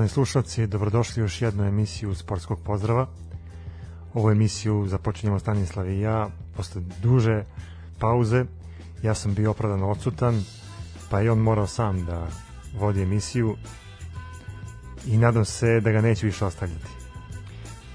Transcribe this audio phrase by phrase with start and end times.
[0.00, 3.06] Poštovani slušalci, dobrodošli u još jednu emisiju Sportskog pozdrava.
[4.14, 7.44] Ovu emisiju započinjemo Stanislav i ja posle duže
[7.98, 8.44] pauze.
[9.02, 10.44] Ja sam bio opravdano odsutan,
[11.10, 12.26] pa je on morao sam da
[12.78, 13.56] vodi emisiju
[15.06, 16.88] i nadam se da ga neće više ostavljati.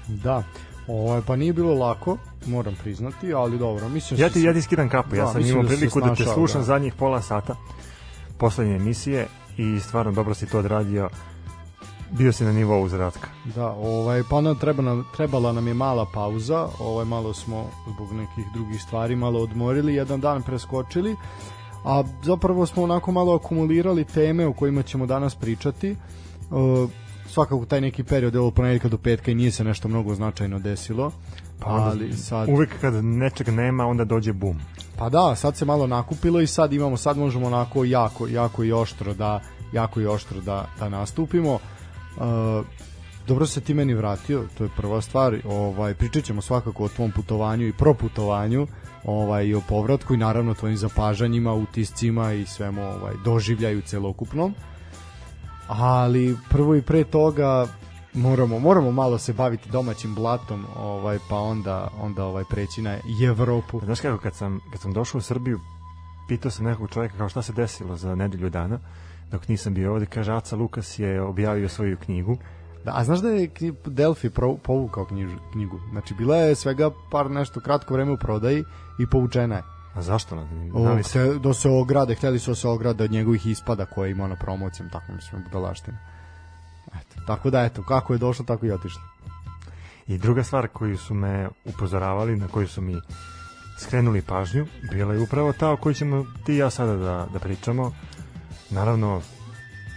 [0.08, 0.42] Da,
[0.86, 3.88] ovaj, pa nije bilo lako, moram priznati, ali dobro.
[3.88, 6.24] Mislim ja ti, ja ti skidam kapu, da, ja sam imao da priliku da te
[6.24, 6.64] slušam da.
[6.64, 7.56] zadnjih pola sata
[8.38, 9.26] poslednje emisije
[9.56, 11.10] i stvarno dobro si to odradio
[12.10, 13.28] bio si na nivou zadatka.
[13.54, 17.64] Da, ovaj, pa onda treba nam, trebala nam je mala pauza, ovaj, malo smo
[17.94, 21.16] zbog nekih drugih stvari malo odmorili, jedan dan preskočili,
[21.84, 25.96] a zapravo smo onako malo akumulirali teme o kojima ćemo danas pričati.
[26.50, 26.90] Uh,
[27.28, 31.12] svakako taj neki period od ponedjeljka do petka i nije se nešto mnogo značajno desilo.
[31.60, 34.60] Pa ali sad uvek kad nečeg nema onda dođe bum.
[34.96, 38.72] Pa da, sad se malo nakupilo i sad imamo sad možemo onako jako jako i
[38.72, 39.40] oštro da
[39.72, 41.58] jako i oštro da da nastupimo.
[42.16, 42.66] Uh,
[43.26, 45.36] dobro se ti meni vratio, to je prva stvar.
[45.44, 48.66] Ovaj pričat ćemo svakako o tvom putovanju i proputovanju,
[49.04, 54.54] ovaj i o povratku i naravno tvojim zapažanjima, utiscima i svemu ovaj doživljaju celokupnom.
[55.68, 57.66] Ali prvo i pre toga
[58.14, 62.98] moramo moramo malo se baviti domaćim blatom, ovaj pa onda onda ovaj preći na
[63.28, 63.80] Evropu.
[63.84, 65.60] Znaš kako kad sam kad sam došao u Srbiju
[66.28, 68.78] pitao sam nekog čovjeka kao šta se desilo za nedelju dana
[69.30, 72.36] dok nisam bio ovde, kaže Aca Lukas je objavio svoju knjigu.
[72.84, 73.50] Da, a znaš da je
[73.86, 74.30] Delphi
[74.62, 75.80] povukao knjižu, knjigu?
[75.90, 78.64] Znači, bila je svega par nešto kratko vreme u prodaji
[78.98, 79.62] i povučena je.
[79.94, 80.36] A zašto?
[80.84, 81.38] Da li se...
[81.38, 84.90] Da se ograde, hteli su da se ograde od njegovih ispada koje ima na promocijama,
[84.90, 85.98] tako mislim, budalaština.
[86.86, 89.02] Eto, tako da, eto, kako je došlo, tako i otišlo.
[90.06, 93.00] I druga stvar koju su me upozoravali, na koju su mi
[93.78, 97.38] skrenuli pažnju, bila je upravo ta o kojoj ćemo ti i ja sada da, da
[97.38, 97.92] pričamo,
[98.70, 99.22] Naravno,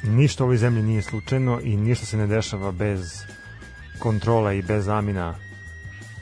[0.04, 3.24] ništa u ovoj zemlji nije slučajno i ništa se ne dešava bez
[4.00, 5.36] kontrola i bez zamina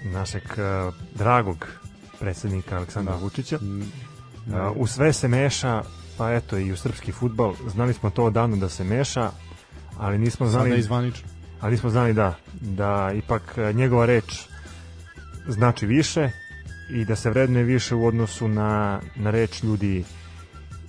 [0.03, 1.67] našeg uh, dragog
[2.19, 3.19] predsednika Aleksandra da.
[3.19, 3.59] Vučića.
[3.61, 5.83] Uh, u sve se meša,
[6.17, 9.31] pa eto i u srpski futbal, znali smo to odavno da se meša,
[9.97, 10.69] ali nismo znali...
[10.69, 11.29] Sada izvanično.
[11.61, 14.47] Ali nismo znali da, da ipak e, njegova reč
[15.47, 16.29] znači više
[16.89, 20.03] i da se vrednuje više u odnosu na, na reč ljudi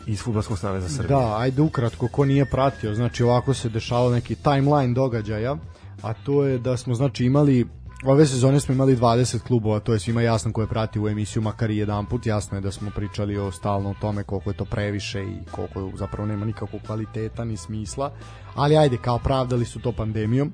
[0.09, 1.09] iz Futbolskog saveza Srbije.
[1.09, 5.57] Da, ajde ukratko, ko nije pratio, znači ovako se dešavao neki timeline događaja,
[6.03, 7.67] a to je da smo znači imali
[8.05, 11.43] Ove sezone smo imali 20 klubova, to je svima jasno ko je prati u emisiju
[11.43, 14.57] makar i jedan put, jasno je da smo pričali o stalno o tome koliko je
[14.57, 18.13] to previše i koliko zapravo nema nikakvog kvaliteta ni smisla,
[18.55, 20.53] ali ajde, kao pravdali su to pandemijom.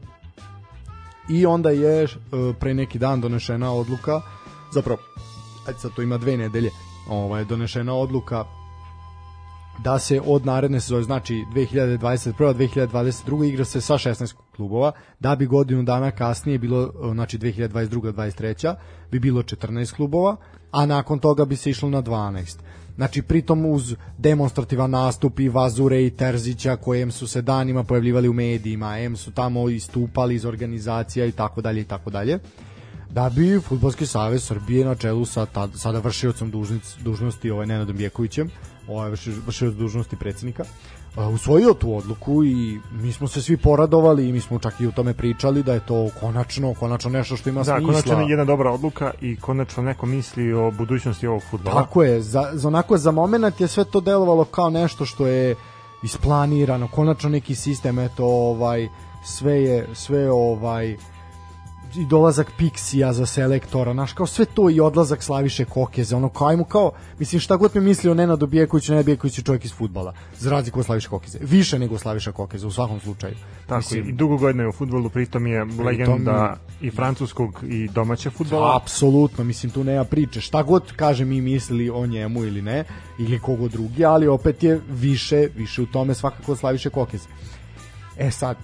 [1.28, 2.08] I onda je e,
[2.60, 4.20] pre neki dan donešena odluka,
[4.72, 5.00] zapravo,
[5.66, 6.70] ajde sad to ima dve nedelje,
[7.08, 8.44] ovaj, donešena odluka
[9.82, 12.54] da se od naredne sezone, znači 2021.
[12.54, 13.48] 2022.
[13.48, 18.12] igra se sa 16 klubova, da bi godinu dana kasnije bilo, znači 2022.
[18.12, 18.74] 23.
[19.10, 20.36] bi bilo 14 klubova,
[20.70, 22.58] a nakon toga bi se išlo na 12.
[22.96, 28.32] Znači, pritom uz demonstrativan nastup i Vazure i Terzića, kojem su se danima pojavljivali u
[28.32, 32.38] medijima, em su tamo istupali iz organizacija i tako dalje i tako dalje
[33.14, 36.52] da bi Futbolski savez Srbije na čelu sa tad, sada vršiocom
[37.04, 38.50] dužnosti ovaj Nenadom Bjekovićem
[38.88, 39.10] ovaj
[39.46, 40.64] vršio dužnosti predsednika
[41.16, 44.90] usvojio tu odluku i mi smo se svi poradovali i mi smo čak i o
[44.90, 47.80] tome pričali da je to konačno konačno nešto što ima da, smisla.
[47.80, 51.82] Da, konačno je jedna dobra odluka i konačno neko misli o budućnosti ovog fudbala.
[51.82, 55.54] Tako je, za, za onako za momenat je sve to delovalo kao nešto što je
[56.02, 58.88] isplanirano, konačno neki sistem eto ovaj
[59.24, 60.96] sve je sve ovaj
[61.96, 66.48] i dolazak Pixija za selektora, naš kao sve to i odlazak Slaviše Kokeze, ono kao
[66.48, 69.74] ajmo kao, mislim šta god mi misli o Nenadu Bijekoviću, Nenad Bijeković je čovjek iz
[69.74, 73.34] fudbala, za razliku od Slaviše Kokeze, više nego Slaviša Kokeze u svakom slučaju.
[73.66, 77.88] Tako mislim, i dugo godina je u fudbalu, pritom je pritom, legenda i francuskog i
[77.88, 78.76] domaće fudbala.
[78.76, 82.84] Apsolutno, mislim tu nema priče, šta god kaže mi mislili o njemu ili ne,
[83.18, 87.28] ili kogo drugi, ali opet je više, više u tome svakako Slaviše Kokeze.
[88.18, 88.56] E sad,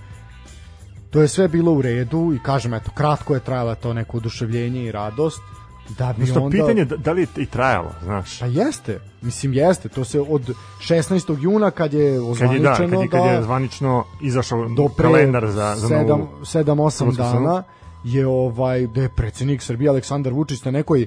[1.11, 4.83] to je sve bilo u redu i kažem eto kratko je trajalo to neko oduševljenje
[4.85, 5.41] i radost
[5.99, 6.57] da bi Isto onda...
[6.57, 8.39] pitanje da, da li je i trajalo, znaš.
[8.39, 10.51] Pa jeste, mislim jeste, to se od
[10.81, 11.37] 16.
[11.41, 14.89] juna kad je ozvaničeno kad je, da, kad je, kad je da zvanično izašao do
[14.89, 16.29] kalendar za, za 7, novu...
[16.43, 17.63] 7-8 dana
[18.05, 21.07] je ovaj, da je predsednik Srbije Aleksandar Vučić na nekoj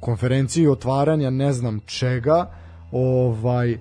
[0.00, 2.50] konferenciji otvaranja ne znam čega
[2.92, 3.78] ovaj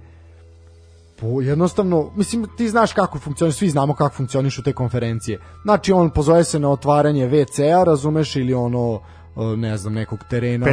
[1.16, 5.40] po, jednostavno, mislim, ti znaš kako funkcioniš, svi znamo kako funkcionišu te konferencije.
[5.64, 9.00] Znači, on pozove se na otvaranje WC-a, razumeš, ili ono,
[9.38, 10.66] e, ne znam, nekog terena,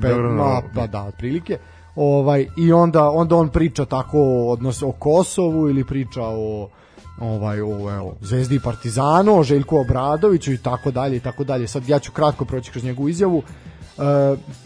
[0.00, 0.62] dobro, ma, no.
[0.74, 1.58] pa da, otprilike.
[1.96, 6.68] Ovaj, I onda, onda on priča tako o, odnos, o Kosovu ili priča o
[7.20, 11.68] ovaj o evo Zvezdi i Partizanu, o Željku Obradoviću i tako dalje i tako dalje.
[11.68, 13.38] Sad ja ću kratko proći kroz njegovu izjavu.
[13.38, 13.71] E,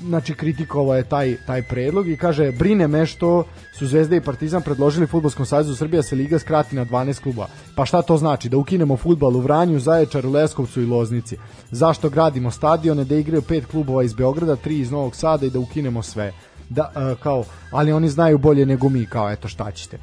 [0.00, 3.44] znači kritikovao je taj taj predlog i kaže brine me što
[3.78, 7.46] su Zvezda i Partizan predložili fudbalskom savezu Srbija se liga skrati na 12 kluba.
[7.74, 8.48] Pa šta to znači?
[8.48, 11.36] Da ukinemo fudbal u Vranju, Zaječaru, Leskovcu i Loznici.
[11.70, 15.58] Zašto gradimo stadione da igraju pet klubova iz Beograda, tri iz Novog Sada i da
[15.58, 16.32] ukinemo sve?
[16.68, 19.96] Da e, kao ali oni znaju bolje nego mi kao eto šta ćete.
[19.96, 20.00] E,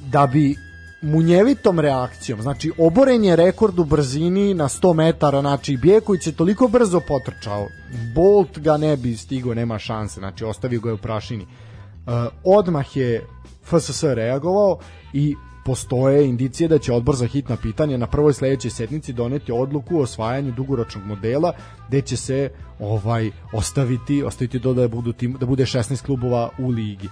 [0.00, 0.67] da bi
[1.02, 6.68] munjevitom reakcijom, znači oboren je rekord u brzini na 100 metara, znači Bjeković je toliko
[6.68, 7.66] brzo potrčao,
[8.14, 11.42] Bolt ga ne bi stigo, nema šanse, znači ostavio ga je u prašini.
[11.42, 12.12] Uh,
[12.44, 13.26] odmah je
[13.64, 14.78] FSS reagovao
[15.12, 19.98] i postoje indicije da će odbor za hitna pitanja na prvoj sledećoj sednici doneti odluku
[19.98, 21.52] o osvajanju dugoročnog modela
[21.88, 22.50] gde će se
[22.80, 27.08] ovaj ostaviti ostaviti do da budu tim, da bude 16 klubova u ligi.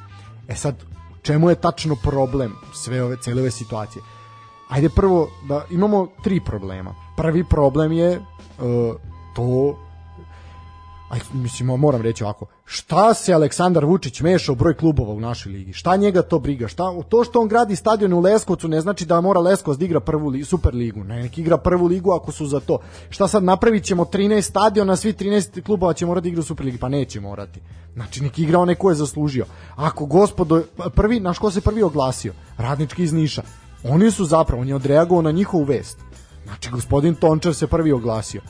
[0.48, 0.74] E sad
[1.26, 4.02] čemu je tačno problem sve ove cele ove situacije.
[4.68, 6.94] Ajde prvo da imamo tri problema.
[7.16, 8.96] Prvi problem je uh,
[9.36, 9.76] to
[11.08, 12.46] aj mislim moram reći ovako.
[12.64, 15.72] Šta se Aleksandar Vučić meša u broj klubova u našoj ligi?
[15.72, 16.68] Šta njega to briga?
[16.68, 20.00] Šta to što on gradi stadion u Leskovcu ne znači da mora Leskovac da igra
[20.00, 22.78] prvu li, super ligu ne neki igra prvu ligu ako su za to.
[23.10, 26.78] Šta sad napravićemo 13 stadiona svi 13 klubova će morati da igra u super ligi
[26.78, 27.60] pa neće morati.
[27.94, 29.46] Znači neki igra onaj ko je zaslužio.
[29.76, 30.62] Ako gospodo
[30.94, 32.32] prvi naš ko se prvi oglasio?
[32.56, 33.42] Radnički iz Niša.
[33.84, 35.98] Oni su zapravo on je odreagovao na njihovu vest.
[36.44, 38.40] Znači gospodin Tončar se prvi oglasio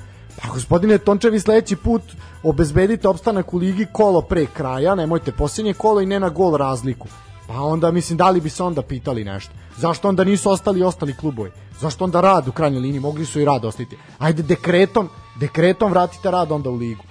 [0.42, 2.02] Pa gospodine Tončevi sledeći put
[2.42, 7.08] obezbedite opstanak u ligi kolo pre kraja, nemojte posljednje kolo i ne na gol razliku.
[7.46, 9.52] Pa onda mislim da li bi se onda pitali nešto.
[9.76, 11.50] Zašto onda nisu ostali ostali klubovi?
[11.80, 13.00] Zašto onda rad u krajnjoj liniji?
[13.00, 13.96] Mogli su i rad ostati.
[14.18, 15.08] Ajde dekretom,
[15.40, 17.04] dekretom vratite rad onda u ligu.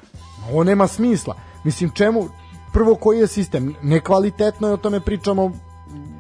[0.52, 1.36] Ovo nema smisla.
[1.64, 2.28] Mislim čemu
[2.74, 3.76] prvo koji je sistem?
[3.82, 5.52] Nekvalitetno je o tome pričamo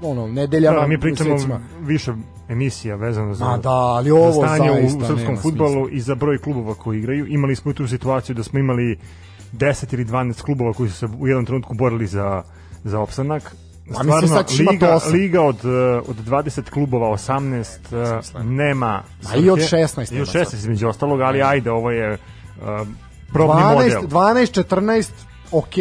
[0.01, 1.59] ono nedeljama, da, mi pričamo mesecima.
[1.79, 2.13] više
[2.49, 5.67] emisija vezano za, da, ali ovo za stanje u srpskom smisla.
[5.91, 7.27] i za broj klubova koji igraju.
[7.27, 8.99] Imali smo i tu situaciju da smo imali
[9.53, 12.43] 10 ili 12 klubova koji su se u jednom trenutku borili za,
[12.83, 13.55] za opstanak.
[13.95, 19.49] A mislim, sad liga, liga od, eh, od 20 klubova, 18 eh, nema A i
[19.49, 19.83] od svrhe.
[19.83, 22.87] 16 I od nema 16 između ostalog, ali ajde, ovo je uh,
[23.33, 24.01] probni 12, model.
[24.01, 25.09] 12, 14,
[25.51, 25.73] ok.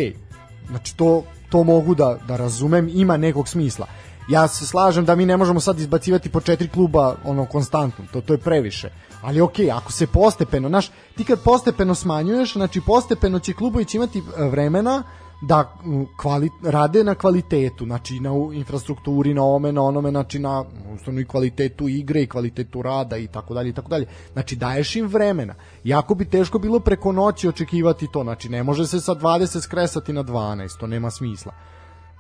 [0.71, 3.87] Znači to, to mogu da, da razumem, ima nekog smisla.
[4.29, 8.21] Ja se slažem da mi ne možemo sad izbacivati po četiri kluba ono konstantno, to,
[8.21, 8.91] to je previše.
[9.23, 13.97] Ali ok, ako se postepeno, znaš, ti kad postepeno smanjuješ, znači postepeno će klubovi će
[13.97, 15.03] imati e, vremena
[15.43, 15.77] da
[16.21, 20.65] kvali, rade na kvalitetu, znači na infrastrukturi, na ome, na onome, znači na
[20.95, 24.07] ustavno i kvalitetu igre i kvalitetu rada i tako dalje i tako dalje.
[24.33, 25.55] Znači daješ im vremena.
[25.85, 30.13] Jako bi teško bilo preko noći očekivati to, znači ne može se sa 20 skresati
[30.13, 31.53] na 12, to nema smisla.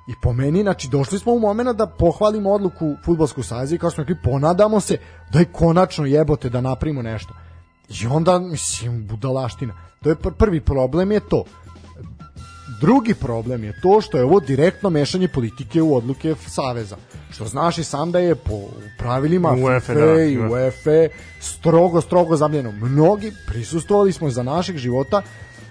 [0.07, 3.91] I po meni, znači, došli smo u momena da pohvalimo odluku futbolskog saveza i kao
[3.91, 4.99] smo rekli, ponadamo se
[5.33, 7.35] da je konačno jebote da napravimo nešto.
[7.89, 9.75] I onda, mislim, budalaština.
[10.03, 11.45] To je pr prvi problem je to.
[12.81, 16.97] Drugi problem je to što je ovo direktno mešanje politike u odluke Saveza.
[17.31, 18.61] Što znaš i sam da je po
[18.99, 20.49] pravilima UEFA, da, i da.
[20.49, 21.09] UEFA
[21.41, 22.73] strogo, strogo zabljeno.
[22.73, 25.23] Mnogi prisustvovali smo za našeg života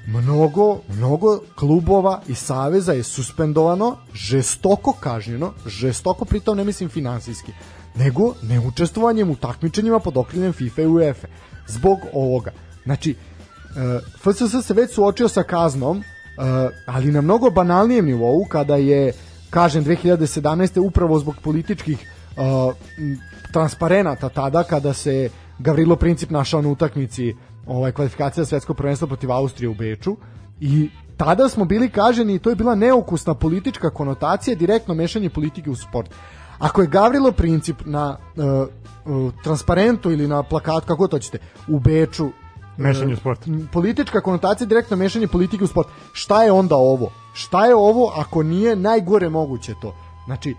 [0.07, 7.51] mnogo, mnogo klubova i saveza je suspendovano, žestoko kažnjeno, žestoko pritom ne mislim finansijski,
[7.95, 11.27] nego neučestvovanjem u takmičenjima pod okriljem FIFA i UEFA.
[11.67, 12.51] Zbog ovoga.
[12.83, 13.15] Znači, e,
[14.17, 16.03] FSS se već suočio sa kaznom, e,
[16.85, 19.13] ali na mnogo banalnijem nivou kada je
[19.49, 20.79] kažem 2017.
[20.79, 22.41] upravo zbog političkih e,
[22.97, 23.19] m,
[23.53, 25.29] transparenata tada kada se
[25.59, 27.35] Gavrilo Princip našao na utakmici
[27.67, 30.15] ovaj kvalifikacija za svetsko prvenstvo protiv Austrije u Beču
[30.59, 35.69] i tada smo bili kaženi i to je bila neukusna politička konotacija, direktno mešanje politike
[35.69, 36.09] u sport.
[36.59, 38.43] Ako je Gavrilo Princip na uh,
[39.15, 42.29] uh, transparentu ili na plakatu, kako to ćete, u Beču
[42.77, 43.39] Mešanje u e, sport.
[43.71, 45.87] politička konotacija direktno mešanje politike u sport.
[46.13, 47.11] Šta je onda ovo?
[47.33, 49.95] Šta je ovo ako nije najgore moguće to?
[50.25, 50.55] Znači,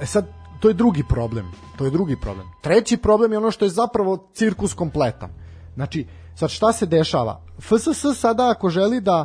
[0.00, 0.26] e sad
[0.64, 1.52] to je drugi problem.
[1.76, 2.46] To je drugi problem.
[2.62, 5.30] Treći problem je ono što je zapravo cirkus kompletan.
[5.74, 7.40] Znači, sad šta se dešava?
[7.60, 9.24] FSS sada ako želi da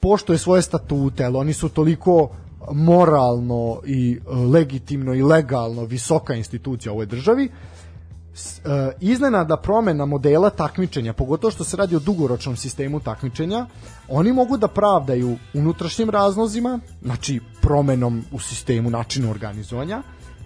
[0.00, 2.30] poštuje svoje statute, ali oni su toliko
[2.70, 7.50] moralno i e, legitimno i legalno visoka institucija u ovoj državi, e,
[9.00, 13.66] iznenada promena modela takmičenja, pogotovo što se radi o dugoročnom sistemu takmičenja,
[14.08, 20.02] oni mogu da pravdaju unutrašnjim razlozima, znači promenom u sistemu, načinu organizovanja,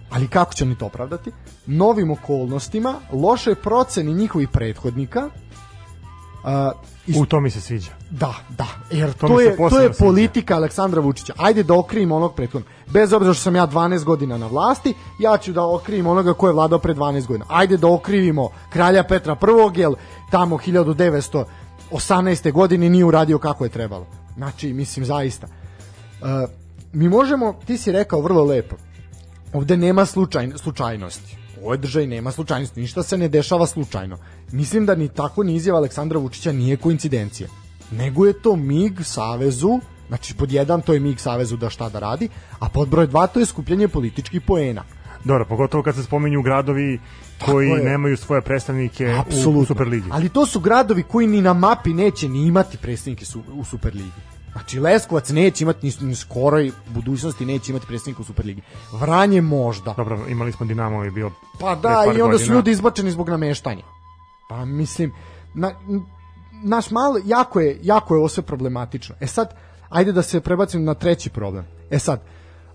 [0.09, 1.31] ali kako će oni to opravdati?
[1.65, 5.29] Novim okolnostima, lošoj proceni njihovih prethodnika,
[6.43, 6.71] a,
[7.07, 7.91] i U to mi se sviđa.
[8.09, 9.93] Da, da, jer To to, je, to je sviđa.
[9.99, 11.33] politika Aleksandra Vučića.
[11.37, 12.69] Ajde da okrivim onog prethodnog.
[12.87, 16.47] Bez obzira što sam ja 12 godina na vlasti, ja ću da okrivim onoga ko
[16.47, 17.45] je vladao pre 12 godina.
[17.49, 19.91] Ajde da okrivimo kralja Petra I, jer
[20.31, 22.51] tamo 1918.
[22.51, 24.05] godine nije uradio kako je trebalo.
[24.35, 25.47] Znači, mislim, zaista.
[25.47, 26.27] Uh,
[26.93, 28.75] mi možemo, ti si rekao vrlo lepo,
[29.53, 31.37] ovde nema slučaj, slučajnosti.
[31.61, 34.17] U ovoj državi nema slučajnosti, ništa se ne dešava slučajno.
[34.51, 37.49] Mislim da ni tako ni izjava Aleksandra Vučića nije koincidencija.
[37.91, 41.99] Nego je to mig Savezu, znači pod jedan to je mig Savezu da šta da
[41.99, 44.83] radi, a pod broj dva to je skupljanje političkih poena.
[45.23, 46.99] Dobro, pogotovo kad se spominju gradovi
[47.45, 49.15] koji nemaju svoje predstavnike
[49.47, 49.65] u, u.
[49.65, 50.09] Superligi.
[50.11, 54.36] Ali to su gradovi koji ni na mapi neće ni imati predstavnike su, u Superligi.
[54.57, 58.61] Znači Leskovac neće imati ni, ni skoroj budućnosti neće imati predstavnika u Superligi.
[58.91, 59.93] Vranje možda.
[59.97, 62.55] Dobro, imali smo Dinamo je bio Pa da, i onda su godina.
[62.55, 63.83] ljudi izbačeni zbog nameštanja.
[64.49, 65.13] Pa mislim,
[65.53, 65.71] na,
[66.63, 69.15] naš malo, jako je, jako je ovo sve problematično.
[69.19, 69.53] E sad,
[69.89, 71.65] ajde da se prebacim na treći problem.
[71.89, 72.21] E sad,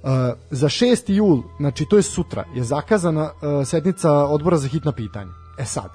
[0.03, 0.09] uh,
[0.51, 1.13] za 6.
[1.13, 5.33] jul, znači to je sutra, je zakazana uh, sednica odbora za hitna pitanja.
[5.59, 5.91] E sad,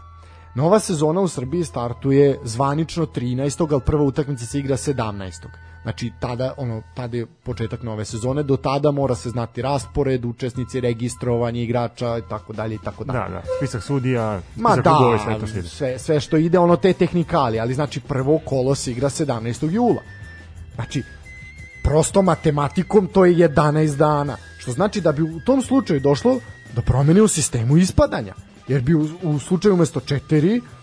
[0.56, 3.68] nova sezona u Srbiji startuje zvanično 13.
[3.72, 5.67] ali prva utakmica se igra 17.
[5.88, 10.80] Znači tada ono tada je početak nove sezone, do tada mora se znati raspored, učesnici,
[10.82, 13.20] registrovanje igrača i tako dalje i tako dalje.
[13.20, 15.68] Da, da, spisak sudija, Ma spisak da, klubova i sve to što ide.
[15.68, 19.72] sve, sve što ide, ono te tehnikali, ali znači prvo kolo se igra 17.
[19.72, 20.02] jula.
[20.76, 21.04] Znači,
[21.84, 24.38] prosto matematikom to je 11 dana.
[24.58, 26.40] Što znači da bi u tom slučaju došlo
[26.76, 28.34] do promene u sistemu ispadanja.
[28.68, 30.77] Jer bi u, u slučaju umesto 4 uh,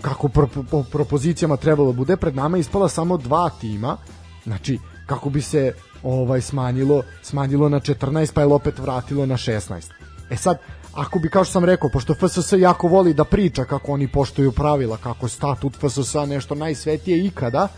[0.00, 3.96] kako pro, po propozicijama trebalo bude pred nama ispala samo dva tima
[4.44, 5.72] znači kako bi se
[6.02, 9.90] ovaj smanjilo smanjilo na 14 pa je opet vratilo na 16
[10.30, 10.58] e sad
[10.94, 14.52] ako bi kao što sam rekao pošto FSS jako voli da priča kako oni poštuju
[14.52, 17.68] pravila kako statut FSS nešto najsvetije ikada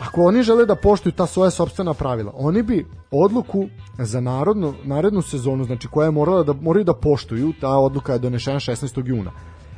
[0.00, 3.66] ako oni žele da poštuju ta svoja sopstvena pravila, oni bi odluku
[3.98, 8.18] za narodnu, narednu sezonu, znači koja je morala da moraju da poštuju, ta odluka je
[8.18, 9.06] donešena 16.
[9.06, 9.30] juna.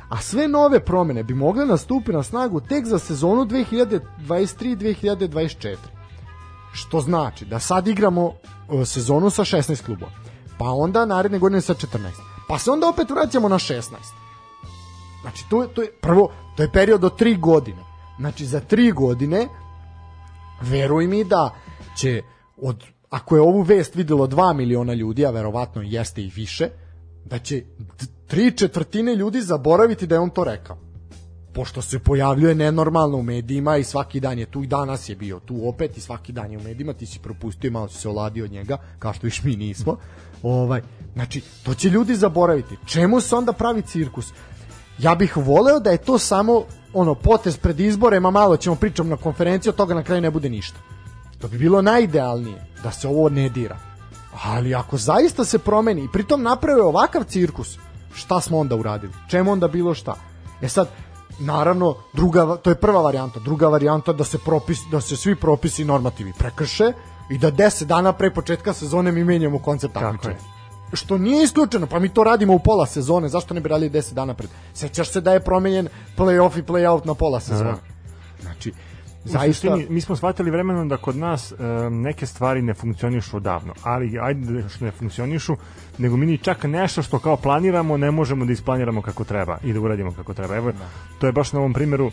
[0.09, 5.75] A sve nove promene bi mogle nastupiti na snagu tek za sezonu 2023-2024.
[6.73, 8.33] Što znači da sad igramo
[8.81, 10.11] e, sezonu sa 16 klubova,
[10.57, 11.87] pa onda naredne godine sa 14,
[12.47, 13.81] pa se onda opet vraćamo na 16.
[15.21, 17.83] Znači, to je, to je prvo, to je period od 3 godine.
[18.19, 19.47] Znači, za 3 godine
[20.61, 21.53] veruj mi da
[21.95, 22.21] će
[22.57, 26.69] od ako je ovu vest videlo 2 miliona ljudi, a verovatno jeste i više,
[27.29, 27.63] da će
[28.27, 30.77] tri četvrtine ljudi zaboraviti da je on to rekao.
[31.53, 35.39] Pošto se pojavljuje nenormalno u medijima i svaki dan je tu i danas je bio
[35.39, 38.09] tu opet i svaki dan je u medijima, ti si propustio i malo si se
[38.09, 39.97] oladio od njega, kao što viš mi nismo.
[40.43, 40.81] Ovaj,
[41.13, 42.77] znači, to će ljudi zaboraviti.
[42.85, 44.25] Čemu se onda pravi cirkus?
[44.99, 46.63] Ja bih voleo da je to samo
[46.93, 50.31] ono potez pred izbore, ma malo ćemo pričam na konferenciji, od toga na kraju ne
[50.31, 50.77] bude ništa.
[51.37, 53.86] To bi bilo najidealnije, da se ovo ne dira.
[54.43, 57.77] Ali ako zaista se promeni i pritom naprave ovakav cirkus,
[58.13, 59.13] šta smo onda uradili?
[59.29, 60.15] Čemu onda bilo šta?
[60.61, 60.87] E sad,
[61.39, 63.39] naravno, druga, to je prva varijanta.
[63.39, 66.91] Druga varijanta da se, propis, da se svi propisi i normativi prekrše
[67.29, 70.35] i da 10 dana pre početka sezone mi menjamo koncept takmičenja.
[70.93, 74.13] Što nije isključeno, pa mi to radimo u pola sezone, zašto ne bi radili 10
[74.13, 74.49] dana pred?
[74.73, 77.77] Sećaš se da je promenjen play-off i play-out na pola sezone.
[78.41, 78.73] Znači,
[79.27, 79.53] zaista...
[79.53, 81.55] suštini, mi smo shvatili vremenom da kod nas e,
[81.89, 85.55] neke stvari ne funkcionišu odavno, ali ajde da što ne funkcionišu,
[85.97, 89.73] nego mi ni čak nešto što kao planiramo ne možemo da isplaniramo kako treba i
[89.73, 90.55] da uradimo kako treba.
[90.55, 90.71] Evo,
[91.19, 92.11] to je baš na ovom primjeru e,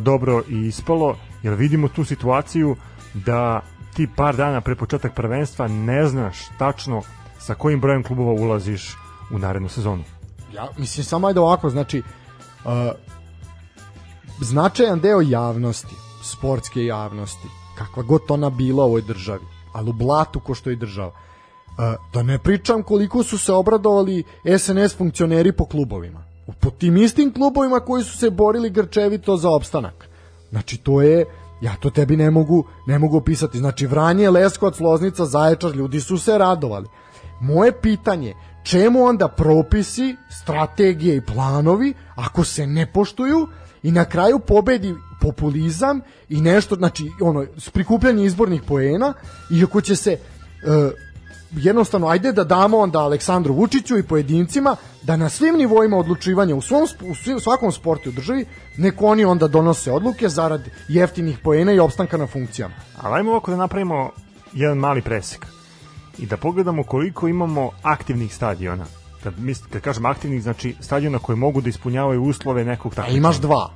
[0.00, 2.76] dobro i ispalo, jer vidimo tu situaciju
[3.14, 3.60] da
[3.94, 7.02] ti par dana pre početak prvenstva ne znaš tačno
[7.38, 8.96] sa kojim brojem klubova ulaziš
[9.30, 10.04] u narednu sezonu.
[10.54, 12.02] Ja, mislim, samo ajde ovako, znači,
[12.64, 12.72] uh,
[14.40, 20.40] značajan deo javnosti, sportske javnosti, kakva god ona bila u ovoj državi, ali u blatu
[20.40, 24.24] ko što je država, uh, da ne pričam koliko su se obradovali
[24.58, 26.24] SNS funkcioneri po klubovima.
[26.60, 30.08] Po tim istim klubovima koji su se borili grčevito za opstanak.
[30.50, 31.24] Znači, to je,
[31.60, 33.58] ja to tebi ne mogu, ne mogu opisati.
[33.58, 36.88] Znači, Vranje, Leskovac, Loznica, Zaječar, ljudi su se radovali.
[37.40, 43.48] Moje pitanje, čemu onda propisi, strategije i planovi ako se ne poštuju
[43.82, 49.12] i na kraju pobedi populizam i nešto, znači ono, prikupljanje izbornih poena
[49.50, 50.18] i ako će se e,
[51.52, 56.60] jednostavno ajde da damo onda Aleksandru Vučiću i pojedincima da na svim nivoima odlučivanja u,
[56.60, 61.72] svom, u svim, svakom sportu u državi neko oni onda donose odluke zarad jeftinih poena
[61.72, 62.74] i opstanka na funkcijama.
[63.02, 64.10] Ali ajmo ovako da napravimo
[64.52, 65.46] jedan mali presek
[66.18, 69.01] i da pogledamo koliko imamo aktivnih stadiona.
[69.22, 73.14] Kad, mis, kad kažem aktivnih, znači stadiona koji mogu da ispunjavaju uslove nekog takvog.
[73.14, 73.70] A imaš dva.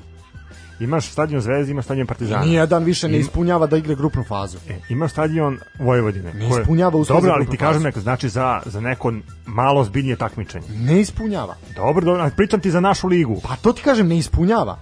[0.81, 2.45] Imaš stadion Zvezde, imaš stadion Partizana.
[2.45, 4.59] Nijedan više ne ispunjava da igra grupnu fazu.
[4.69, 6.35] E, imaš stadion Vojvodine.
[6.35, 9.13] Ne koje, ispunjava uslove Dobro, ali ti kažem neko, znači za, za neko
[9.47, 10.67] malo zbiljnije takmičenje.
[10.79, 11.55] Ne ispunjava.
[11.77, 13.41] Dobro, dobro, pričam ti za našu ligu.
[13.49, 14.79] Pa to ti kažem, ne ispunjava.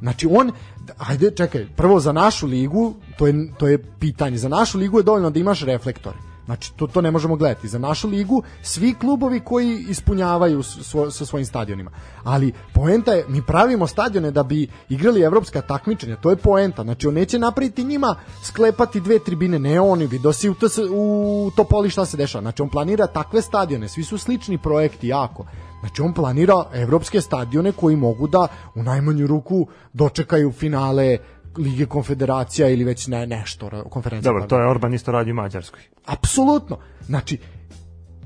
[0.00, 0.52] Znači on,
[0.98, 5.02] ajde čekaj, prvo za našu ligu, to je, to je pitanje, za našu ligu je
[5.02, 7.68] dovoljno da imaš reflektore Znači, to, to ne možemo gledati.
[7.68, 11.90] Za našu ligu, svi klubovi koji ispunjavaju svo, sa svojim stadionima.
[12.24, 16.82] Ali poenta je, mi pravimo stadione da bi igrali evropska takmičenja, to je poenta.
[16.82, 21.50] Znači, on neće napraviti njima sklepati dve tribine, ne oni, vidio si u, ts, u
[21.56, 22.42] Topoli šta se dešava.
[22.42, 25.46] Znači, on planira takve stadione, svi su slični projekti, jako.
[25.80, 31.18] Znači on planira evropske stadione koji mogu da u najmanju ruku dočekaju finale
[31.56, 34.32] Lige konfederacija ili već ne, nešto, konferencija.
[34.32, 35.80] Dobro, to je Orban isto radi u Mađarskoj.
[36.06, 36.78] Apsolutno.
[37.06, 37.38] Znači,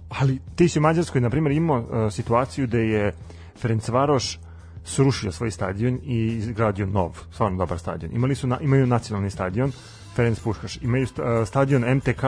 [0.09, 0.41] ali...
[0.55, 3.13] Ti si u Mađarskoj, na primjer, imao uh, situaciju da je
[3.59, 4.39] Ferencvaroš
[4.85, 8.13] srušio svoj stadion i izgradio nov, stvarno dobar stadion.
[8.15, 9.73] Imali su na, imaju nacionalni stadion
[10.15, 12.25] Ferenc Puškaš, imaju uh, stadion MTK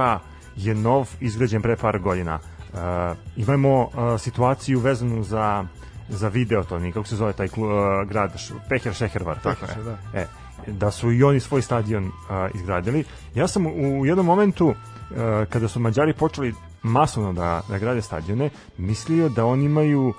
[0.57, 2.39] je nov, izgrađen pre par godina.
[2.73, 2.79] Uh,
[3.37, 5.65] imamo uh, situaciju vezanu za
[6.09, 8.33] za video to, kako se zove taj klu, uh, grad,
[8.69, 9.85] Peher Šehervar, tako je.
[9.85, 9.99] Da.
[10.15, 10.27] E,
[10.73, 12.11] da su i oni svoj stadion uh,
[12.55, 13.05] izgradili.
[13.35, 14.75] Ja sam u jednom momentu uh,
[15.51, 20.15] kada su Mađari počeli masovno da, da grade stadione, mislio da oni imaju uh,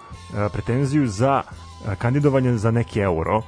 [0.54, 3.42] pretenziju za uh, kandidovanje za neki euro.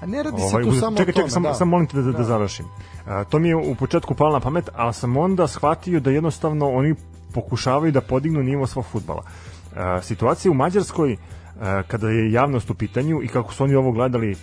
[0.00, 1.54] A ne radi ovaj, se tu samo čekaj, čekaj, sam, da.
[1.54, 2.64] sam molim te da, da, da završim.
[2.66, 6.70] Uh, to mi je u početku palo na pamet, ali sam onda shvatio da jednostavno
[6.70, 6.94] oni
[7.34, 9.22] pokušavaju da podignu nivo svog futbala.
[9.22, 11.18] Uh, situacija u Mađarskoj uh,
[11.88, 14.36] kada je javnost u pitanju i kako su oni ovo gledali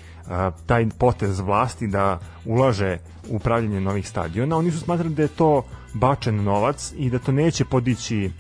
[0.66, 2.98] taj potez vlasti da ulaže
[3.30, 5.64] u upravljanje novih stadiona, oni su smatrali da je to
[5.94, 8.32] bačen novac i da to neće podići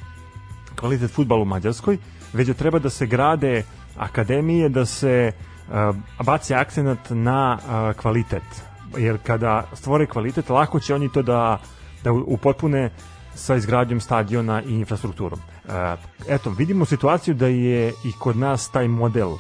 [0.75, 1.97] kvalitet futbala u Mađarskoj,
[2.33, 3.63] već da treba da se grade
[3.97, 8.43] akademije, da se uh, baci akcenat na uh, kvalitet.
[8.97, 11.59] Jer kada stvore kvalitet, lako će oni to da,
[12.03, 12.89] da upotpune
[13.35, 15.39] sa izgradnjom stadiona i infrastrukturom.
[15.39, 15.73] Uh,
[16.29, 19.37] eto, vidimo situaciju da je i kod nas taj model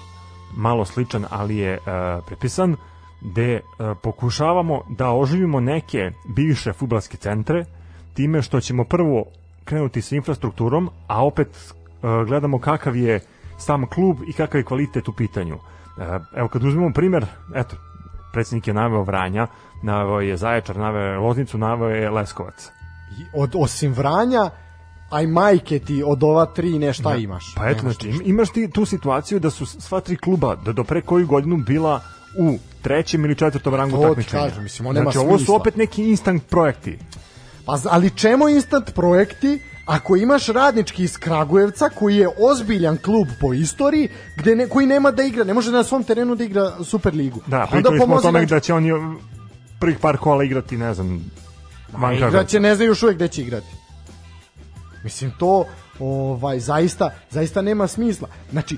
[0.55, 1.83] malo sličan, ali je uh,
[2.27, 2.75] prepisan,
[3.21, 7.65] gde uh, pokušavamo da oživimo neke bivše futbalske centre
[8.13, 9.25] time što ćemo prvo
[9.65, 13.19] krenuti sa infrastrukturom, a opet uh, gledamo kakav je
[13.57, 15.55] sam klub i kakav je kvalitet u pitanju.
[15.55, 16.03] Uh,
[16.35, 17.75] evo kad uzmemo primer, eto,
[18.33, 19.47] predsjednik je naveo Vranja,
[19.83, 22.69] naveo je Zaječar, naveo je Loznicu, naveo je Leskovac.
[23.35, 24.49] Od, osim Vranja,
[25.09, 27.15] aj majke ti od ova tri nešta da.
[27.15, 27.53] imaš.
[27.55, 31.01] Pa eto, znači, imaš ti tu situaciju da su sva tri kluba da do pre
[31.01, 32.01] koju godinu bila
[32.37, 34.43] u trećem ili četvrtom rangu to takmičenja.
[34.43, 36.99] Kažem, mislim, on znači, ovo su opet neki instant projekti.
[37.65, 43.53] Pa, ali čemu instant projekti ako imaš radnički iz Kragujevca koji je ozbiljan klub po
[43.53, 47.41] istoriji gde ne, koji nema da igra, ne može na svom terenu da igra Superligu.
[47.47, 48.91] Da, pričali smo o tome da će oni
[49.79, 51.31] prvih par kola igrati, ne znam,
[51.93, 53.67] van Igraće, ne znaju još uvek gde će igrati.
[55.03, 55.65] Mislim to
[55.99, 58.27] ovaj zaista zaista nema smisla.
[58.51, 58.77] Znači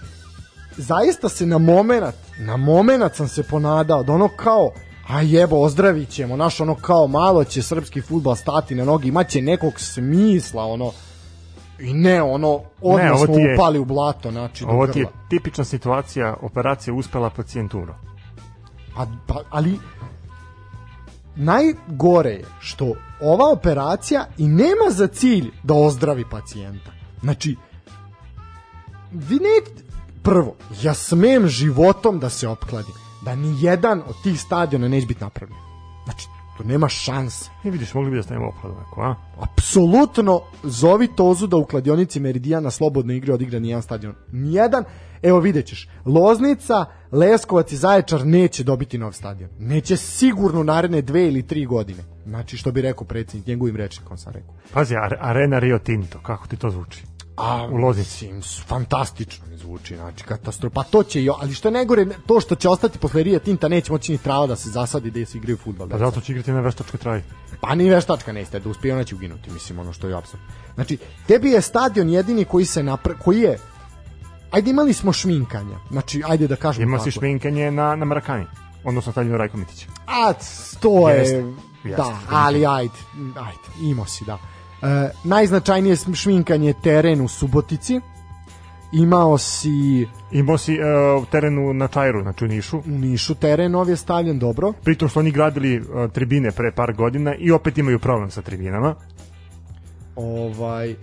[0.77, 4.71] zaista se na momenat, na momenat sam se ponadao da ono kao
[5.07, 9.41] a jebo, ozdravit ćemo, naš ono kao malo će srpski futbal stati na nogi, imaće
[9.41, 10.91] nekog smisla, ono,
[11.79, 15.63] i ne, ono, odmah ne, smo je, upali u blato, znači, Ovo ti je tipična
[15.63, 17.95] situacija, operacija uspela pacijenturo.
[18.95, 19.79] Pa, pa, ali,
[21.35, 26.91] najgore je što ova operacija i nema za cilj da ozdravi pacijenta.
[27.21, 27.55] Znači,
[29.11, 29.81] vi ne...
[30.23, 35.23] Prvo, ja smem životom da se opkladim da ni jedan od tih stadiona neće biti
[35.23, 35.59] napravljen.
[36.03, 37.49] Znači, to nema šanse.
[37.63, 39.15] Ne vidiš, mogli bi da stavimo okladu ako, a?
[39.39, 44.15] Apsolutno, zovi Tozu da u kladionici Meridijana slobodno igre odigra nijedan stadion.
[44.31, 44.83] Nijedan,
[45.21, 49.49] evo vidjet ćeš, Loznica, Leskovac i Zaječar neće dobiti nov stadion.
[49.59, 52.03] Neće sigurno naredne dve ili tri godine.
[52.25, 54.53] Znači, što bi rekao predsjednik, njegovim rečnikom sam rekao.
[54.73, 57.03] Pazi, Arena Rio Tinto, kako ti to zvuči?
[57.37, 58.29] A, u Loznici.
[58.67, 60.73] Fantastično mi zvuči, znači katastrofa.
[60.73, 63.91] Pa to će, ali što je najgore, to što će ostati posle Rio Tinta neće
[63.91, 65.89] moći ni trava da se zasadi da se igraju fudbal.
[65.89, 67.21] Pa zato će igrati na veštačkoj traji.
[67.61, 70.41] Pa ni veštačka neće, da uspije ona će uginuti, mislim, ono što je apsurd.
[70.75, 73.57] Znači, tebi je stadion jedini koji se napre, koji je
[74.51, 75.75] Ajde imali smo šminkanje.
[75.91, 78.45] Znači, ajde da kažemo Ima si šminkanje na, na Marakani.
[78.83, 79.87] Odnosno stadion Rajko Mitić.
[80.07, 80.33] A,
[80.79, 81.53] to je...
[81.83, 82.93] Jest, da, ali ajde,
[83.35, 84.37] ajde, imao si, da.
[84.81, 88.01] E, najznačajnije šminkanje teren u Subotici.
[88.91, 92.77] Imao si Imao si uh, terenu na Čajru, znači u Nišu.
[92.77, 94.73] u Nišu teren, nov je stavljen dobro.
[94.83, 98.95] Pritom što oni gradili uh, tribine pre par godina i opet imaju problem sa tribinama.
[100.15, 100.95] Ovaj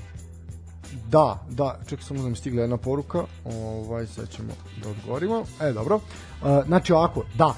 [1.08, 3.24] Da, da, čekaj samo da mi stigla jedna poruka.
[3.44, 4.48] Ovaj sad ćemo
[4.82, 5.44] da odgovorimo.
[5.60, 5.96] E, dobro.
[5.96, 7.54] Uh, znači ovako, da.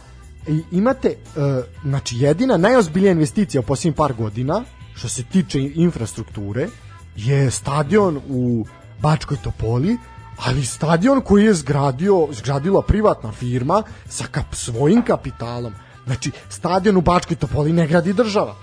[0.48, 6.68] I imate uh, znači jedina najozbiljnija investicija u posljednjih par godina što se tiče infrastrukture
[7.16, 8.66] je stadion u
[9.02, 9.98] Bačkoj Topoli,
[10.36, 15.72] ali stadion koji je zgradio, zgradila privatna firma sa kap, svojim kapitalom.
[16.06, 18.56] Znači, stadion u Bačkoj Topoli ne gradi država.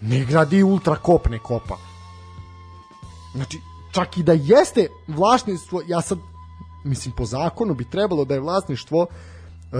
[0.00, 1.76] Ne gradi Ultrakop ne kopa.
[3.34, 3.58] Znači,
[3.92, 6.18] čak i da jeste vlasništvo, ja sad,
[6.84, 9.78] mislim, po zakonu bi trebalo da je vlasništvo uh,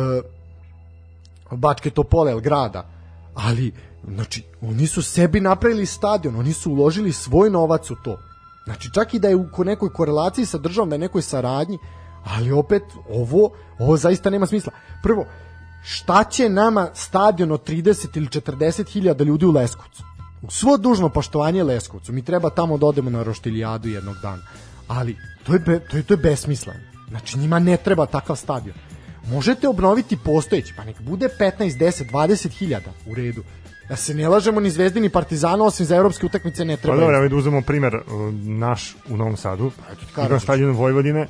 [1.57, 2.89] Bačke Topole, grada,
[3.35, 3.73] ali,
[4.09, 8.19] znači, oni su sebi napravili stadion, oni su uložili svoj novac u to.
[8.65, 11.79] Znači, čak i da je u nekoj korelaciji sa državom, da je nekoj saradnji,
[12.25, 14.73] ali opet, ovo, ovo zaista nema smisla.
[15.03, 15.27] Prvo,
[15.83, 20.03] šta će nama stadion od 30 ili 40 hiljada ljudi u Leskovcu?
[20.43, 24.43] U svo dužno poštovanje Leskovcu, mi treba tamo da odemo na roštilijadu jednog dana.
[24.89, 26.81] Ali, to je, be, to je, to je besmisleno.
[27.09, 28.77] Znači, njima ne treba takav stadion.
[29.29, 33.43] Možete obnoviti postojeći, pa nek bude 15, 10, 20 hiljada u redu.
[33.89, 36.97] Da se ne lažemo ni Zvezdi ni Partizanu, osim za evropske utakmice ne treba.
[36.97, 38.01] Pa dobro, da uzmemo primer
[38.45, 39.71] naš u Novom Sadu.
[40.25, 41.27] Igra stadion Vojvodine,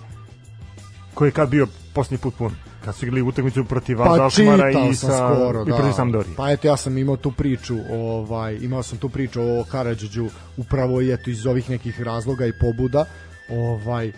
[1.14, 4.94] koji je kad bio posljednji put pun kad su igrali utakmicu protiv pa, Alkmara i
[4.94, 5.92] sa skoro, i protiv da.
[5.92, 6.34] Sampdorije.
[6.36, 10.26] Pa eto ja sam imao tu priču, ovaj imao sam tu priču o Karadžiću
[10.56, 13.04] upravo i eto iz ovih nekih razloga i pobuda,
[13.50, 14.12] ovaj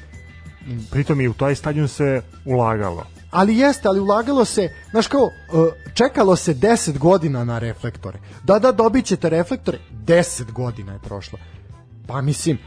[0.91, 3.07] pritom i u taj stadion se ulagalo.
[3.35, 8.19] Ali jeste, ali ulagalo se, znaš kao, e, čekalo se 10 godina na reflektore.
[8.45, 11.39] Da, da, dobit ćete reflektore, 10 godina je prošlo.
[12.07, 12.59] Pa mislim,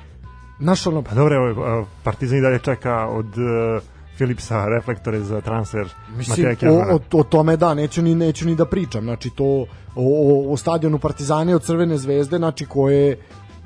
[0.59, 1.01] znaš ono...
[1.01, 3.83] Pa dobro, evo, Partizan i dalje čeka od uh,
[4.15, 8.65] Philipsa reflektore za transfer Mislim, o, o, o, tome da, neću ni, neću ni da
[8.65, 9.03] pričam.
[9.03, 13.17] Znači, to o, o, o stadionu Partizane od Crvene zvezde, znači koje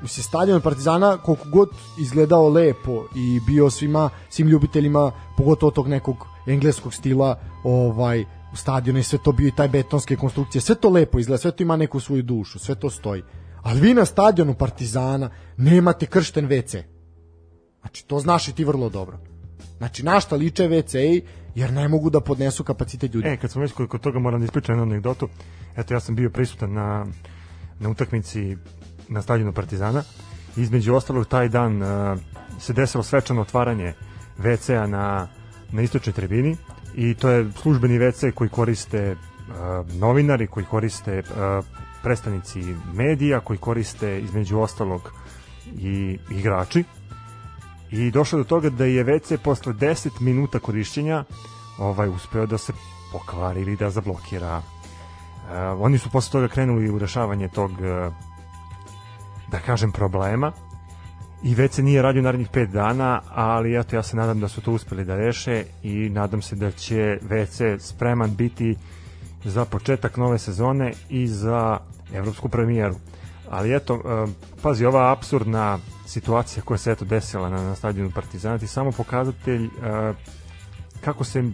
[0.02, 1.68] mislim, stadion Partizana koliko god
[2.00, 8.98] izgledao lepo i bio svima, svim ljubiteljima, pogotovo tog nekog engleskog stila, ovaj, u stadionu
[8.98, 11.76] i sve to bio i taj betonske konstrukcije, sve to lepo izgleda, sve to ima
[11.76, 13.22] neku svoju dušu, sve to stoji.
[13.62, 16.82] Ali vi na stadionu Partizana nemate kršten WC.
[17.80, 19.18] Znači, to znaš i ti vrlo dobro.
[19.78, 21.22] Znači, na šta liče WC
[21.54, 23.28] jer ne mogu da podnesu kapacitet ljudi.
[23.28, 25.28] E, kad smo već kod toga moram da ispričam jednu anegdotu.
[25.76, 27.06] Eto, ja sam bio prisutan na,
[27.80, 28.56] na utakmici
[29.08, 30.02] na stadionu Partizana.
[30.56, 32.18] Između ostalog, taj dan uh,
[32.58, 33.94] se desilo svečano otvaranje
[34.38, 35.28] WC-a na,
[35.72, 36.56] na istočnoj tribini
[36.94, 41.64] i to je službeni WC koji koriste uh, novinari, koji koriste uh,
[42.02, 42.62] predstavnici
[42.94, 45.12] medija, koji koriste između ostalog
[45.78, 46.84] i igrači
[47.90, 51.24] i došlo do toga da je WC posle 10 minuta korišćenja
[51.78, 52.72] ovaj uspeo da se
[53.12, 54.56] pokvari ili da zablokira.
[54.56, 54.62] Uh,
[55.80, 58.14] oni su posle toga krenuli u rešavanje tog uh,
[59.50, 60.52] da kažem problema
[61.42, 64.72] i WC nije radio narednih 5 dana, ali eto ja se nadam da su to
[64.72, 68.76] uspeli da reše i nadam se da će WC spreman biti
[69.44, 71.78] za početak nove sezone i za
[72.14, 72.94] evropsku premijeru.
[73.50, 74.30] Ali eto, uh,
[74.62, 79.64] pazi, ova absurdna situacija koja se eto desila na, na stadionu Partizana ti samo pokazatelj
[79.64, 80.16] uh,
[81.00, 81.44] kako se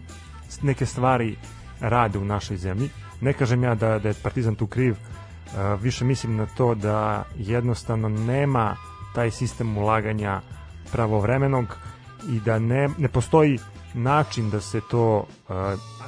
[0.62, 1.36] neke stvari
[1.80, 2.90] rade u našoj zemlji.
[3.20, 7.24] Ne kažem ja da, da je Partizan tu kriv, uh, više mislim na to da
[7.38, 8.76] jednostavno nema
[9.18, 10.40] taj sistem ulaganja
[10.92, 11.76] pravovremenog
[12.28, 13.58] i da ne, ne postoji
[13.94, 15.56] način da se to uh,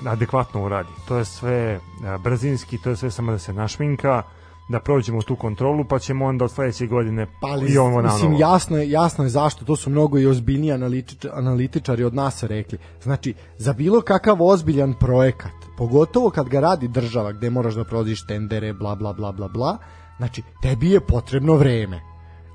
[0.07, 0.89] adekvatno uradi.
[1.09, 4.23] To je sve uh, brzinski, to je sve samo da se našminka,
[4.69, 8.13] da prođemo tu kontrolu, pa ćemo onda od sledeće godine pa ali, i ovo na
[8.13, 12.43] Mislim, jasno je, jasno je zašto, to su mnogo i ozbiljniji analitičari, analitičari od nas
[12.43, 12.79] rekli.
[13.03, 18.27] Znači, za bilo kakav ozbiljan projekat, pogotovo kad ga radi država, gde moraš da prođiš
[18.27, 19.79] tendere, bla, bla, bla, bla, bla,
[20.17, 22.10] znači, tebi je potrebno vreme.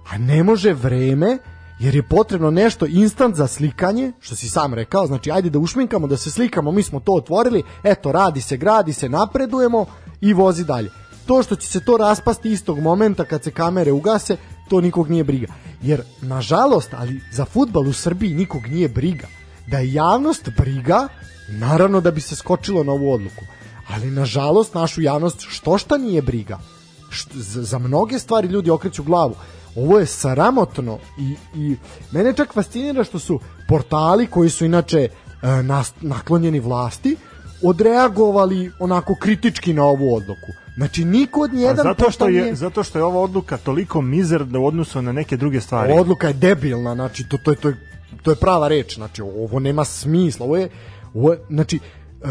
[0.10, 1.38] A ne može vreme
[1.80, 6.08] jer je potrebno nešto instant za slikanje, što si sam rekao, znači ajde da ušminkamo,
[6.08, 9.86] da se slikamo, mi smo to otvorili, eto, radi se, gradi se, napredujemo
[10.22, 10.90] i vozi dalje
[11.26, 14.38] to što će se to raspasti istog momenta kad se kamere ugase,
[14.70, 15.48] to nikog nije briga.
[15.82, 19.28] Jer, nažalost, ali za futbal u Srbiji nikog nije briga.
[19.68, 21.08] Da je javnost briga,
[21.50, 23.46] naravno da bi se skočilo na ovu odluku.
[23.88, 26.60] Ali, nažalost, našu javnost što šta nije briga.
[27.10, 29.36] Št, za, mnoge stvari ljudi okreću glavu.
[29.76, 31.76] Ovo je sramotno i, i
[32.12, 35.10] mene čak fascinira što su portali koji su inače e,
[36.02, 37.18] naklonjeni vlasti
[37.64, 42.84] odreagovali onako kritički na ovu odluku Znači, niko od nijedan zato što je nije- zato
[42.84, 45.94] što je ova odluka toliko mizerna u odnosu na neke druge stvari.
[45.94, 47.76] Odluka je debilna, znači to, to, je, to, je,
[48.22, 50.70] to je prava reč, znači ovo nema smisla, ovo je,
[51.14, 51.80] ovo je znači
[52.24, 52.28] e,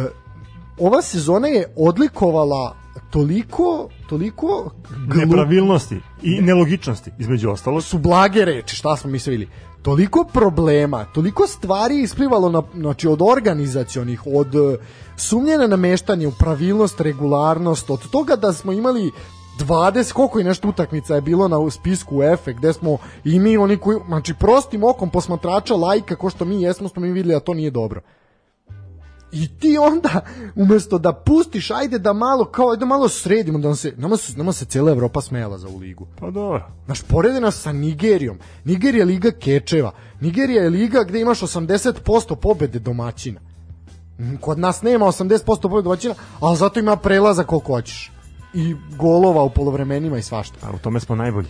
[0.78, 2.76] ova sezona je odlikovala
[3.10, 4.70] toliko, toliko
[5.06, 7.82] glu- Nepravilnosti i nelogičnosti između ostalog.
[7.82, 9.52] su blage reči, šta smo mi sve vidjeli.
[9.82, 14.76] Toliko problema, toliko stvari isplivalo na, znači od organizacionih, od e,
[15.16, 19.10] sumnje na nameštanje, u pravilnost, regularnost, od toga da smo imali
[19.60, 23.76] 20, koliko je nešto utakmica je bilo na spisku UEFA, gde smo i mi oni
[23.76, 27.54] koji, znači prostim okom posmatrača lajka, ko što mi jesmo, smo mi vidjeli da to
[27.54, 28.00] nije dobro.
[29.34, 30.20] I ti onda,
[30.54, 34.16] umesto da pustiš, ajde da malo, kao, ajde da malo sredimo, da nam se, nama,
[34.16, 36.06] su, nama se cijela Evropa smela za u ligu.
[36.20, 36.70] Pa dobro.
[36.84, 38.38] Znaš, porede nas sa Nigerijom.
[38.64, 39.92] Nigerija je liga kečeva.
[40.20, 43.40] Nigerija je liga gde imaš 80% pobede domaćina.
[44.40, 48.12] Kod nas nema 80% pobede domaćina, ali zato ima prelaza koliko hoćeš.
[48.54, 50.56] I golova u polovremenima i svašta.
[50.62, 51.48] A u tome smo najbolji.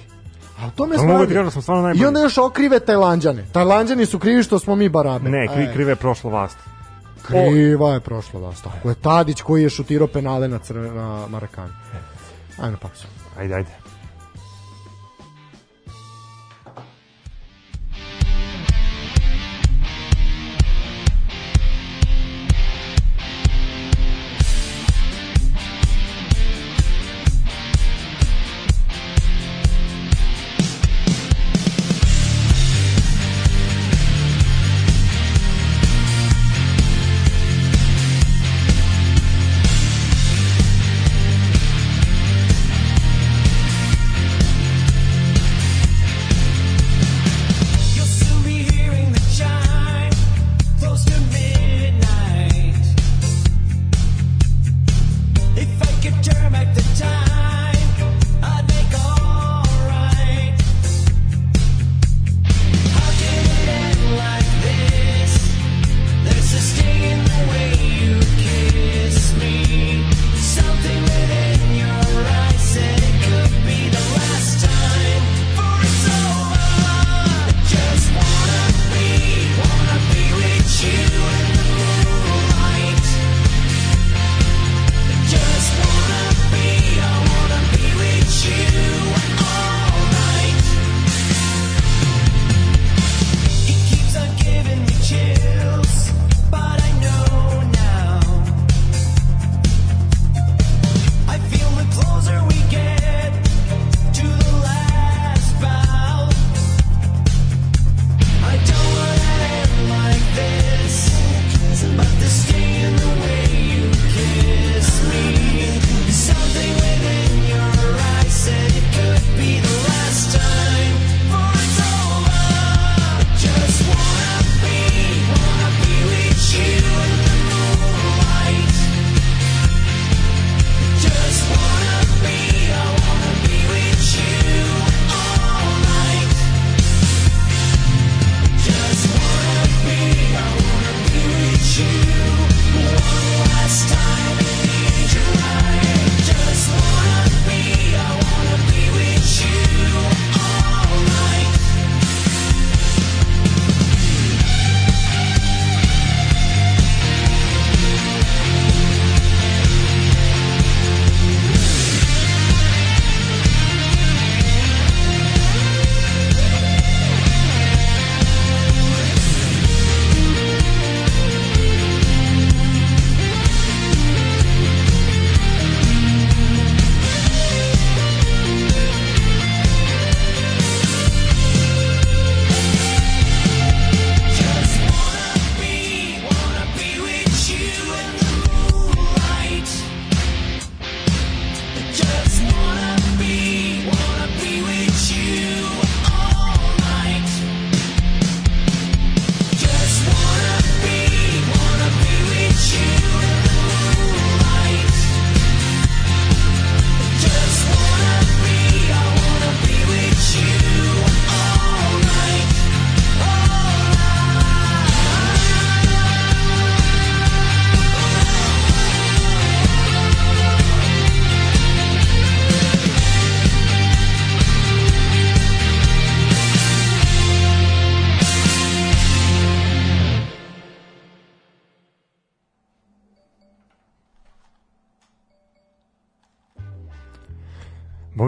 [0.61, 2.03] A u tome Pa smo da stvarno najbolji.
[2.03, 3.45] I onda još okrive Tajlanđane.
[3.53, 5.31] Tajlanđani su krivi što smo mi barabe.
[5.31, 6.57] Ne, kri, E, krive je prošla vlast.
[7.27, 8.63] Kriva je prošla vas.
[8.63, 10.61] Tako je Tadić koji je šutirao penale na,
[10.95, 11.73] na Marakani.
[12.59, 13.07] Na paksu.
[13.39, 13.84] Ajde, ajde.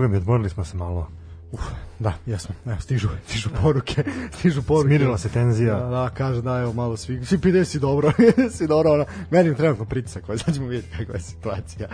[0.07, 1.09] Boga mi, odmorili smo se malo.
[1.53, 1.61] Uf,
[1.99, 2.55] da, jesmo.
[2.67, 4.05] Evo, stižu, stižu poruke,
[4.39, 4.89] stižu poruke.
[4.89, 5.75] Smirila se tenzija.
[5.75, 8.13] Da, da, kaže da, evo, malo svi, svi pide si dobro,
[8.57, 11.89] si dobro, ona, meni trenutno pritisak, pa sad ćemo vidjeti kakva je situacija.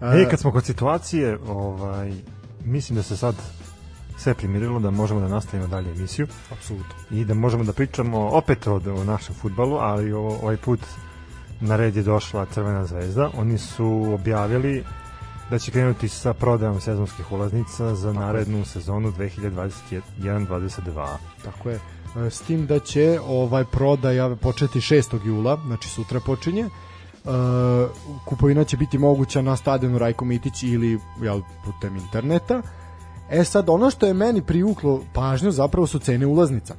[0.00, 2.12] E, kad smo kod situacije, ovaj,
[2.64, 3.34] mislim da se sad
[4.18, 6.26] sve primirilo da možemo da nastavimo dalje emisiju.
[6.52, 6.94] Apsolutno.
[7.10, 10.80] I da možemo da pričamo opet o, o našem futbalu, ali o, ovaj put
[11.60, 13.30] na red je došla Crvena zvezda.
[13.34, 14.84] Oni su objavili
[15.50, 18.64] da će krenuti sa prodajom sezonskih ulaznica za Tako narednu je.
[18.64, 21.16] sezonu 2021-22.
[21.44, 21.80] Tako je.
[22.26, 25.26] E, s tim da će ovaj prodaja početi 6.
[25.26, 26.68] jula, znači sutra počinje.
[27.24, 27.30] Uh,
[28.24, 32.62] kupovina će biti moguća na stadionu Rajko Mitić ili jel, putem interneta.
[33.30, 36.74] E sad, ono što je meni privuklo pažnju zapravo su cene ulaznica.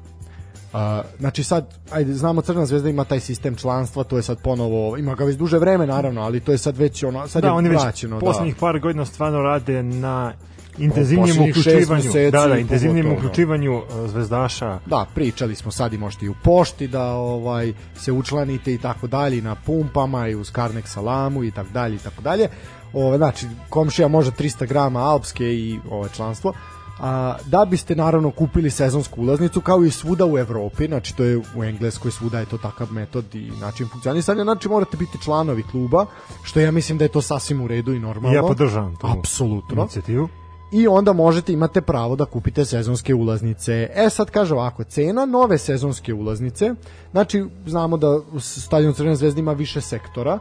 [0.73, 0.79] Uh,
[1.19, 5.15] znači sad, ajde, znamo Crna zvezda ima taj sistem članstva, to je sad ponovo, ima
[5.15, 7.69] ga već duže vreme naravno, ali to je sad već ono, sad da, je oni
[7.69, 8.15] vraćeno.
[8.15, 8.59] Već poslednjih da.
[8.59, 10.33] par godina stvarno rade na
[10.77, 14.79] intenzivnijem uključivanju da, da, intenzivnijem uključivanju zvezdaša.
[14.85, 19.07] Da, pričali smo sad i možete i u pošti da ovaj se učlanite i tako
[19.07, 22.49] dalje na pumpama i uz karnek salamu i tako dalje i tako dalje.
[22.93, 26.53] Ove, znači, komšija može 300 grama alpske i ovo članstvo
[27.01, 31.41] a, da biste naravno kupili sezonsku ulaznicu kao i svuda u Evropi, znači to je
[31.55, 36.05] u Engleskoj svuda je to takav metod i način funkcionisanja, znači morate biti članovi kluba,
[36.43, 38.35] što ja mislim da je to sasvim u redu i normalno.
[38.35, 39.81] Ja podržavam tu Apsolutno.
[39.81, 40.29] inicijativu.
[40.71, 43.89] I onda možete imate pravo da kupite sezonske ulaznice.
[43.95, 46.73] E sad kaže ovako, cena nove sezonske ulaznice,
[47.11, 50.39] znači znamo da stadion Crvene zvezde ima više sektora,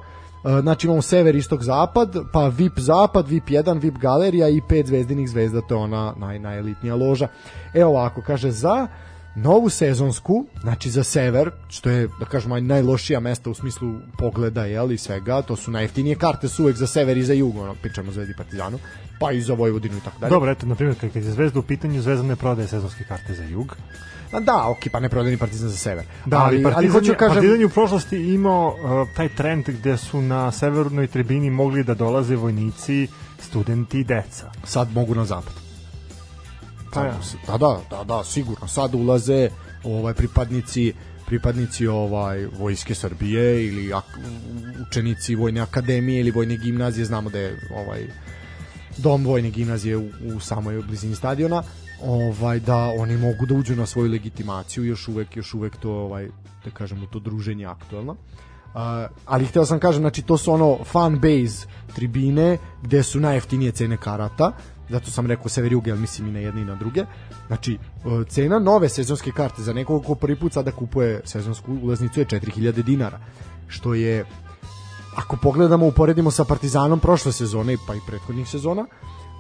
[0.61, 5.29] znači imamo sever, istok, zapad, pa VIP zapad, VIP 1, VIP galerija i pet zvezdinih
[5.29, 7.29] zvezda, to je ona naj, najelitnija loža.
[7.75, 8.89] Evo ovako, kaže, za
[9.35, 14.93] novu sezonsku, znači za sever, što je, da kažemo, najlošija mesta u smislu pogleda, jel,
[14.93, 18.13] i svega, to su najjeftinije karte su uvek za sever i za jug, ono, pričamo
[18.13, 18.79] Zvezdi Partizanu,
[19.21, 20.31] pa i za Vojvodinu i tako dalje.
[20.31, 23.45] Dobro, eto, na primjer, kad je Zvezda u pitanju, Zvezda ne prodaje sezonske karte za
[23.45, 23.77] jug,
[24.39, 26.05] da, ok, pa ne prodani Partizan za sever.
[26.27, 27.35] Da, ali, ali, ali hoću kažem...
[27.35, 31.95] Partizan je u prošlosti imao uh, taj trend gde su na severnoj tribini mogli da
[31.95, 33.09] dolaze vojnici,
[33.41, 34.51] studenti i deca.
[34.65, 35.53] Sad mogu na zapad.
[36.93, 37.19] Pa ja.
[37.47, 38.69] Da, da, da, da, sigurno.
[38.69, 39.51] Sad ulaze
[39.85, 40.93] ovaj pripadnici
[41.27, 44.05] pripadnici ovaj vojske Srbije ili ak,
[44.89, 48.07] učenici vojne akademije ili vojne gimnazije, znamo da je ovaj
[48.97, 51.63] dom vojne gimnazije u, u samoj blizini stadiona
[52.03, 56.29] ovaj da oni mogu da uđu na svoju legitimaciju još uvek još uvek to ovaj
[56.65, 58.13] da kažemo to druženje aktuelno.
[58.13, 58.81] Uh,
[59.27, 63.97] ali hteo sam kažem, znači to su ono fan base tribine gde su najjeftinije cene
[63.97, 64.53] karata.
[64.89, 67.05] Zato sam rekao sever jug, mislim i na jedne i na druge.
[67.47, 67.79] Znači
[68.29, 72.83] cena nove sezonske karte za nekog ko prvi put sada kupuje sezonsku ulaznicu je 4000
[72.83, 73.21] dinara
[73.69, 74.25] što je
[75.17, 78.87] ako pogledamo uporedimo sa Partizanom prošle sezone pa i prethodnih sezona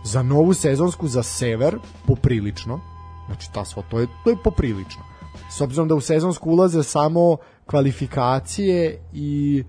[0.05, 2.81] za novu sezonsku za sever poprilično.
[3.27, 5.03] Znači ta svo to je to je poprilično.
[5.51, 7.37] S obzirom da u sezonsku ulaze samo
[7.67, 9.65] kvalifikacije i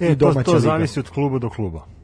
[0.00, 1.97] e, i domaća to, to zavisi od kluba do kluba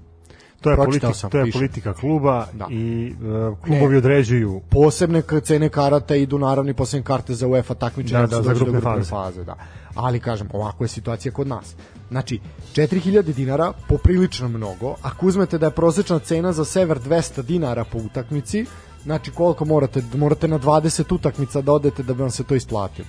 [0.65, 2.67] to je politika, sam, to je politika kluba da.
[2.71, 3.15] i
[3.51, 8.21] uh, klubovi ne, određuju posebne cene karata idu naravno i posebne karte za UEFA takmičenja
[8.21, 9.11] da, da, za grupne, grupne faze.
[9.11, 9.57] faze da.
[9.95, 11.75] ali kažem ovako je situacija kod nas
[12.11, 12.41] Znači,
[12.75, 14.95] 4000 dinara poprilično mnogo.
[15.03, 18.67] Ako uzmete da je prosečna cena za sever 200 dinara po utakmici,
[19.05, 20.03] znači koliko morate?
[20.15, 23.09] Morate na 20 utakmica da odete da bi vam se to isplatilo.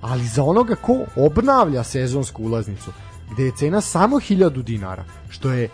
[0.00, 2.90] Ali za onoga ko obnavlja sezonsku ulaznicu,
[3.32, 5.68] gde je cena samo 1000 dinara, što je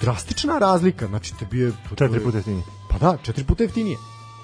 [0.00, 1.72] drastična razlika, znači te je...
[1.88, 2.64] To, četiri puta jeftinije.
[2.90, 3.96] Pa da, četiri puta jeftinije.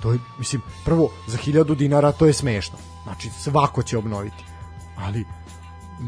[0.03, 2.79] To je, mislim, prvo, za 1000 dinara to je smešno.
[3.03, 4.45] Znači, svako će obnoviti.
[4.97, 5.25] Ali,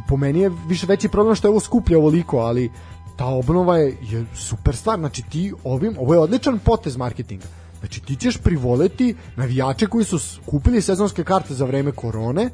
[0.09, 2.71] po meni je više veći problem što je ovo skuplje ovoliko, ali
[3.17, 4.99] ta obnova je, je super stvar.
[4.99, 7.47] Znači ti ovim, ovo je odličan potez marketinga.
[7.81, 12.51] Znači ti ćeš privoleti navijače koji su kupili sezonske karte za vreme korone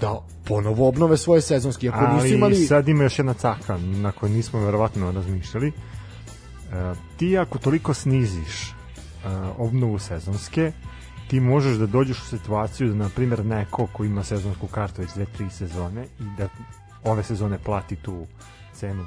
[0.00, 1.88] da ponovo obnove svoje sezonske.
[1.88, 2.56] Ako ali nisu imali...
[2.56, 5.72] sad ima još jedna caka na kojoj nismo verovatno razmišljali.
[6.74, 8.74] E, ti ako toliko sniziš e,
[9.58, 10.72] obnovu sezonske,
[11.28, 15.14] ti možeš da dođeš u situaciju da, na primjer, neko ko ima sezonsku kartu već
[15.14, 16.48] dve, tri sezone i da
[17.04, 18.26] ove sezone plati tu
[18.72, 19.04] cenu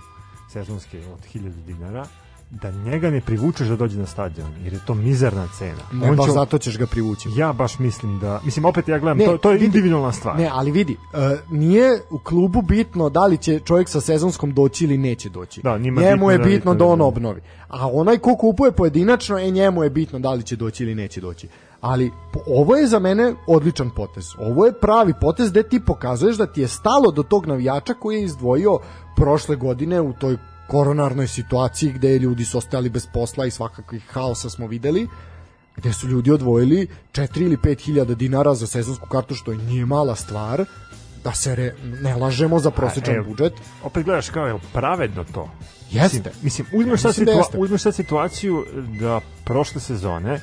[0.50, 2.06] sezonske od 1000 dinara,
[2.50, 5.82] da njega ne privučeš da dođe na stadion, jer je to mizerna cena.
[5.92, 6.32] Ne, On baš će...
[6.32, 7.30] zato ćeš ga privući.
[7.36, 10.38] Ja baš mislim da, mislim, opet ja gledam, ne, to, to je vidi, individualna stvar.
[10.38, 14.84] Ne, ali vidi, uh, nije u klubu bitno da li će čovjek sa sezonskom doći
[14.84, 15.62] ili neće doći.
[15.62, 17.42] Da, njima njemu je bitno da, da on obnovi.
[17.68, 21.22] A onaj ko kupuje pojedinačno, e njemu je bitno da li će doći ili neće
[21.22, 21.48] doći
[21.82, 22.12] ali
[22.48, 24.26] ovo je za mene odličan potez.
[24.40, 28.16] Ovo je pravi potez gde ti pokazuješ da ti je stalo do tog navijača koji
[28.16, 28.80] je izdvojio
[29.16, 30.38] prošle godine u toj
[30.68, 35.08] koronarnoj situaciji gde ljudi su ostajali bez posla i svakakvih haosa smo videli,
[35.76, 39.86] gde su ljudi odvojili 4 ili 5 hiljada dinara za sezonsku kartu, što i nije
[39.86, 40.66] mala stvar,
[41.24, 43.54] da se re, ne lažemo za prosječan A, e, budžet.
[43.84, 45.50] Opet gledaš kao je pravedno to.
[45.92, 46.32] Jeste.
[46.42, 47.58] Mislim, uzmeš sad, Mislim da situa jeste.
[47.58, 48.66] uzmeš sad situaciju
[49.00, 50.42] da prošle sezone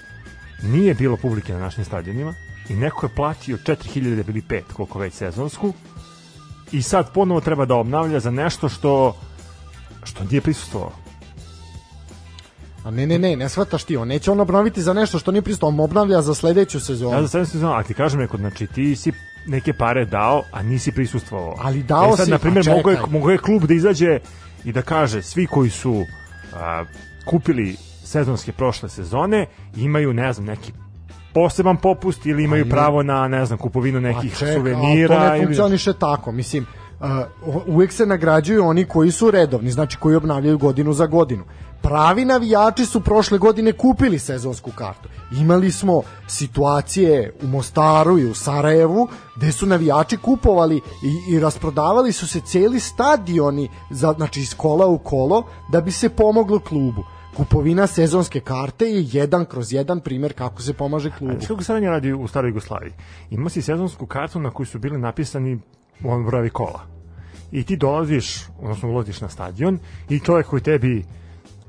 [0.62, 2.34] nije bilo publike na našim stadionima
[2.68, 5.72] i neko je platio 4000 ili 5 koliko već sezonsku
[6.72, 9.16] i sad ponovo treba da obnavlja za nešto što
[10.04, 10.92] što nije prisustvovao.
[12.84, 15.42] A ne, ne, ne, ne shvataš ti, on neće on obnoviti za nešto što nije
[15.42, 17.14] pristo, on obnavlja za sledeću sezonu.
[17.14, 19.12] Ja za sedam sezona, a ti kažem neko, znači ti si
[19.46, 21.54] neke pare dao, a nisi prisustvovao.
[21.58, 24.18] Ali dao e sad, si, na primjer, a mogo je, mogo je klub da izađe
[24.64, 26.04] i da kaže svi koji su
[26.54, 26.84] a,
[27.26, 29.46] kupili sezonske prošle sezone
[29.76, 30.72] imaju, ne znam, neki
[31.34, 35.14] poseban popust ili imaju pravo na, ne znam, kupovinu A nekih čekaj, suvenira.
[35.14, 35.46] ali to ne ili...
[35.46, 36.66] funkcioniše tako, mislim,
[37.00, 41.44] uh, uvek se nagrađuju oni koji su redovni, znači koji obnavljaju godinu za godinu.
[41.82, 45.08] Pravi navijači su prošle godine kupili sezonsku kartu.
[45.40, 52.12] Imali smo situacije u Mostaru i u Sarajevu gde su navijači kupovali i, i rasprodavali
[52.12, 55.42] su se celi stadioni za, znači iz kola u kolo
[55.72, 57.04] da bi se pomoglo klubu.
[57.36, 61.34] Kupovina sezonske karte je jedan kroz jedan primjer kako se pomaže klubu.
[61.34, 62.92] Znaš kako se radi u staroj Jugoslaviji?
[63.30, 65.58] Ima si sezonsku kartu na kojoj su bili napisani
[66.04, 66.80] on brojevi kola.
[67.52, 69.78] I ti dolaziš, odnosno ulaziš na stadion
[70.08, 71.04] i čovjek koji tebi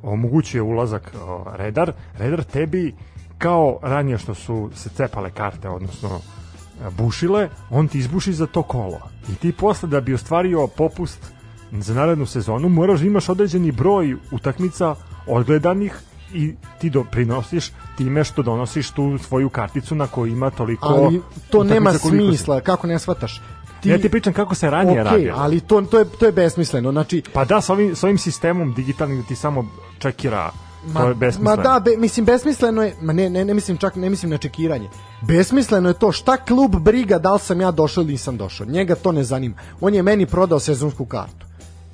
[0.03, 1.13] omogućuje ulazak
[1.55, 2.93] redar, redar tebi
[3.38, 8.63] kao ranije što su se cepale karte, odnosno e, bušile, on ti izbuši za to
[8.63, 8.99] kolo.
[9.30, 11.34] I ti posle da bi ostvario popust
[11.71, 14.95] za narednu sezonu moraš da imaš određeni broj utakmica
[15.28, 15.95] odgledanih
[16.34, 21.63] i ti doprinosiš time što donosiš tu svoju karticu na kojoj ima toliko ali to
[21.63, 23.41] nema smisla, kako ne shvataš?
[23.86, 25.38] Ti, Ja ti pričam kako se ranije okay, radilo.
[25.38, 28.73] ali to, to, je, to je besmisleno, znači, Pa da, sa ovim, sa ovim sistemom
[28.73, 29.67] digitalnim da ti samo
[29.99, 30.51] čekira,
[30.93, 31.63] to je ma, besmisleno.
[31.63, 34.38] ma da, be, mislim, besmisleno je, ma ne, ne, ne mislim čak, ne mislim na
[34.38, 34.89] čekiranje,
[35.21, 38.95] besmisleno je to šta klub briga da li sam ja došao ili nisam došao, njega
[38.95, 41.45] to ne zanima, on je meni prodao sezonsku kartu,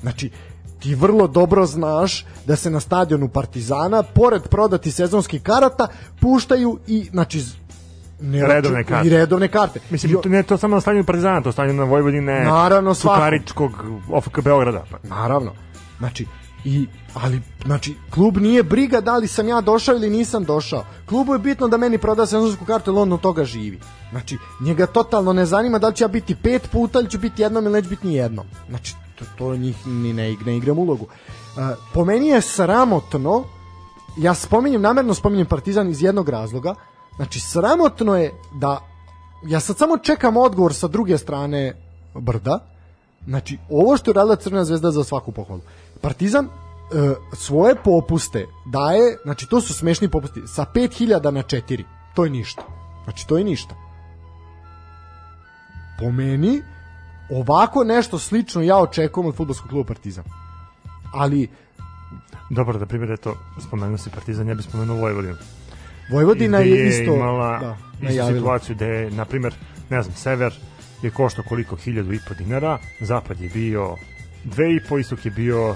[0.02, 0.32] znači,
[0.80, 5.88] ti vrlo dobro znaš da se na stadionu Partizana, pored prodati sezonskih karata,
[6.20, 7.44] puštaju i, znači,
[8.22, 9.08] ne, Redovne karte.
[9.08, 9.80] I redovne karte.
[9.90, 12.94] Mislim, I- ne to samo na stanju Partizana, to stanje na Vojvodine, Naravno.
[12.94, 13.72] Sukaričkog,
[14.10, 14.84] OFK Beograda.
[14.92, 14.98] Pa.
[15.16, 15.52] Naravno.
[15.98, 16.26] Znači,
[16.66, 20.86] i, ali, znači, klub nije briga da li sam ja došao ili nisam došao.
[21.06, 23.80] Klubu je bitno da meni proda sezonsku kartu, jer on od toga živi.
[24.12, 27.42] Znači, njega totalno ne zanima da li ću ja biti pet puta ili ću biti
[27.42, 28.46] jednom ili neću biti ni jednom.
[28.70, 31.06] Znači, to, to njih ni ne, ne igram ulogu.
[31.06, 31.64] Uh,
[31.94, 33.44] po meni je sramotno,
[34.18, 36.76] ja spominjem, namerno spominjem Partizan iz jednog razloga,
[37.16, 38.80] znači, sramotno je da,
[39.48, 41.74] ja sad samo čekam odgovor sa druge strane
[42.14, 42.72] brda,
[43.28, 45.62] Znači, ovo što je radila Crvena zvezda za svaku pohvalu.
[46.02, 46.50] Partizan e,
[47.34, 51.84] svoje popuste daje, znači to su smešni popusti, sa 5000 na 4.
[52.16, 52.64] To je ništa.
[53.04, 53.76] Znači, to je ništa.
[56.00, 56.62] Po meni,
[57.30, 60.24] ovako nešto slično ja očekujem od futbolskog kluba Partizan.
[61.14, 61.50] Ali
[62.50, 63.36] Dobro, da primjer, eto,
[63.68, 65.36] spomenuo si Partizan, ja bih spomenuo Vojvodinu.
[66.12, 67.78] Vojvodina je isto imala da,
[68.10, 69.54] istu situaciju gde je, na primjer,
[69.90, 70.54] ne znam, Sever
[71.02, 73.96] je koštao koliko, hiljadu i po dinara, Zapad je bio
[74.44, 75.76] dve i po, istok je bio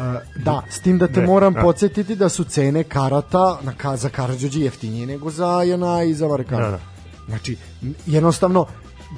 [0.00, 1.60] E, da, s tim da te Ne, moram da.
[1.60, 6.26] podsjetiti da su cene karata na, ka, za Karadžođi jeftinije nego za Jana i za
[6.26, 6.64] Varekana.
[6.64, 6.80] Da, da.
[7.28, 7.56] Znači,
[8.06, 8.66] jednostavno,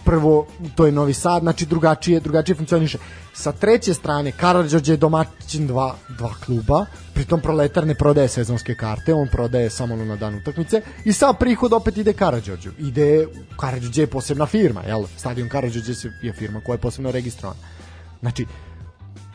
[0.05, 2.99] prvo, to je Novi Sad, znači drugačije, drugačije funkcioniše.
[3.34, 9.14] Sa treće strane, Karadžođe je domaćin dva, dva kluba, pritom Proletar ne prodaje sezonske karte,
[9.14, 12.70] on prodaje samo na dan utakmice i sav prihod opet ide Karadžođu.
[12.78, 13.26] Ide,
[13.61, 15.05] Karadžođe je posebna firma, jel?
[15.16, 17.61] Stadion Karadžođe se- je firma koja je posebno registrovana.
[18.20, 18.47] Znači,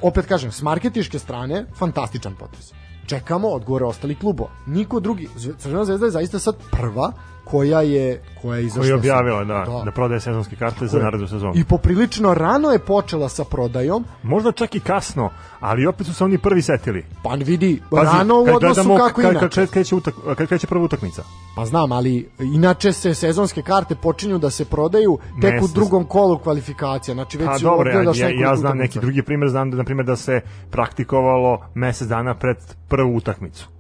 [0.02, 2.72] opet kažem, s marketiške strane, fantastičan potez.
[3.06, 4.50] Čekamo odgovore ostalih klubova.
[4.66, 5.30] Niko drugi,
[5.60, 7.14] Crvena zvezda je zaista sad prva
[7.52, 11.28] koja je koja je izašla koji je objavila da, da, prodaje sezonske karte za narednu
[11.28, 11.54] sezonu.
[11.56, 15.30] I poprilično rano je počela sa prodajom, Možda čak i kasno,
[15.60, 17.06] ali opet su se oni prvi setili.
[17.24, 19.62] pa vidi, Pazi, rano u odnosu gledamo kako kad, inače.
[19.62, 21.24] kad, kreće utak, kad kreće prva utakmica.
[21.56, 25.72] Pa znam, ali inače se sezonske karte počinju da se prodaju tek u Mesec.
[25.76, 27.16] drugom kolu kvalifikacija.
[27.16, 28.74] Znači već Pa dobro, ja, ja, ja znam utakmica.
[28.74, 30.42] neki drugi primjer, znam da, na primjer, da se
[30.72, 33.77] praktikovalo mesec dana pred prvu utakmicu.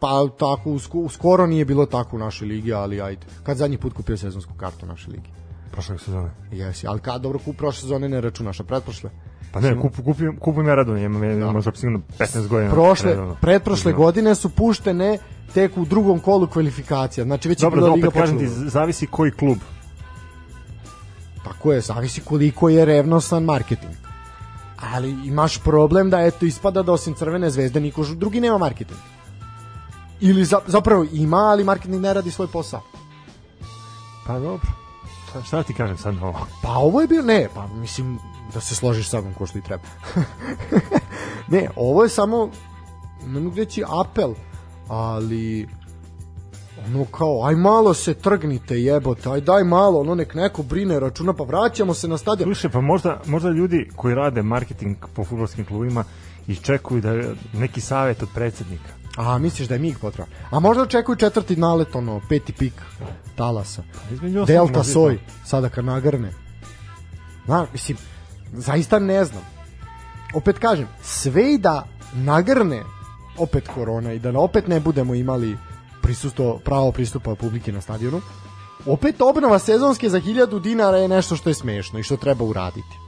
[0.00, 3.26] Pa tako, usko- skoro nije bilo tako u našoj ligi, ali ajde.
[3.42, 5.28] Kad zadnji put kupio sezonsku kartu u našoj ligi?
[5.72, 6.30] Prošle sezone.
[6.52, 9.10] Jesi, ali kad dobro kup prošle sezone ne računaš, a pretprošle?
[9.52, 12.70] Pa ne, kup, kupim, kupujem ja radno, imam, imam možda sigurno 15 godina.
[12.70, 13.36] Prošle, redovno.
[13.40, 13.98] pretprošle Da.
[13.98, 15.18] godine su puštene
[15.54, 17.24] tek u drugom kolu kvalifikacija.
[17.24, 19.58] Znači već Dobro, je da bila opet liga kažem ti, zavisi koji klub.
[21.44, 23.94] Tako je, zavisi koliko je revnosan marketing.
[24.92, 28.98] ali imaš problem da eto ispada da osim Crvene zvezde niko drugi nema marketing.
[30.20, 32.82] Ili za, zapravo ima, ali marketing ne radi svoj posao.
[34.26, 34.68] Pa dobro.
[35.28, 36.46] Šta, šta ti kažem sad na ovo?
[36.62, 38.18] Pa ovo je bio, ne, pa mislim
[38.54, 39.82] da se složiš sa mnom ko što i treba.
[41.52, 42.50] ne, ovo je samo,
[43.26, 44.34] ne mogu reći apel,
[44.88, 45.68] ali
[46.86, 51.32] ono kao, aj malo se trgnite jebote, aj daj malo, ono nek neko brine računa,
[51.32, 52.46] pa vraćamo se na stadion.
[52.46, 56.04] Slušaj, pa možda, možda ljudi koji rade marketing po futbolskim klubima
[56.46, 57.12] i čekuju da
[57.52, 58.90] neki savet od predsednika.
[59.16, 60.32] A, misliš da je mig potreban?
[60.50, 62.72] A možda očekuju četvrti nalet, ono, peti pik
[63.36, 63.82] talasa.
[64.12, 66.32] Ostalog Delta soj, sada kad nagrne.
[67.46, 67.98] Na, mislim,
[68.52, 69.42] zaista ne znam.
[70.34, 72.82] Opet kažem, sve i da nagrne
[73.38, 75.58] opet korona i da opet ne budemo imali
[76.02, 78.20] prisustvo, pravo pristupa publike na stadionu,
[78.86, 82.98] opet obnova sezonske za 1000 dinara je nešto što je smešno i što treba uraditi.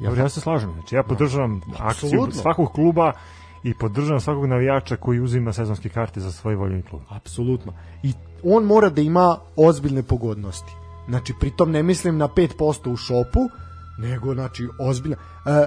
[0.00, 0.72] Dobro, ja se slažem.
[0.72, 2.42] Znači, ja podržavam akciju Apsolutno.
[2.42, 3.12] svakog kluba
[3.62, 7.02] i podržavam svakog navijača koji uzima sezonske karte za svoj voljeni klub.
[7.08, 7.72] Apsolutno.
[8.02, 8.12] I
[8.44, 10.72] on mora da ima ozbiljne pogodnosti.
[11.08, 13.40] Znači, pritom ne mislim na 5% u šopu,
[13.98, 15.16] nego, znači, ozbiljno.
[15.46, 15.66] E,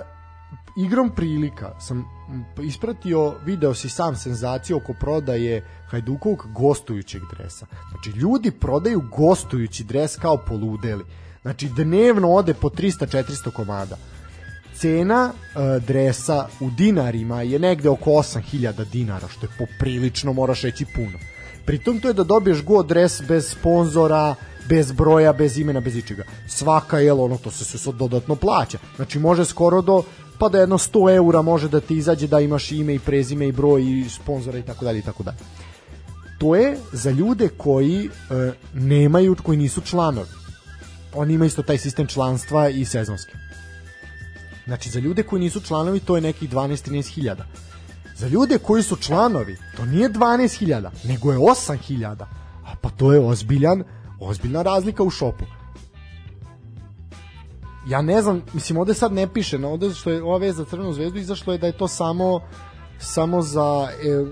[0.77, 2.05] igrom prilika sam
[2.63, 7.65] ispratio, video si sam senzaciju oko prodaje Hajdukovog gostujućeg dresa.
[7.89, 11.03] Znači, ljudi prodaju gostujući dres kao poludeli.
[11.41, 13.97] Znači, dnevno ode po 300-400 komada.
[14.77, 20.85] Cena e, dresa u dinarima je negde oko 8000 dinara, što je poprilično, moraš reći
[20.95, 21.19] puno.
[21.65, 24.35] Pritom to je da dobiješ god dres bez sponzora,
[24.69, 26.23] bez broja, bez imena, bez ičega.
[26.47, 28.77] Svaka, jel, ono, to se sve dodatno plaća.
[28.95, 30.03] Znači, može skoro do,
[30.39, 33.51] pa da jedno 100 eura može da ti izađe da imaš ime i prezime i
[33.51, 35.37] broj i sponzora i tako dalje i tako dalje.
[36.37, 40.29] To je za ljude koji e, nemaju, koji nisu članovi.
[41.13, 43.44] Oni imaju isto taj sistem članstva i sezonski.
[44.65, 47.45] Znači, za ljude koji nisu članovi, to je nekih 12-13 hiljada.
[48.15, 52.27] Za ljude koji su članovi, to nije 12 hiljada, nego je 8 hiljada.
[52.65, 53.83] A pa to je ozbiljan,
[54.19, 55.45] ozbiljna razlika u šopu.
[57.87, 60.65] Ja ne znam, mislim, ovde sad ne piše, no ovde što je ova vez za
[60.65, 62.41] Crvenu zvezdu izašlo je da je to samo
[62.99, 64.25] samo za e,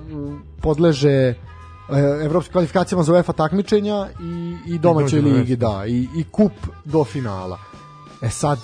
[0.61, 1.36] podleže e,
[2.23, 6.51] evropskim kvalifikacijama za UEFA takmičenja i, i domaćoj ligi, da, i, i kup
[6.86, 7.59] do finala.
[8.21, 8.59] E sad,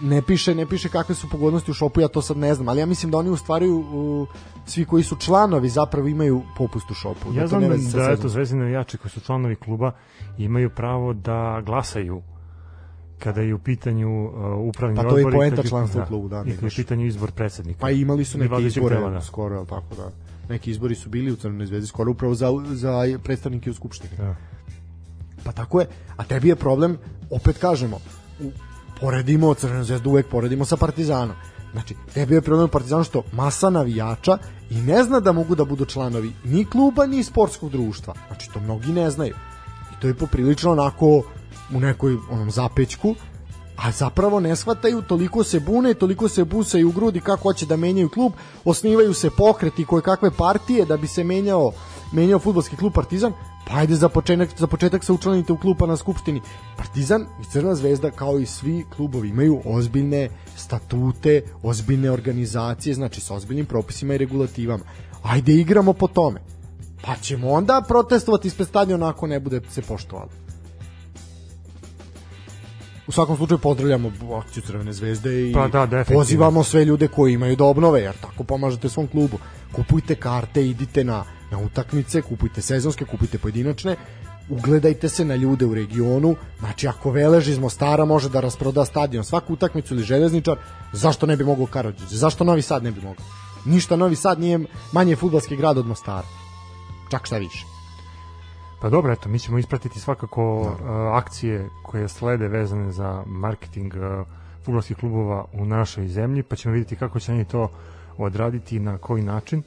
[0.00, 2.80] ne piše, ne piše kakve su pogodnosti u šopu, ja to sad ne znam, ali
[2.80, 4.26] ja mislim da oni u stvari u,
[4.66, 7.32] svi koji su članovi zapravo imaju popust u šopu.
[7.34, 9.92] Ja to znam da, da eto, zvezdini navijači koji su članovi kluba
[10.38, 12.22] imaju pravo da glasaju
[13.18, 14.32] kada je u pitanju uh,
[14.68, 17.06] upravni Pa to odbor je poenta članstva u klubu, da, i kad je u pitanju
[17.06, 17.80] izbor predsednika.
[17.80, 19.20] Pa imali su neke izbore tela, da.
[19.20, 20.10] skoro, jel tako da.
[20.48, 24.16] Neki izbori su bili u Crvenoj zvezdi skoro upravo za, za predstavnike u Skupštini.
[24.16, 24.36] Da.
[25.44, 25.86] Pa tako je.
[26.16, 26.98] A tebi je problem,
[27.30, 27.96] opet kažemo,
[28.40, 28.50] u,
[29.00, 31.36] poredimo Crvenu zvezdu, uvek poredimo sa Partizanom.
[31.72, 34.38] Znači, tebi je problem u Partizanu što masa navijača
[34.70, 38.14] i ne zna da mogu da budu članovi ni kluba, ni sportskog društva.
[38.26, 39.34] Znači, to mnogi ne znaju.
[39.92, 41.22] I to je poprilično onako
[41.74, 43.14] u nekoj onom zapećku,
[43.76, 47.76] a zapravo ne shvataju, toliko se bune, toliko se busaju u grudi kako hoće da
[47.76, 48.32] menjaju klub,
[48.64, 51.72] osnivaju se pokreti koje kakve partije da bi se menjao
[52.12, 53.32] menjao fudbalski klub Partizan,
[53.68, 56.40] pa ajde za početak, za početak se učlanite u kluba na skupštini.
[56.76, 63.34] Partizan i Crna zvezda kao i svi klubovi imaju ozbiljne statute, ozbiljne organizacije, znači sa
[63.34, 64.84] ozbiljnim propisima i regulativama.
[65.22, 66.40] Ajde igramo po tome.
[67.02, 70.28] Pa ćemo onda protestovati ispred stadiona ako ne bude se poštovalo.
[73.06, 77.56] U svakom slučaju pozdravljamo akciju Crvene zvezde i Pa da, pozivamo sve ljude koji imaju
[77.56, 79.38] da obnove, jer tako pomažete svom klubu.
[79.72, 83.96] Kupujte karte, idite na, na utakmice, kupujte sezonske, kupujte pojedinačne,
[84.48, 89.24] ugledajte se na ljude u regionu, znači ako Velež iz Mostara može da rasproda stadion
[89.24, 90.56] svaku utakmicu ili železničar,
[90.92, 92.08] zašto ne bi mogao Karadžić?
[92.08, 93.24] Zašto Novi Sad ne bi mogao?
[93.64, 94.60] Ništa Novi Sad nije
[94.92, 96.26] manje futbalski grad od Mostara.
[97.10, 97.64] Čak šta više.
[98.80, 100.78] Pa dobro, eto, mi ćemo ispratiti svakako uh,
[101.12, 104.26] akcije koje slede vezane za marketing uh,
[104.64, 107.70] fudbalskih klubova u našoj zemlji, pa ćemo vidjeti kako će oni to
[108.18, 109.62] odraditi i na koji način.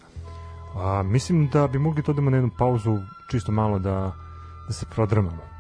[0.76, 2.98] A, mislim da bi mogli da idemo na jednu pauzu,
[3.32, 4.12] čisto malo da,
[4.68, 5.51] da se prodrmamo.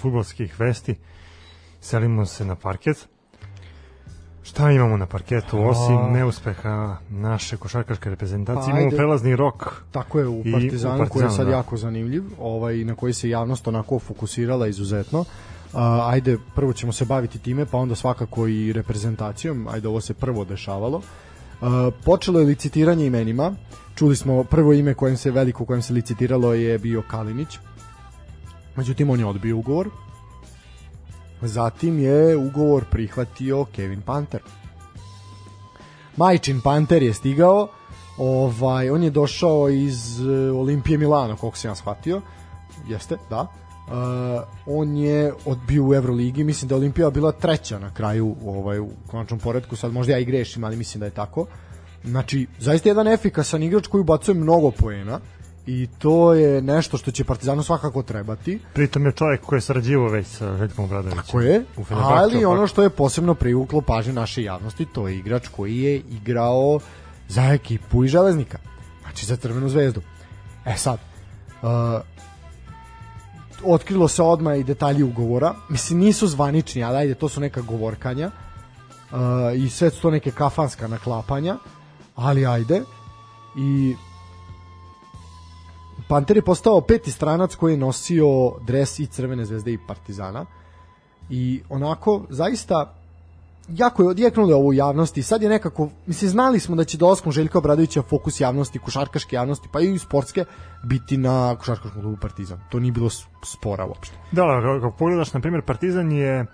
[0.00, 0.96] Futbolskih vesti
[1.80, 3.08] selimo se na parket.
[4.42, 6.10] Šta imamo na parketu osim A.
[6.10, 8.72] neuspeha naše košarkaške reprezentacije?
[8.72, 9.82] Pa, imamo prelazni rok.
[9.90, 11.52] Tako je, u Partizanu, koji je sad da.
[11.52, 15.24] jako zanimljiv, ovaj, na koji se javnost onako fokusirala izuzetno.
[15.72, 19.68] A, ajde, prvo ćemo se baviti time, pa onda svakako i reprezentacijom.
[19.68, 21.02] Ajde, ovo se prvo dešavalo.
[21.60, 23.54] A, počelo je licitiranje imenima.
[23.94, 27.58] Čuli smo prvo ime kojem se veliko kojem se licitiralo je bio Kalinić.
[28.76, 29.88] Međutim, on je odbio ugovor.
[31.42, 34.40] Zatim je ugovor prihvatio Kevin Panter.
[36.16, 37.68] Majčin Panter je stigao,
[38.18, 42.22] ovaj, on je došao iz e, Olimpije Milano, koliko sam ja shvatio,
[42.88, 43.46] jeste, da.
[43.90, 43.96] Uh,
[44.66, 48.88] on je odbio u Euroligi, mislim da je Olimpija bila treća na kraju ovaj, u
[49.06, 51.46] konačnom poredku, sad možda ja i grešim, ali mislim da je tako.
[52.04, 55.20] Znači, zaista jedan efikasan igrač koji ubacuje mnogo poena
[55.66, 58.60] i to je nešto što će Partizanu svakako trebati.
[58.74, 61.22] Pritom je čovjek koji je sarađivao već sa Željkom Obradovićem.
[61.22, 65.78] Tako je, ali ono što je posebno privuklo pažnju naše javnosti, to je igrač koji
[65.78, 66.80] je igrao
[67.28, 68.58] za ekipu i železnika.
[69.02, 70.00] Znači za Crvenu zvezdu.
[70.64, 70.98] E sad,
[71.62, 71.68] uh,
[73.64, 75.54] otkrilo se odmah i detalji ugovora.
[75.68, 78.30] Mislim, nisu zvanični, ali ajde, to su neka govorkanja.
[79.10, 79.18] Uh,
[79.56, 81.56] I sve su to neke kafanska naklapanja.
[82.16, 82.82] Ali ajde.
[83.56, 83.96] I
[86.10, 88.26] Panter je postao peti stranac koji je nosio
[88.66, 90.46] dres i Crvene zvezde i Partizana.
[91.30, 92.94] I onako zaista
[93.68, 97.32] jako je odjeknulo ovo u javnosti sad je nekako, mislim znali smo da će dolaskom
[97.32, 100.44] Željka Obradovića fokus javnosti košarkaške javnosti pa i sportske
[100.84, 102.60] biti na košarkaškom klubu Partizan.
[102.70, 103.10] To nije bilo
[103.44, 104.16] spora uopšte.
[104.32, 106.46] Da, da, kako pogledaš, na primjer, Partizan je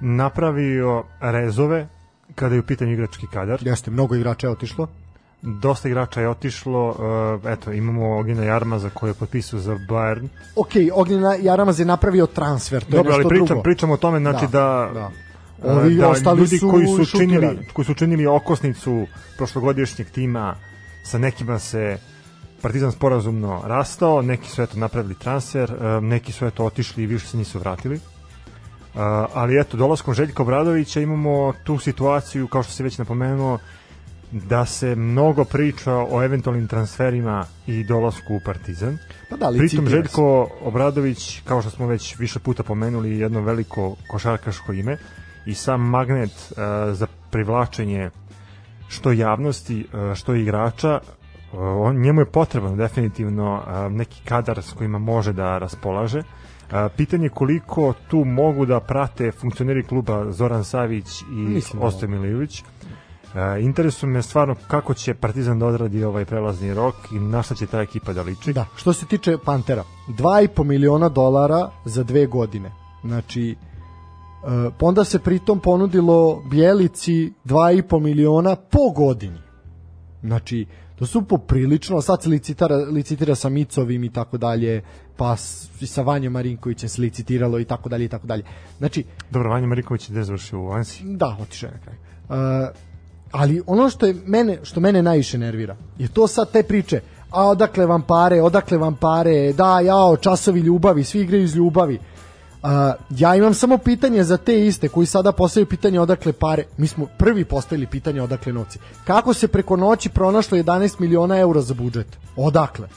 [0.00, 1.88] napravio rezove
[2.34, 3.58] kada je u pitanju igrački kadar.
[3.62, 4.88] jeste, mnogo igrača je otišlo
[5.42, 10.28] Dosta igrača je otišlo, uh, eto, imamo Ogina Jarmaza koji je potpisao za Bayern.
[10.56, 13.96] ok, Ognjena Jaramaz je napravio transfer to Dobro, je ali nešto pričam, drugo pričam o
[13.96, 15.10] tome, znači da, da.
[15.62, 17.66] uh, Ovi da ostali ljudi su koji su, činili, šutirani.
[17.72, 20.54] koji su činili okosnicu prošlogodišnjeg tima,
[21.04, 21.98] sa nekima se
[22.62, 27.26] Partizan sporazumno rastao, neki su eto napravili transfer, uh, neki su eto otišli i više
[27.26, 28.00] se nisu vratili.
[29.34, 33.58] Ali eto, dolaskom Željka Obradovića imamo tu situaciju, kao što se već napomenuo,
[34.32, 38.98] da se mnogo priča o eventualnim transferima i dolasku u Partizan.
[39.30, 39.88] pa da, Pritom.
[39.88, 44.96] Željko Obradović, kao što smo već više puta pomenuli, je jedno veliko košarkaško ime
[45.46, 46.56] i sam magnet uh,
[46.94, 48.10] za privlačenje
[48.88, 51.00] što javnosti, uh, što igrača,
[51.52, 56.18] uh, on, njemu je potreban definitivno uh, neki kadar s kojima može da raspolaže.
[56.18, 61.60] Uh, pitanje je koliko tu mogu da prate funkcioneri kluba Zoran Savić i da
[63.34, 67.54] Uh, interesuje me stvarno kako će Partizan da odradi ovaj prelazni rok i na šta
[67.54, 68.52] će ta ekipa da liči.
[68.52, 72.72] Da, što se tiče Pantera, 2,5 miliona dolara za dve godine.
[73.04, 73.56] Znači, e,
[74.78, 79.38] pa onda se pritom ponudilo Bjelici 2,5 miliona po godini.
[80.22, 80.66] Znači,
[80.98, 84.82] to su poprilično, sad se licitira, licitira sa Micovim i tako dalje,
[85.16, 85.36] pa
[85.86, 88.42] sa Vanjom Marinkovićem se licitiralo i tako dalje i tako dalje.
[88.78, 91.02] Znači, Dobro, Vanja Mariković je gde završio u Ansi.
[91.04, 91.96] Da, otišao je na kraj.
[92.28, 92.89] Uh,
[93.30, 97.00] ali ono što je mene što mene najviše nervira je to sad te priče
[97.30, 101.98] a odakle vam pare, odakle vam pare, da, jao, časovi ljubavi, svi igraju iz ljubavi.
[102.62, 102.70] Uh,
[103.10, 106.64] ja imam samo pitanje za te iste koji sada postavljaju pitanje odakle pare.
[106.76, 108.78] Mi smo prvi postavili pitanje odakle novci.
[109.04, 112.06] Kako se preko noći pronašlo 11 miliona eura za budžet?
[112.36, 112.88] Odakle?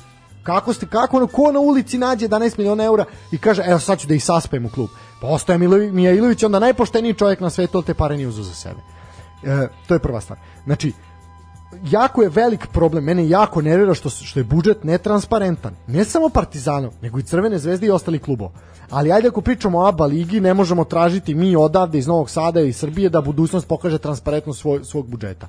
[0.44, 4.08] Kako ste, kako, ko na ulici nađe 11 miliona eura i kaže, evo sad ću
[4.08, 4.90] da ih saspem u klub.
[5.22, 8.44] Pa ostaje Milo- Mija Ilović, onda najpošteniji čovjek na svetu, ali te pare nije uzeo
[8.44, 8.80] za sebe.
[9.46, 10.40] E, to je prva stvar.
[10.66, 10.92] Znači,
[11.92, 15.76] jako je velik problem, mene jako nervira što, što je budžet netransparentan.
[15.88, 18.52] Ne samo Partizanov, nego i Crvene zvezde i ostali klubova.
[18.90, 22.62] Ali ajde ako pričamo o ABA ligi, ne možemo tražiti mi odavde iz Novog Sada
[22.62, 25.48] i Srbije da budućnost pokaže transparentnost svoj, svog budžeta.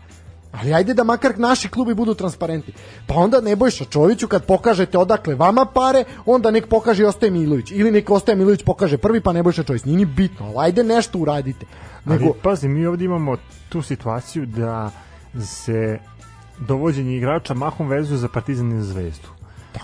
[0.61, 2.75] Ali ajde da makar naši klubi budu transparentni.
[3.07, 7.71] Pa onda Nebojša Čoviću kad pokažete odakle vama pare, onda nek pokaže i Ostaje Milović.
[7.71, 9.85] Ili nek Ostaje Milović pokaže prvi pa Nebojša Čović.
[9.85, 11.67] Nije ni bitno, ali ajde nešto uradite.
[12.05, 13.37] Nego, Ali pazi, mi ovdje imamo
[13.69, 14.91] tu situaciju da
[15.41, 15.99] se
[16.59, 19.29] dovođenje igrača mahom vezuje za Partizan i Zvezdu.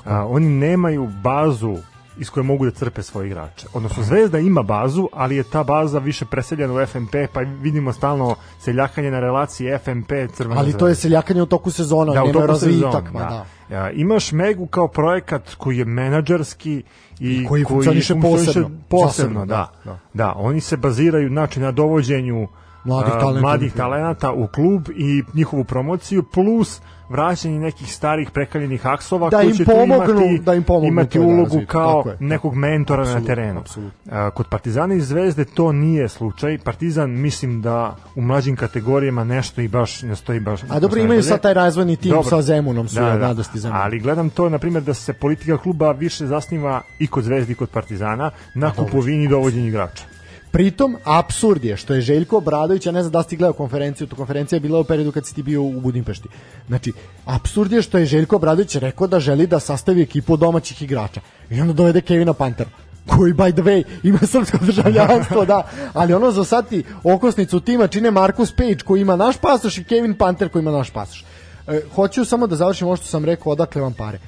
[0.05, 1.77] A, oni nemaju bazu
[2.21, 3.67] iz koje mogu da crpe svoje igrače.
[3.75, 8.37] Odnosno, Zvezda ima bazu, ali je ta baza više preseljena u FMP, pa vidimo stalno
[8.59, 12.33] seljakanje na relaciji FMP Crvena ali to je seljakanje u toku sezona, da, u nema
[12.33, 13.05] toku razvitak.
[13.07, 13.45] sezona, da.
[13.69, 13.77] da.
[13.77, 16.83] Ja, imaš Megu kao projekat koji je menadžerski
[17.21, 18.71] i koji funkcioniše posebno.
[18.89, 19.73] posebno, Zasebno, da.
[19.85, 19.99] da, da.
[20.15, 22.49] Da, oni se baziraju znači na dovođenju
[22.85, 23.41] Mladih talenata.
[23.41, 29.53] mladih talenata u klub i njihovu promociju plus vraćanje nekih starih prekaljenih aksova Da koji
[29.53, 31.67] će pomognu- imati, da im pomognu imati da ulogu razviju.
[31.67, 33.61] kao nekog mentora na Apsolutno, terenu.
[33.61, 34.13] apsolutno.
[34.13, 36.59] A, Kod Partizana i Zvezde to nije slučaj.
[36.59, 40.61] Partizan mislim da u mlađim kategorijama nešto i baš ne stoji baš.
[40.69, 42.31] A dobro, imaju sad taj razvojni tim Dobro.
[42.31, 43.83] sa Zemunom, su da, radosti Zemunom.
[43.83, 47.57] Ali gledam to, na primjer, da se politika kluba više zasniva i kod Zvezdi i
[47.57, 50.05] kod Partizana na kupovini i dovođenju igrača.
[50.51, 54.17] Pritom, absurd je što je Željko Obradović, ja ne znam da si gledao konferenciju, to
[54.17, 56.29] konferencija je bila u periodu kad si ti bio u Budimpešti.
[56.69, 56.93] Znači,
[57.25, 61.21] absurd je što je Željko Obradović rekao da želi da sastavi ekipu domaćih igrača.
[61.51, 62.71] I onda dovede Kevina Pantera
[63.07, 67.87] koji by the way ima srpsko državljanstvo, da, ali ono za sad ti okosnicu tima
[67.87, 71.25] čine Marcus Page koji ima naš pasoš i Kevin Panter koji ima naš pasoš.
[71.69, 74.19] E, hoću samo da završim ovo što sam rekao, odakle vam pare.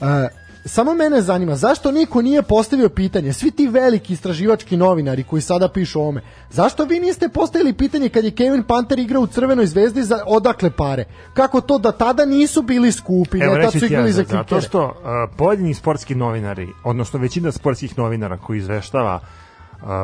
[0.00, 0.28] E,
[0.64, 5.68] samo mene zanima, zašto niko nije postavio pitanje, svi ti veliki istraživački novinari koji sada
[5.68, 9.66] pišu o ome, zašto vi niste postavili pitanje kad je Kevin Panter igrao u Crvenoj
[9.66, 11.04] zvezdi za odakle pare?
[11.34, 14.12] Kako to da tada nisu bili skupi, Evo ne tad reći su ti ja, igrali
[14.12, 14.92] za zato što uh,
[15.36, 19.43] pojedini sportski novinari, odnosno većina sportskih novinara koji izveštava uh,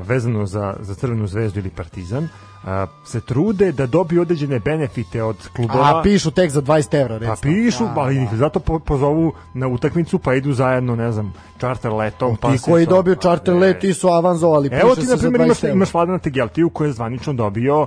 [0.01, 2.69] vezano za, za Crvenu zvezdu ili Partizan, uh,
[3.05, 5.85] se trude da dobiju određene benefite od klubova.
[5.91, 7.35] A pišu tek za 20 evra, recimo.
[7.35, 8.21] Pa pišu, Da, ali da.
[8.23, 12.37] ih zato po, pozovu na utakmicu pa idu zajedno, ne znam, čarter letom.
[12.37, 14.69] pa Ti koji to- dobio charter let, ti su avanzovali.
[14.73, 17.87] Evo ti, na primjer, 20 imaš, imaš Vladana Tegeltiju koji je zvanično dobio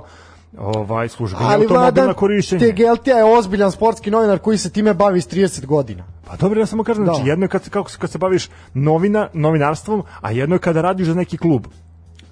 [0.58, 2.60] ovaj službeni Ali automobil na korišćenje.
[2.60, 6.04] Tegeltija je ozbiljan sportski novinar koji se time bavi s 30 godina.
[6.24, 7.28] Pa dobro, ja samo kažem, znači Da.
[7.28, 10.80] jedno je kad, se- kako, se- kad se baviš novina, novinarstvom, a jedno je kada
[10.80, 11.66] radiš za neki klub.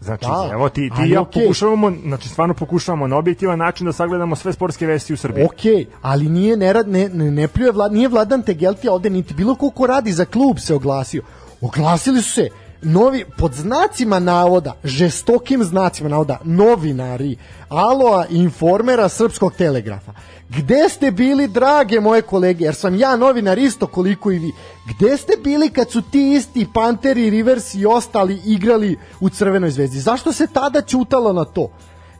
[0.03, 1.42] Znači, Da, evo ti, ti ja okej.
[1.42, 5.44] pokušavamo, znači stvarno pokušavamo na objektivan način da sagledamo sve sportske vesti u Srbiji.
[5.44, 9.34] Ok, ali nije ne, rad- ne, ne, ne pljuje vlad, nije Vladan Tegeltija ovde niti
[9.34, 11.22] bilo ko ko radi za klub se oglasio.
[11.61, 12.48] Oglasili su se
[12.83, 17.37] novi, pod znacima navoda, žestokim znacima navoda, novinari
[17.68, 20.12] Aloa informera Srpskog telegrafa.
[20.49, 24.53] Gde ste bili, drage moje kolege, jer sam ja novinar isto koliko i vi.
[24.89, 30.01] Gde ste bili kad su ti isti Panteri, Rivers i ostali igrali u Crvenoj zvezdi?
[30.01, 31.70] Zašto se tada ćutalo na to?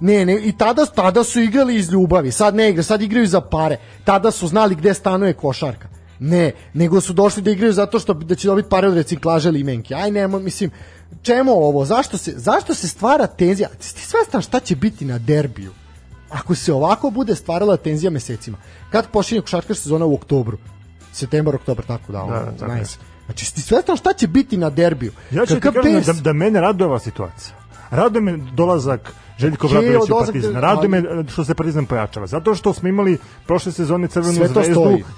[0.01, 3.41] Ne, ne, i tada, tada su igrali iz ljubavi, sad ne igraju, sad igraju za
[3.41, 3.77] pare.
[4.05, 5.89] Tada su znali gde stanuje košarka.
[6.19, 9.95] Ne, nego su došli da igraju zato što da će dobiti pare od reciklaže limenke.
[9.95, 10.71] Aj nemo, mislim,
[11.23, 11.85] čemu ovo?
[11.85, 13.69] Zašto se, zašto se stvara tenzija?
[13.69, 15.73] Ti svestan šta će biti na derbiju?
[16.31, 18.59] Ako se ovako bude stvarala tenzija mesecima.
[18.91, 20.59] Kad počinje košarkaška sezona u oktobru?
[21.13, 22.19] Septembar, oktobar, tako da.
[22.19, 22.79] Da, ono, tako je.
[22.79, 22.97] nice.
[23.25, 25.13] Znači, ti svestan šta će biti na derbiju?
[25.31, 27.55] Ja ću ti kažem da, da mene raduje ova situacija.
[27.91, 30.55] Raduje me dolazak Željko Gdje je Partizan.
[30.55, 32.26] Raduje me što se Partizan pojačava.
[32.26, 34.61] Zato što smo imali prošle sezone Crvenu zvezdu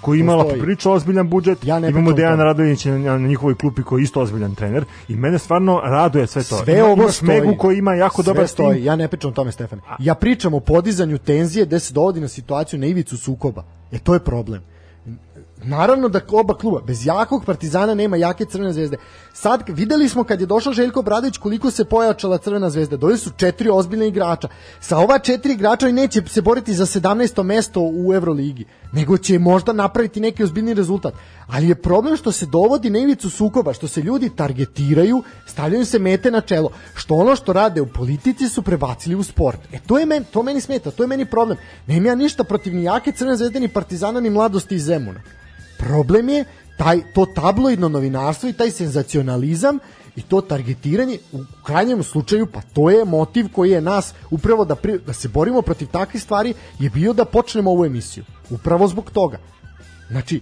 [0.04, 1.64] to imala poprilično ozbiljan budžet.
[1.64, 2.44] Ja Imamo Dejana.
[2.44, 6.42] Radovića na, na njihovoj klupi koji je isto ozbiljan trener i mene stvarno raduje sve
[6.44, 6.56] to.
[6.64, 7.22] Sve Ima- ovo imaš.
[7.22, 8.76] Megu koji ima jako Sve dobar stoji.
[8.76, 8.84] tim.
[8.84, 9.80] Ja ne pričam o tome, Stefan.
[9.98, 13.64] Ja pričam o podizanju tenzije gde se dovodi na situaciju na ivicu sukoba.
[13.92, 14.62] E to je problem.
[15.66, 18.96] Naravno da oba kluba, bez jakog partizana nema jake crvene zvezde.
[19.32, 22.96] Sad videli smo kad je došao Željko Bradović koliko se pojačala crvena zvezda.
[22.96, 24.48] Doveli su četiri ozbiljne igrača.
[24.80, 27.42] Sa ova četiri igrača neće se boriti za 17.
[27.42, 31.14] mesto u Euroligi, nego će možda napraviti neki ozbiljni rezultat.
[31.46, 35.98] Ali je problem što se dovodi na ivicu sukoba, što se ljudi targetiraju, stavljaju se
[35.98, 36.70] mete na čelo.
[36.94, 39.60] Što ono što rade u politici su prebacili u sport.
[39.72, 41.58] E to je meni, to meni smeta, to je meni problem.
[41.86, 45.20] Nemam ja ništa protiv ni jake crvene zvezde, ni partizana, ni mladosti iz Zemuna.
[45.84, 46.44] Problem je
[46.78, 49.78] taj, to tabloidno novinarstvo i taj senzacionalizam
[50.16, 54.74] i to targetiranje u krajnjem slučaju pa to je motiv koji je nas upravo da,
[54.74, 58.24] pri, da se borimo protiv takvih stvari je bio da počnemo ovu emisiju.
[58.50, 59.38] Upravo zbog toga.
[60.10, 60.40] Znači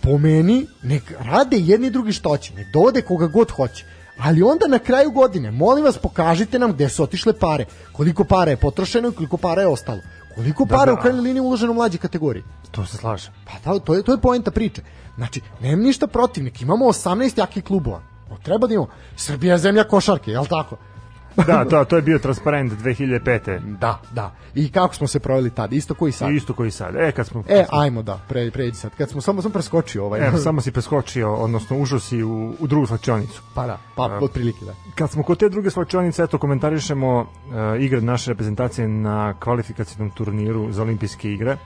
[0.00, 3.84] po meni nek rade jedni drugi što hoće nek dovode koga god hoće
[4.18, 8.50] ali onda na kraju godine molim vas pokažite nam gde su otišle pare koliko para
[8.50, 10.00] je potrošeno i koliko para je ostalo
[10.38, 10.92] koliko para da.
[10.92, 13.30] u krajnjoj liniji uloženo u mlađe kategorije To se slaže.
[13.44, 14.82] Pa da, to je, to je poenta priče.
[15.16, 18.00] Znači, nemam ništa protivnik, imamo 18 jakih klubova.
[18.30, 18.88] O, treba da imamo.
[19.16, 20.76] Srbija je zemlja košarke, jel tako?
[21.46, 23.60] Da, da, to je bio transparent 2005.
[23.78, 24.34] Da, da.
[24.54, 26.30] I kako smo se proveli tad, isto koji sad.
[26.30, 26.94] Isto koji sad.
[26.96, 27.44] E, kad smo...
[27.48, 28.90] E, ajmo da, pre, pređi sad.
[28.98, 30.26] Kad smo samo sam preskočio ovaj.
[30.26, 33.42] Evo, samo si preskočio, odnosno ušao si u, u drugu slačionicu.
[33.54, 34.74] Pa da, pa otprilike da.
[34.94, 37.26] Kad smo kod te druge slačionice, eto, komentarišemo uh,
[37.80, 41.56] igre naše reprezentacije na kvalifikacijnom turniru za olimpijske igre.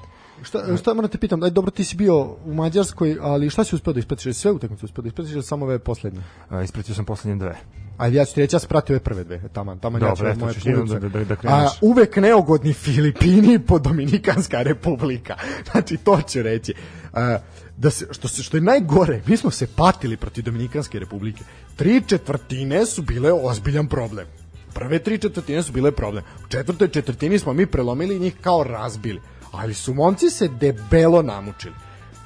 [0.42, 3.74] Šta, šta moram te pitam, aj dobro ti si bio u Mađarskoj, ali šta si
[3.74, 4.36] uspeo da ispratiš?
[4.36, 6.20] Sve utakmice uspeo da ispratiš samo ove poslednje?
[6.50, 7.81] Uh, ispratio sam poslednje dve.
[7.98, 10.10] Ajde, ja ću ti reći, ja sam pratio ove prve dve, taman, taman ja ću
[10.10, 11.08] Dobro, ove eto, moje jednom punice.
[11.08, 15.36] da- da- da A, uvek neogodni Filipini po Dominikanska republika.
[15.72, 16.74] Znači, to ću reći.
[17.12, 17.38] A,
[17.76, 21.44] da se, što, se, što je najgore, mi smo se patili protiv Dominikanske republike.
[21.76, 24.26] Tri četvrtine su bile ozbiljan problem.
[24.74, 26.24] Prve tri četvrtine su bile problem.
[26.44, 29.20] U četvrtoj četvrtini smo mi prelomili i njih kao razbili.
[29.52, 31.74] Ali su momci se debelo namučili.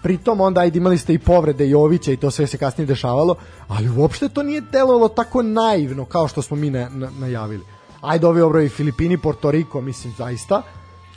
[0.06, 3.34] Pritom onda ajde imali ste i povrede Jovića i to sve se kasnije dešavalo,
[3.68, 7.64] ali uopšte to nije delovalo tako naivno kao što smo mi na, na, najavili.
[8.00, 10.62] Ajde ovi obrovi Filipini, Porto Riko, mislim zaista.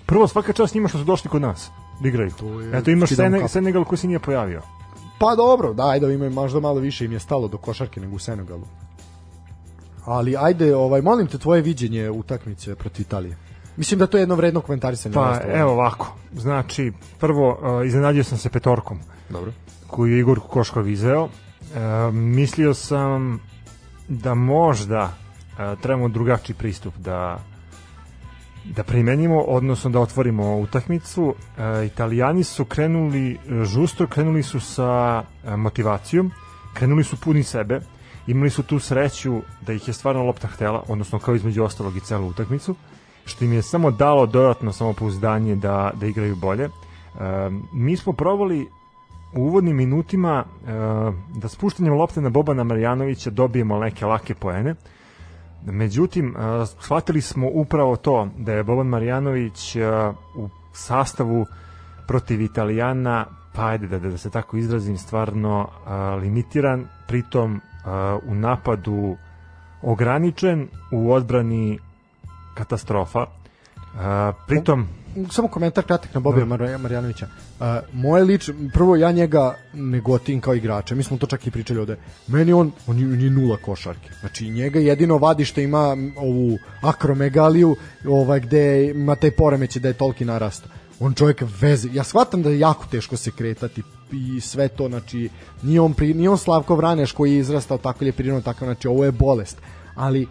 [0.05, 1.69] Prvo svaka čast njima što su došli kod nas
[2.01, 2.31] da igraju.
[2.73, 4.61] Eto imaš Senegal, Senegal koji se nije pojavio.
[5.19, 8.19] Pa dobro, da, ajde imaju možda malo više im je stalo do košarke nego u
[8.19, 8.65] Senegalu.
[10.05, 13.37] Ali ajde, ovaj molim te tvoje viđenje utakmice protiv Italije.
[13.79, 15.15] Mislim da to je jedno vredno komentarisanje.
[15.15, 16.15] Pa evo ovako.
[16.33, 18.99] Znači, prvo uh, iznenadio sam se petorkom.
[19.29, 19.51] Dobro.
[19.87, 21.23] Koju je Igor Koškov izveo.
[21.23, 21.29] Uh,
[22.13, 23.39] mislio sam
[24.07, 27.39] da možda uh, trebamo drugačiji pristup da
[28.65, 31.35] da primenimo, odnosno da otvorimo utakmicu.
[31.57, 36.31] E, Italijani su krenuli žusto, krenuli su sa e, motivacijom,
[36.73, 37.81] krenuli su puni sebe,
[38.27, 41.99] imali su tu sreću da ih je stvarno lopta htela, odnosno kao između ostalog i
[41.99, 42.75] celu utakmicu,
[43.29, 46.63] što im je samo dalo dodatno samopouzdanje da, da igraju bolje.
[46.63, 46.69] E,
[47.73, 48.67] mi smo probali
[49.35, 50.71] u uvodnim minutima e,
[51.35, 54.75] da spuštanjem lopte na Bobana Marjanovića dobijemo neke lake poene,
[55.65, 56.35] Međutim,
[56.79, 59.75] shvatili smo upravo to da je Boban Marjanović
[60.35, 61.45] u sastavu
[62.07, 63.25] protiv Italijana,
[63.55, 65.67] pa ajde da, da se tako izrazim, stvarno
[66.21, 67.61] limitiran, pritom
[68.25, 69.17] u napadu
[69.81, 71.79] ograničen, u odbrani
[72.59, 73.25] katastrofa.
[74.47, 74.87] pritom
[75.31, 77.27] samo komentar kratak na Bobija Mar Marjanovića.
[77.59, 81.51] Uh, moje lič, prvo ja njega ne gotim kao igrača, mi smo to čak i
[81.51, 81.97] pričali ovde.
[82.27, 84.09] Meni on, on je, nula košarke.
[84.19, 87.75] Znači njega jedino vadi što ima ovu akromegaliju,
[88.07, 90.69] ovaj, gde ima taj poremeće da je toliki narasta.
[90.99, 91.89] On čovjek veze.
[91.93, 95.29] Ja shvatam da je jako teško se kretati i sve to, znači,
[95.63, 98.65] nije on, pri, nije on Slavko Vraneš koji je izrastao tako ili je prirodno tako,
[98.65, 99.57] znači ovo je bolest.
[99.95, 100.27] Ali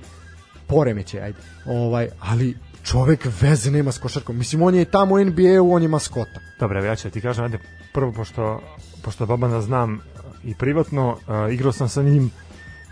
[0.68, 1.38] poremeće, ajde.
[1.66, 4.38] Ovaj, ali čovek veze nema s košarkom.
[4.38, 6.40] Mislim, on je tamo u NBA-u, on je maskota.
[6.60, 7.58] Dobro, ja ću ti kažem, ajde,
[7.94, 8.60] prvo, pošto,
[9.04, 10.00] pošto Bobana znam
[10.44, 12.30] i privatno, uh, igrao sam sa njim,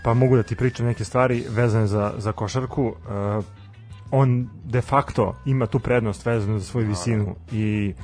[0.05, 2.87] pa mogu da ti pričam neke stvari vezane za, za košarku.
[2.87, 3.45] Uh,
[4.11, 7.95] on de facto ima tu prednost vezanu za svoju visinu i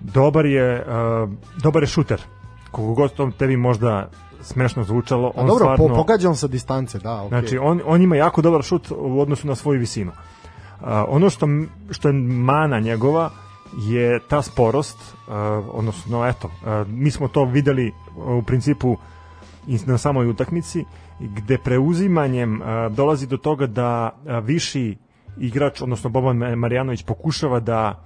[0.00, 1.30] dobar je, uh,
[1.62, 2.22] dobar je šuter.
[2.70, 4.08] Koliko god to tebi možda
[4.42, 5.88] smešno zvučalo, on dobro, stvarno...
[5.88, 7.28] Po, pogađa on sa distance, da, okay.
[7.28, 10.10] Znači, on, on ima jako dobar šut u odnosu na svoju visinu.
[10.10, 11.46] Uh, ono što,
[11.90, 13.30] što je mana njegova
[13.78, 15.34] je ta sporost, uh,
[15.72, 18.96] odnosno eto, uh, mi smo to videli u principu
[19.86, 20.84] na samoj utakmici,
[21.20, 24.96] gde preuzimanjem uh, dolazi do toga da uh, viši
[25.38, 28.04] igrač, odnosno Boban Marjanović pokušava da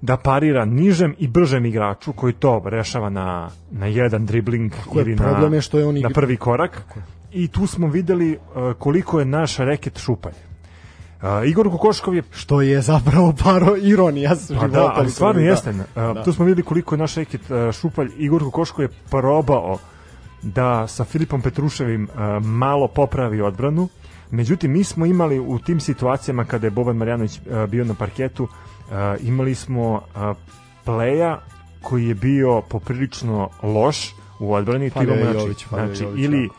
[0.00, 5.16] da parira nižem i bržem igraču koji to rešava na, na jedan dribling Kako ili
[5.16, 6.82] problem na, je što je on na prvi korak.
[7.32, 10.32] I tu smo videli uh, koliko je naš reket šupalj.
[10.32, 15.46] Uh, Igor Kokoškov je što je zapravo paro ironija s pa da, ali stvarno da.
[15.46, 15.70] jeste.
[15.70, 16.22] Uh, da.
[16.24, 19.78] Tu smo videli koliko je naš ekip uh, Šupalj Igor Kokoškov je probao
[20.42, 23.88] da sa Filipom Petruševim uh, malo popravi odbranu.
[24.30, 28.44] Međutim, mi smo imali u tim situacijama kada je Boban Marjanović uh, bio na parketu,
[28.44, 28.50] uh,
[29.20, 30.36] imali smo uh,
[30.84, 31.40] pleja
[31.82, 34.90] koji je bio poprilično loš u odbrani.
[34.90, 36.54] Falja znači, Jović, znači, Jović, ili da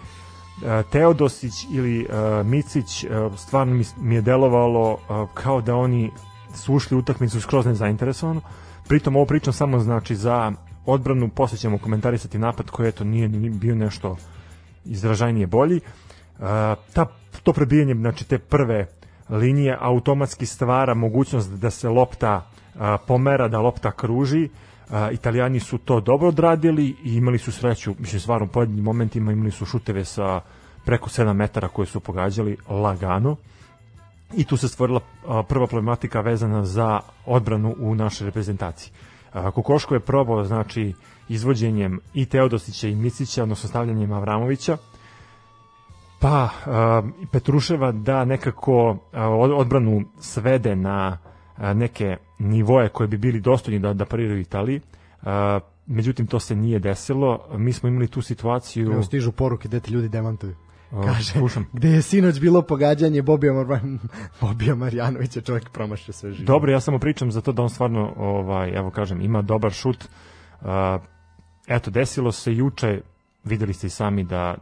[0.63, 6.11] E, Teodosić ili uh, Micić uh, stvarno mi, je delovalo uh, kao da oni
[6.53, 8.41] su ušli u utakmicu skroz nezainteresovano.
[8.87, 10.51] Pritom ovo pričam samo znači za
[10.85, 14.17] odbranu, posle ćemo komentarisati napad koji eto nije ni bio nešto
[14.85, 15.75] izražajnije bolji.
[15.75, 16.45] Uh,
[16.93, 17.05] ta,
[17.43, 18.87] to prebijanje, znači te prve
[19.29, 24.49] linije automatski stvara mogućnost da se lopta uh, pomera, da lopta kruži,
[24.89, 29.31] A, Italijani su to dobro odradili i imali su sreću, mislim stvarno u pojedinim momentima
[29.31, 30.41] imali su šuteve sa
[30.85, 33.35] preko 7 metara koje su pogađali lagano.
[34.33, 38.91] I tu se stvorila a, prva problematika vezana za odbranu u našoj reprezentaciji.
[39.33, 40.93] A, Kokoško je probao znači
[41.29, 44.77] izvođenjem i Teodosića i Micića, odnosno stavljanjem Avramovića,
[46.19, 47.01] pa a,
[47.31, 51.17] Petruševa da nekako a, odbranu svede na
[51.57, 54.81] neke nivoe koje bi bili dostojni da, da pariraju Italiji.
[55.85, 57.39] međutim, to se nije desilo.
[57.57, 58.91] Mi smo imali tu situaciju...
[58.91, 60.55] Evo stižu poruke gde ti ljudi demantuju.
[61.03, 61.65] Kaže, slušam.
[61.73, 63.65] gde je sinoć bilo pogađanje Bobija, Mar
[64.41, 66.45] Bobija Marjanovića, čovjek promašio sve živo.
[66.47, 70.05] Dobro, ja samo pričam za to da on stvarno, ovaj, evo kažem, ima dobar šut.
[70.61, 70.67] Uh,
[71.67, 73.01] eto, desilo se juče,
[73.43, 74.55] videli ste i sami da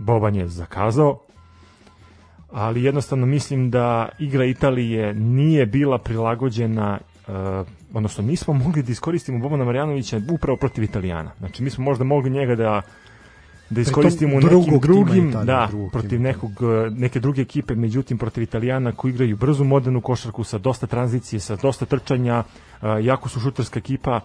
[0.00, 1.18] Boban je zakazao,
[2.52, 6.98] ali jednostavno mislim da igra Italije nije bila prilagođena
[7.28, 7.34] uh,
[7.94, 11.30] odnosno nismo mogli da iskoristimo Bobana Marjanovića upravo protiv Italijana.
[11.38, 12.82] Znači mi smo možda mogli njega da
[13.70, 16.22] da iskoristimo u nekim drugim, Italije, da, drugog protiv tima.
[16.22, 20.86] nekog, e, neke druge ekipe, međutim protiv Italijana koji igraju brzu modernu košarku sa dosta
[20.86, 22.44] tranzicije, sa dosta trčanja,
[22.82, 24.20] e, jako su šuterska ekipa,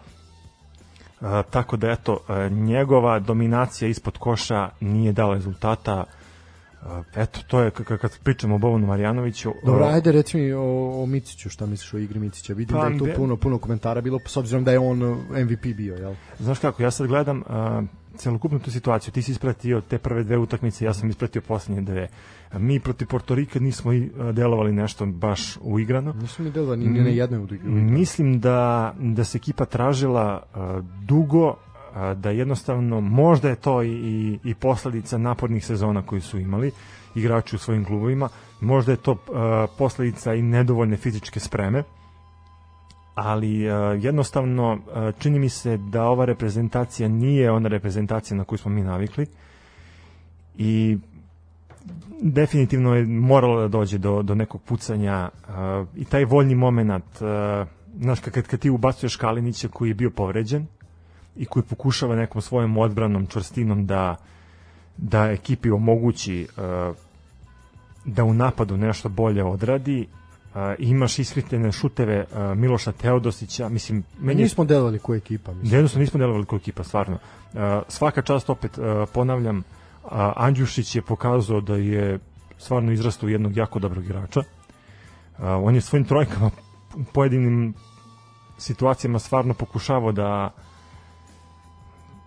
[1.49, 6.03] tako da eto e, njegova dominacija ispod koša nije dala rezultata
[7.15, 11.49] eto to je kad pričamo o Bovanu Marjanoviću Dobro, ajde reci mi o, o Miciću,
[11.49, 12.53] šta misliš o igri Micića?
[12.53, 15.17] Vidim Pa, da je tu puno, puno komentara bilo, s obzirom da je on uh,
[15.29, 16.13] MVP bio, jel?
[16.39, 17.45] Znaš kako, ja sad gledam uh,
[18.15, 19.11] celokupnu tu situaciju.
[19.11, 22.07] Ti si ispratio te prve dve utakmice, ja sam ispratio poslednje dve.
[22.53, 26.13] Mi protiv Portorika nismo i, uh, delovali nešto baš uigrano.
[26.13, 30.85] Nisu mi delova ni, ni na jednoj u Mislim da, da se ekipa tražila uh,
[31.05, 31.55] dugo,
[32.15, 36.71] da jednostavno možda je to i, i, i posledica napornih sezona koji su imali
[37.15, 38.29] igrači u svojim klubovima,
[38.61, 39.17] možda je to uh,
[39.77, 41.83] posledica i nedovoljne fizičke spreme,
[43.15, 44.79] ali uh, jednostavno uh,
[45.19, 49.25] čini mi se da ova reprezentacija nije ona reprezentacija na koju smo mi navikli
[50.57, 50.97] i
[52.21, 57.67] definitivno je moralo da dođe do, do nekog pucanja uh, i taj voljni moment uh,
[57.99, 60.67] znaš kad, kad ti ubacuješ Kalinića koji je bio povređen
[61.35, 64.15] i koji pokušava nekom svojom odbranom čvrstinom da
[64.97, 66.95] da ekipi omogući uh,
[68.05, 74.27] da u napadu nešto bolje odradi uh, imaš iskrivljene šuteve uh, Miloša Teodosića mislim Mi
[74.27, 75.73] meni nismo delovali ko ekipa, mislim.
[75.73, 77.15] Jednostavno nismo delovali kao ekipa, stvarno.
[77.15, 82.19] Uh, svaka čast opet, uh, ponavljam, uh, Andjušić je pokazao da je
[82.57, 84.39] stvarno izrastao jednog jako dobrog igrača.
[84.39, 84.45] Uh,
[85.39, 86.51] on je svojim trojkama
[86.95, 87.73] u pojedinim
[88.57, 90.51] situacijama stvarno pokušavao da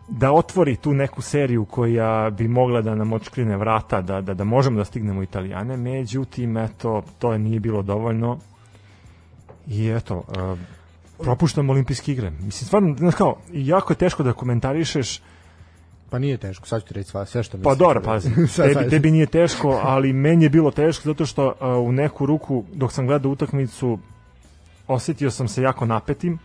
[0.09, 4.45] da otvori tu neku seriju koja bi mogla da nam očkrine vrata, da, da, da
[4.45, 8.39] možemo da stignemo Italijane, međutim, eto, to nije bilo dovoljno
[9.67, 10.59] i eto, uh,
[11.19, 12.31] propuštamo olimpijske igre.
[12.31, 15.21] Mislim, stvarno, znaš kao, jako je teško da komentarišeš,
[16.11, 17.79] Pa nije teško, sad ću ti reći sva, sve što pa mislim.
[17.79, 18.31] dobro, pazi,
[18.75, 22.65] tebi, tebi nije teško, ali meni je bilo teško zato što uh, u neku ruku,
[22.73, 23.99] dok sam gledao utakmicu,
[24.87, 26.39] osetio sam se jako napetim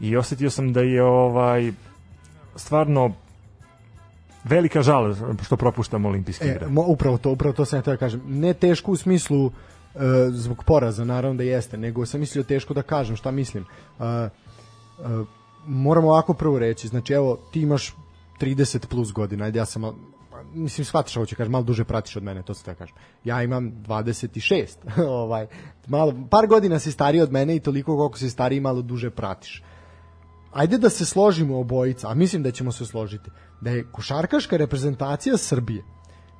[0.00, 1.72] i osetio sam da je ovaj
[2.56, 3.12] stvarno
[4.44, 6.68] velika žal što propuštamo olimpijske E, igre.
[6.68, 8.22] mo, upravo to, upravo to sam ja teo da kažem.
[8.26, 9.50] Ne teško u smislu e,
[10.30, 13.64] zbog poraza, naravno da jeste, nego sam mislio teško da kažem šta mislim.
[14.00, 14.28] E, e,
[15.66, 17.94] moramo ovako prvo reći, znači evo, ti imaš
[18.40, 19.94] 30 plus godina, ajde ja sam mal,
[20.54, 22.96] mislim shvataš ovo ću kažem, malo duže pratiš od mene, to se da kažem.
[23.24, 24.66] Ja imam 26,
[25.22, 25.46] ovaj,
[25.86, 29.62] malo, par godina si stariji od mene i toliko koliko si stariji malo duže pratiš
[30.52, 35.36] ajde da se složimo obojica, a mislim da ćemo se složiti, da je košarkaška reprezentacija
[35.36, 35.82] Srbije,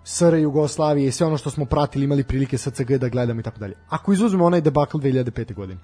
[0.05, 3.59] SR Jugoslavije i sve ono što smo pratili, imali prilike SCG da gledamo i tako
[3.59, 3.74] dalje.
[3.89, 5.55] Ako izuzmemo onaj debakl 2005.
[5.55, 5.81] godine.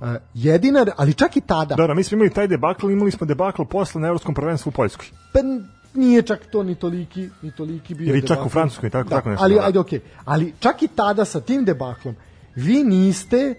[0.00, 3.62] Uh, jedina, ali čak i tada, Dobro, mi smo imali taj debakl, imali smo debakl
[3.64, 5.06] posle na evropskom prvenstvu u Poljskoj.
[5.32, 5.40] pa
[5.94, 8.46] nije čak to ni toliki, ni toliki bio Ili čak debakl.
[8.46, 9.60] u Francuskoj, tako- tako nešto, Ali, da.
[9.62, 10.00] ajde, okej.
[10.24, 12.14] Ali čak i tada sa tim debaklom,
[12.54, 13.54] vi niste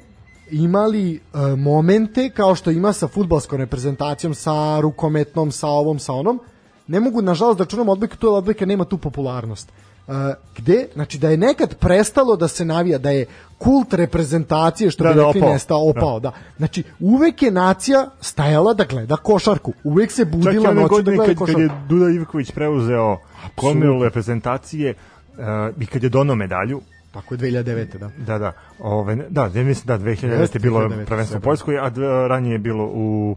[0.52, 1.20] imali e,
[1.56, 6.40] momente kao što ima sa futbalskom reprezentacijom, sa rukometnom, sa ovom, sa onom.
[6.88, 9.72] Ne mogu, nažalost, da čunom odbojka, to odbojka nema tu popularnost.
[10.08, 10.14] Uh,
[10.58, 13.26] gde, znači da je nekad prestalo da se navija, da je
[13.58, 15.54] kult reprezentacije, što Da, bi da, rekli, opao.
[15.54, 16.32] nestao, opao, da.
[16.58, 19.74] Znači, uvek je nacija stajala da gleda košarku.
[19.84, 21.62] Uvek se budila noću da gleda kad, kad košarku.
[21.62, 23.18] je Duda Ivković preuzeo
[23.56, 25.38] komilu reprezentacije uh,
[25.82, 26.82] i kad je donao medalju,
[27.18, 27.98] Tako je 2009.
[27.98, 28.10] da.
[28.18, 28.52] Da, da.
[28.80, 31.92] Ove, da, ne mislim da 2009 je bilo 2009, prvenstvo u sve Poljskoj, a
[32.28, 33.36] ranije je bilo u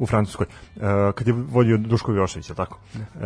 [0.00, 0.46] u Francuskoj,
[0.76, 0.82] uh,
[1.14, 2.78] kad je vodio Duško Jošević, je tako?
[2.94, 3.20] Uh,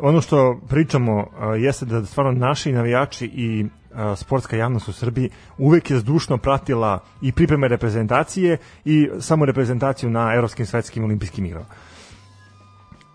[0.00, 1.26] ono što pričamo uh,
[1.62, 6.98] jeste da stvarno naši navijači i uh, sportska javnost u Srbiji uvek je zdušno pratila
[7.22, 11.66] i pripreme reprezentacije i samo reprezentaciju na evropskim svetskim olimpijskim igrama.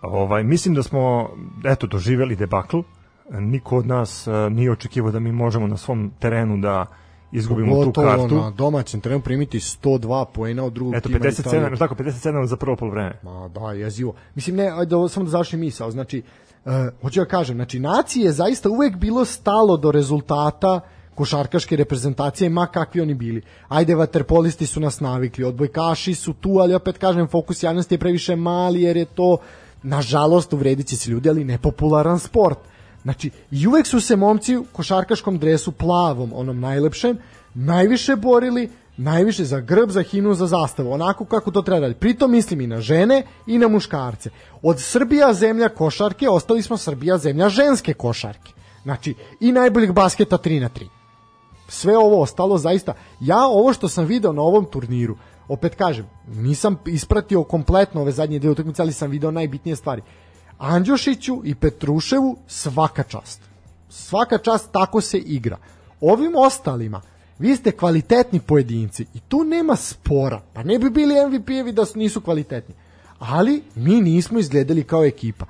[0.02, 1.30] Ovaj, mislim da smo,
[1.66, 2.80] eto, doživeli debakl.
[3.30, 6.86] Niko od nas uh, nije očekivao da mi možemo na svom terenu da
[7.32, 8.36] izgubimo tu Pogotovo kartu.
[8.36, 11.70] na domaćem terenu primiti 102 poena od drugog Eto, tima 57, Italije.
[11.72, 13.20] je tako, 57 za prvo polovreme.
[13.24, 14.14] Ma da, jezivo.
[14.36, 15.92] Mislim, ne, ajde, ovo samo da završim misao.
[15.92, 16.24] Znači,
[16.66, 16.72] uh,
[17.02, 20.80] hoću da kažem, znači, naciji je zaista uvek bilo stalo do rezultata
[21.16, 23.42] košarkaške reprezentacije, ma kakvi oni bili.
[23.68, 28.36] Ajde, vaterpolisti su nas navikli, odbojkaši su tu, ali opet kažem, fokus javnosti je previše
[28.36, 29.38] mali, jer je to,
[29.84, 32.60] nažalost, uvredit će se ljudi, ali nepopularan sport.
[33.06, 37.18] Znači, i uvek su se momci u košarkaškom dresu plavom, onom najlepšem,
[37.54, 42.00] najviše borili, najviše za grb, za himnu, za zastavu, onako kako to treba raditi.
[42.00, 44.30] Pritom mislim i na žene i na muškarce.
[44.62, 48.54] Od Srbija zemlja košarke, ostali smo Srbija zemlja ženske košarke.
[48.84, 50.88] Znači, i najboljeg basketa 3 na 3
[51.68, 55.18] sve ovo ostalo zaista ja ovo što sam video na ovom turniru
[55.48, 60.02] opet kažem nisam ispratio kompletno ove zadnje dve utakmice ali sam video najbitnije stvari
[60.58, 63.42] Andjošiću i Petruševu svaka čast.
[63.90, 65.58] Svaka čast tako se igra.
[66.02, 67.02] Ovim ostalima,
[67.40, 70.42] vi ste kvalitetni pojedinci i tu nema spora.
[70.54, 72.76] Pa ne bi bili MVP-evi da nisu kvalitetni.
[73.20, 75.46] Ali mi nismo izgledali kao ekipa.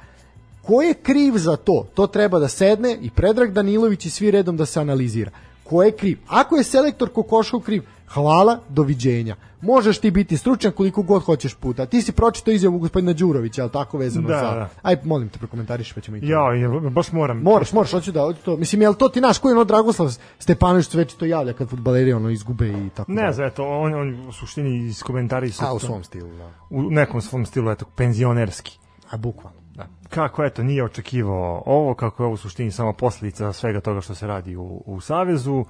[0.61, 1.87] Ko je kriv za to?
[1.93, 5.31] To treba da sedne i Predrag Danilović i svi redom da se analizira.
[5.63, 6.17] Ko je kriv?
[6.27, 7.83] Ako je selektor Kokoškov kriv,
[8.13, 9.35] hvala, doviđenja.
[9.61, 11.85] Možeš ti biti stručan koliko god hoćeš puta.
[11.85, 14.41] Ti si pročitao izjavu gospodina Đurovića, al tako vezano Da, za.
[14.41, 14.69] da.
[14.81, 16.25] Aj, molim te, prokomentariš pa ćemo i to.
[16.25, 17.37] Ja, je, baš moram.
[17.41, 18.57] Moraš, moraš, hoću da, hoću to.
[18.57, 22.29] Mislim, jel to ti naš, koji ono Dragoslav Stepanović sve to javlja kad fudbaleri ono
[22.29, 25.79] izgube i tako Ne znam, eto, on, on u suštini iz komentari su A, u
[25.79, 26.49] svom stilu, da.
[26.69, 28.79] u nekom svom stilu, eto, penzionerski.
[29.11, 29.59] A, bukvalno.
[29.75, 29.87] Da.
[30.09, 34.15] Kako eto nije očekivao ovo, kako je ovo u suštini samo posljedica svega toga što
[34.15, 35.65] se radi u, u Savezu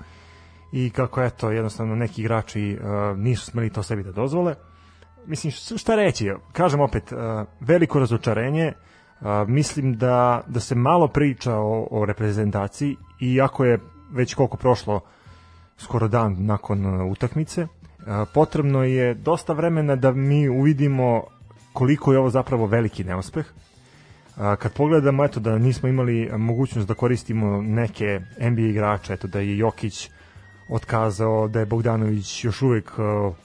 [0.75, 4.55] i kako eto jednostavno neki igrači uh, nisu smeli to sebi da dozvole.
[5.25, 7.17] Mislim šta reći, kažem opet uh,
[7.59, 13.79] veliko razočarenje, uh, mislim da, da se malo priča o, o reprezentaciji iako je
[14.11, 14.99] već koliko prošlo
[15.77, 17.69] skoro dan nakon utakmice, uh,
[18.33, 21.23] potrebno je dosta vremena da mi uvidimo
[21.73, 23.45] koliko je ovo zapravo veliki neuspeh.
[24.35, 29.57] Kad pogledamo eto da nismo imali mogućnost da koristimo neke NBA igrače, eto da je
[29.57, 30.09] Jokić
[30.69, 33.35] otkazao, da je Bogdanović još uvek uh,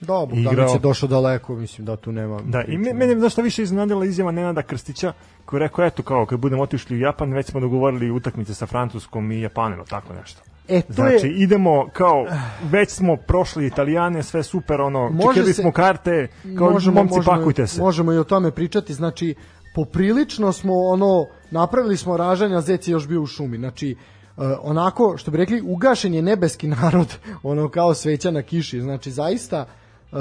[0.00, 0.68] Da, Bogdanović Igrao.
[0.68, 2.40] je došao daleko, mislim da tu nema...
[2.44, 5.12] da i me, mene je zašto više iznenadila izjava Nenada Krstića
[5.44, 8.66] koji je rekao eto kao kad budemo otišli u Japan već smo dogovorili utakmice sa
[8.66, 10.40] Francuskom i Japanom, tako nešto.
[10.68, 11.32] E, to Znači je...
[11.32, 12.26] idemo kao
[12.62, 16.28] već smo prošli Italijane, sve super ono, Može čekali se- smo karte,
[16.58, 17.80] kao momci pakujte se.
[17.80, 19.34] Možemo i o tome pričati, znači
[19.74, 23.58] poprilično smo ono napravili smo ražanja, zec je još bio u šumi.
[23.58, 24.15] Znači uh,
[24.62, 28.80] onako što bi rekli ugašen je nebeski narod, ono kao sveća na kiši.
[28.80, 29.66] Znači zaista
[30.12, 30.18] uh,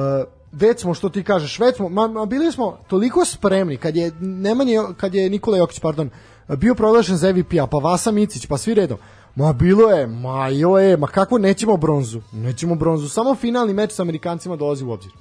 [0.51, 4.11] već smo što ti kažeš, već smo ma, ma bili smo toliko spremni kad je
[4.19, 6.09] Nemanje kad je Nikola Jokić, pardon,
[6.47, 8.97] bio proglašen za MVP-a, pa Vasa Micić, pa svi redom.
[9.35, 12.21] Ma bilo je, ma jo je, ma kako nećemo bronzu?
[12.31, 15.11] Nećemo bronzu, samo finalni meč sa Amerikancima dolazi u obzir.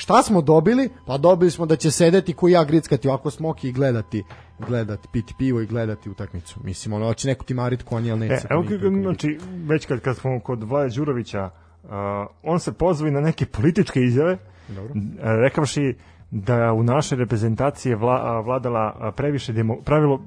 [0.00, 0.88] Šta smo dobili?
[1.06, 4.24] Pa dobili smo da će sedeti ko ja grickati ovako smoki i gledati,
[4.58, 6.60] gledati, piti pivo i gledati utakmicu.
[6.64, 8.46] Mislim, ono, će neko ti marit konji, ali E, neće.
[8.50, 9.00] evo, kako, vidjeti.
[9.02, 11.50] znači, već kad, kad smo kod Vlade Đurovića,
[11.84, 11.90] uh,
[12.42, 14.92] on se pozvao na neke političke izjave, Dobro.
[14.94, 15.94] uh, rekavši
[16.30, 20.20] da u našoj reprezentaciji vla, a, vladala a, previše, demo, pravilo, uh,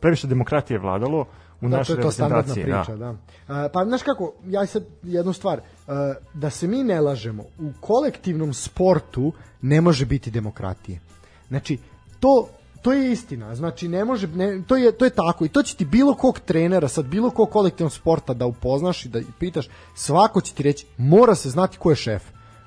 [0.00, 1.24] previše demokratije je vladalo
[1.60, 2.94] u Da, to je to standardna reprezentaciji.
[2.94, 3.14] priča, da.
[3.54, 7.72] A, pa znaš kako, ja sad jednu stvar, a, da se mi ne lažemo, u
[7.80, 11.00] kolektivnom sportu ne može biti demokratije.
[11.48, 11.78] Znači,
[12.20, 12.48] to
[12.86, 13.54] to je istina.
[13.54, 16.40] Znači ne može ne, to je to je tako i to će ti bilo kog
[16.40, 20.86] trenera, sad bilo kog kolektivnog sporta da upoznaš i da pitaš, svako će ti reći
[20.96, 22.22] mora se znati ko je šef.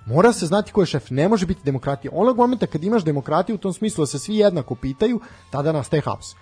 [0.05, 2.11] Mora se znati ko je šef, ne može biti demokratija.
[2.15, 5.19] Onog momenta kad imaš demokratiju u tom smislu da se svi jednako pitaju,
[5.51, 6.35] tada nastaje haos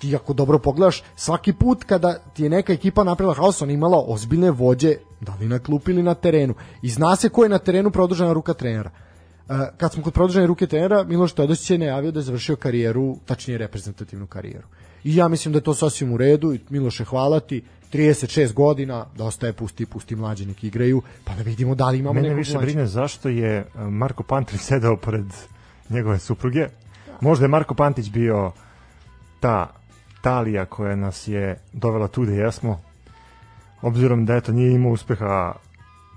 [0.00, 3.74] ti ako dobro pogledaš, svaki put kada ti je neka ekipa napravila haos, ona je
[3.74, 6.54] imala ozbiljne vođe, da li na klupi ili na terenu.
[6.82, 8.90] I zna se ko je na terenu produžena ruka trenera.
[8.90, 13.16] E, kad smo kod produžene ruke trenera, Miloš Teodosić je najavio da je završio karijeru,
[13.26, 14.66] tačnije reprezentativnu karijeru.
[15.04, 17.62] I ja mislim da je to sasvim u redu Miloše hvala ti,
[17.92, 22.14] 36 godina, dosta je pusti, pusti mlađe neki igraju, pa da vidimo da li imamo
[22.14, 22.68] Mene nekog više mlađeg.
[22.68, 25.26] brine zašto je uh, Marko Pantić sedao pored
[25.88, 26.68] njegove supruge.
[27.20, 28.52] Možda je Marko Pantić bio
[29.40, 29.79] ta
[30.22, 32.80] talija koja nas je dovela tu gde jesmo.
[33.82, 35.52] Obzirom da eto nije imao uspeha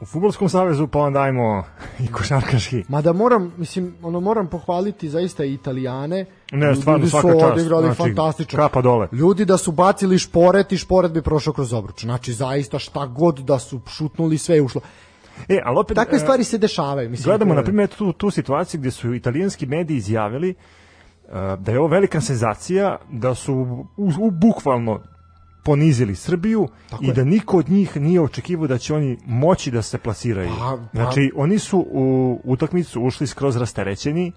[0.01, 1.63] u futbolskom savezu, pa onda ajmo
[1.99, 2.83] i košarkaški.
[2.87, 6.25] Mada moram, mislim, ono moram pohvaliti zaista i Italijane.
[6.51, 7.53] Ne, stvarno, Ljudi su svaka čast.
[7.53, 8.57] odigrali Znači, fantastično.
[8.57, 9.07] kapa dole.
[9.11, 12.01] Ljudi da su bacili šporet i šporet bi prošao kroz obruč.
[12.01, 14.81] Znači, zaista šta god da su šutnuli, sve je ušlo.
[15.49, 15.95] E, ali opet...
[15.95, 17.09] Takve e, stvari se dešavaju.
[17.09, 20.82] Mislim, Gledamo, na primjer, tu, tu situaciju gdje su italijanski mediji izjavili uh,
[21.57, 23.53] da je ovo velika senzacija, da su
[23.97, 24.99] u, u, bukvalno
[25.63, 27.13] ponizili Srbiju Tako i je.
[27.13, 30.49] da niko od njih nije očekivao da će oni moći da se plasiraju.
[30.49, 32.05] Pa, pa- Znači, oni su u
[32.45, 34.31] utakmicu ušli skroz rasterećeni,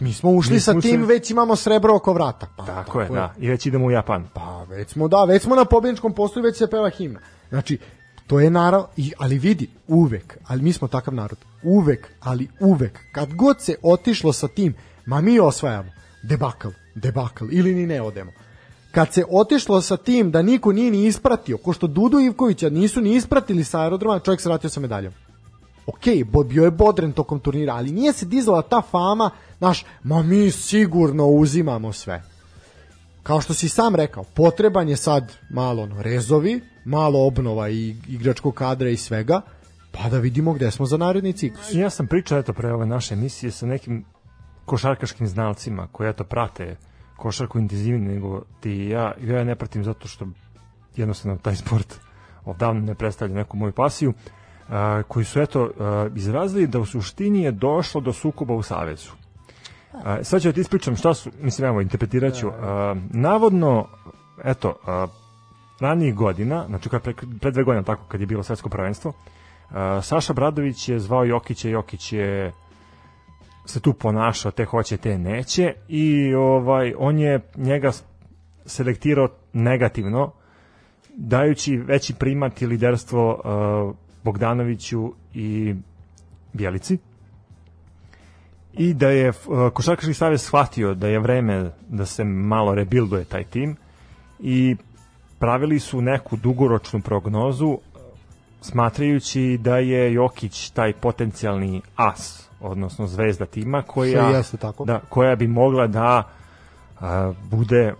[0.00, 2.46] Mi smo ušli Mi sa smo tim, ušli- već imamo srebro oko vrata.
[2.56, 4.26] Pa, tako, je, da, i već idemo u Japan.
[4.34, 7.20] Pa već smo, da, već smo na pobjedničkom postoju, već se peva himna.
[7.48, 7.78] Znači,
[8.26, 8.86] to je naravno,
[9.18, 14.32] ali vidi, uvek, ali mi smo takav narod, uvek, ali uvek, kad god se otišlo
[14.32, 14.74] sa tim,
[15.06, 15.90] ma mi osvajamo,
[16.22, 18.32] debakl, debakl, ili ni ne odemo.
[18.90, 23.00] Kad se otišlo sa tim da niko nije ni ispratio, ko što Dudu Ivkovića nisu
[23.00, 25.12] ni ispratili sa aerodroma, čovjek se vratio sa medaljom
[25.90, 29.30] ok, bio je bodren tokom turnira, ali nije se dizala ta fama,
[29.60, 32.22] naš, ma mi sigurno uzimamo sve.
[33.22, 38.54] Kao što si sam rekao, potreban je sad malo ono, rezovi, malo obnova i igračkog
[38.54, 39.40] kadra i svega,
[39.92, 41.74] pa da vidimo gde smo za naredni ciklus.
[41.74, 44.04] Ja sam pričao eto pre ove naše emisije sa nekim
[44.70, 46.76] košarkaškim znalcima koji eto prate
[47.16, 49.12] košarku intenzivniji nego ti i ja.
[49.22, 50.26] Ja ne pratim zato što
[50.96, 52.00] jednostavno taj sport
[52.44, 54.12] odavno ne predstavlja neku moju pasiju.
[54.68, 55.70] A, koji su eto
[56.14, 59.10] izrazili da u suštini je došlo do sukoba u Savezu.
[60.22, 62.50] Sad ću da ti ispričam šta su, mislim, evo, interpretirat ću.
[63.10, 63.86] Navodno,
[64.44, 65.06] eto, a,
[65.80, 69.12] ranijih godina, znači pre, pre dve godine tako kad je bilo svetsko prvenstvo,
[70.02, 72.52] Saša Bradović je zvao Jokića, Jokić je
[73.70, 75.74] se tu ponašao, te hoće, te neće.
[75.88, 77.90] I ovaj on je njega
[78.66, 80.32] selektirao negativno
[81.16, 85.74] dajući veći primat i liderstvo uh, Bogdanoviću i
[86.52, 86.98] Bjelici.
[88.72, 89.34] I da je uh,
[89.72, 93.76] Košarkaški savez shvatio da je vreme da se malo rebuilduje taj tim
[94.40, 94.76] i
[95.38, 97.78] pravili su neku dugoročnu prognozu
[98.60, 104.84] smatrajući da je Jokić taj potencijalni as odnosno zvezda tima koja, jeste tako.
[104.84, 106.28] Da, koja bi mogla da
[107.00, 107.94] a, bude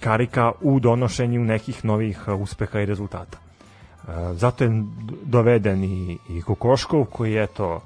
[0.00, 3.38] karika u donošenju nekih novih uspeha i rezultata.
[4.08, 4.84] A, zato je
[5.24, 7.80] doveden i, i Kokoškov koji je to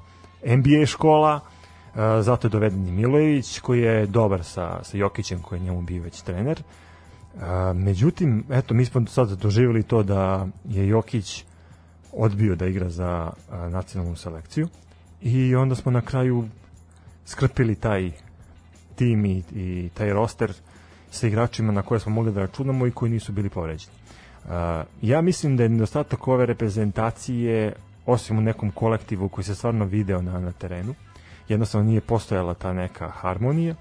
[0.45, 1.39] NBA škola,
[1.95, 5.81] a, zato je doveden i Milojević koji je dobar sa, sa Jokićem koji je njemu
[5.81, 6.63] bio već trener.
[7.41, 11.45] A, međutim, eto, mi smo sad doživjeli to da je Jokić
[12.17, 14.67] odbio da igra za a, nacionalnu selekciju
[15.21, 16.47] i onda smo na kraju
[17.25, 18.11] skrpili taj
[18.95, 20.53] tim i, i taj roster
[21.11, 23.91] sa igračima na koje smo mogli da računamo i koji nisu bili povređeni.
[24.45, 24.51] Uh,
[25.01, 27.73] ja mislim da je nedostatak ove reprezentacije
[28.05, 30.95] osim u nekom kolektivu koji se stvarno video na, na terenu
[31.47, 33.75] jednostavno nije postojala ta neka harmonija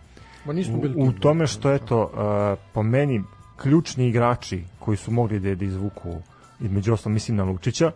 [0.45, 3.23] Ma nismo bili u, u tome što eto uh, po meni
[3.57, 6.17] ključni igrači koji su mogli da, da izvuku
[6.61, 7.93] između ostalog mislim na Lučića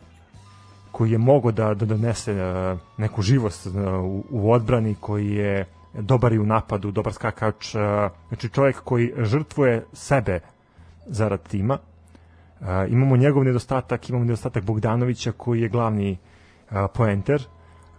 [0.93, 5.67] koji je mogao da, da donese uh, neku živost uh, u, u odbrani, koji je
[5.95, 7.81] dobar i u napadu, dobar skakač, uh,
[8.29, 10.41] znači čovjek koji žrtvuje sebe
[11.07, 11.79] zarad tima.
[12.61, 16.19] Uh, imamo njegov nedostatak, imamo nedostatak Bogdanovića koji je glavni
[16.71, 17.43] uh, poenter.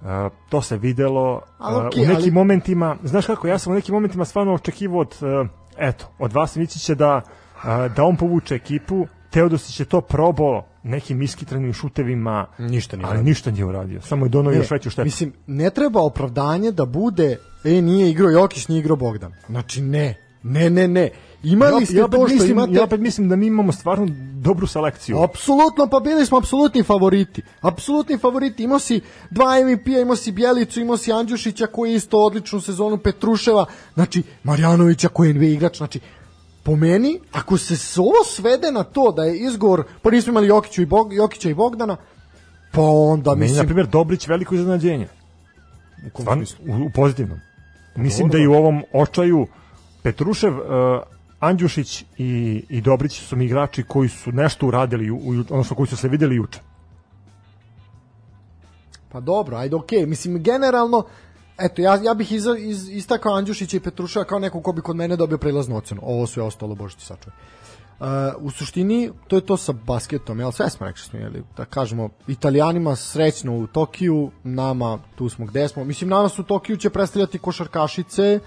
[0.02, 0.08] Uh,
[0.50, 2.32] to se videlo uh, okay, u nekim ali...
[2.32, 5.48] momentima, znaš kako, ja sam u nekim momentima stvarno očekivao od, uh,
[5.78, 6.58] eto, od vas
[6.98, 7.22] da,
[7.56, 13.14] uh, da on povuče ekipu, Teodosić je to probao nekim iskitrenim šutevima, ništa nije ali
[13.14, 13.30] uradio.
[13.30, 14.02] ništa nije uradio.
[14.02, 15.06] Samo je donao još veću štetu.
[15.06, 19.34] Mislim, ne treba opravdanje da bude, e, nije igrao Jokić, nije igrao Bogdan.
[19.48, 20.28] Znači, ne.
[20.44, 21.10] Ne, ne, ne.
[21.44, 22.74] Imali ja, ste ja to što mislim, imate...
[22.74, 25.18] Ja opet mislim da mi imamo stvarno dobru selekciju.
[25.24, 27.42] Apsolutno, pa bili smo apsolutni favoriti.
[27.62, 28.64] Apsolutni favoriti.
[28.64, 29.02] Imao si
[29.32, 34.24] dva MVP-a, imao si Bjelicu, imao si Andjušića koji je isto odličnu sezonu, Petruševa, znači
[34.44, 36.00] Marjanovića koji je NBA igrač, znači
[36.64, 40.82] po meni, ako se ovo svede na to da je izgovor, pa nismo imali Jokića
[40.82, 41.98] i, Bog, Jokića i Bogdana,
[42.72, 43.58] pa onda meni, mislim...
[43.58, 45.08] na primjer, Dobrić veliko iznenađenje.
[46.06, 47.40] U, Stvarno, u, u pozitivnom.
[47.96, 49.48] Mislim da i u ovom očaju
[50.04, 50.64] Petrušev, uh,
[51.40, 55.20] Andjušić i, i Dobrić su mi igrači koji su nešto uradili, u,
[55.50, 56.60] odnosno koji su se videli juče.
[59.12, 60.00] Pa dobro, ajde okej.
[60.00, 60.06] Okay.
[60.06, 61.04] Mislim, generalno,
[61.58, 64.96] eto, ja, ja bih iz, iz, istakao Andjušića i Petruša kao neko ko bi kod
[64.96, 66.02] mene dobio prelaznu ocenu.
[66.04, 67.38] Ovo sve ostalo, bože ti sačuvaj.
[68.02, 68.08] Uh,
[68.40, 72.10] u suštini, to je to sa basketom, jel sve smo rekli smo, jel, da kažemo,
[72.28, 76.90] italijanima srećno u Tokiju, nama tu smo gde smo, mislim, nama su u Tokiju će
[76.90, 78.40] predstavljati košarkašice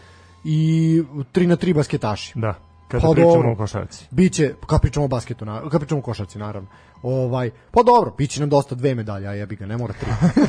[0.45, 1.03] i
[1.33, 2.33] 3 na 3 basketaši.
[2.35, 2.55] Da,
[2.89, 4.07] kada pa pričamo dobro, o košarci.
[4.11, 6.69] Biće, kada pričamo o basketu, na, kada pričamo o košarci, naravno.
[7.03, 10.11] Ovaj, pa dobro, biće nam dosta dve medalje, a jebi ga, ne mora tri.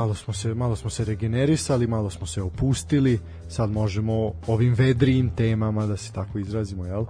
[0.00, 3.20] malo smo se malo smo se regenerisali, malo smo se opustili.
[3.48, 7.04] Sad možemo ovim vedrijim temama da se tako izrazimo, jel?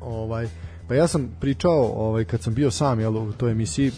[0.00, 0.48] Ovaj
[0.88, 3.92] pa ja sam pričao ovaj kad sam bio sam jel u toj emisiji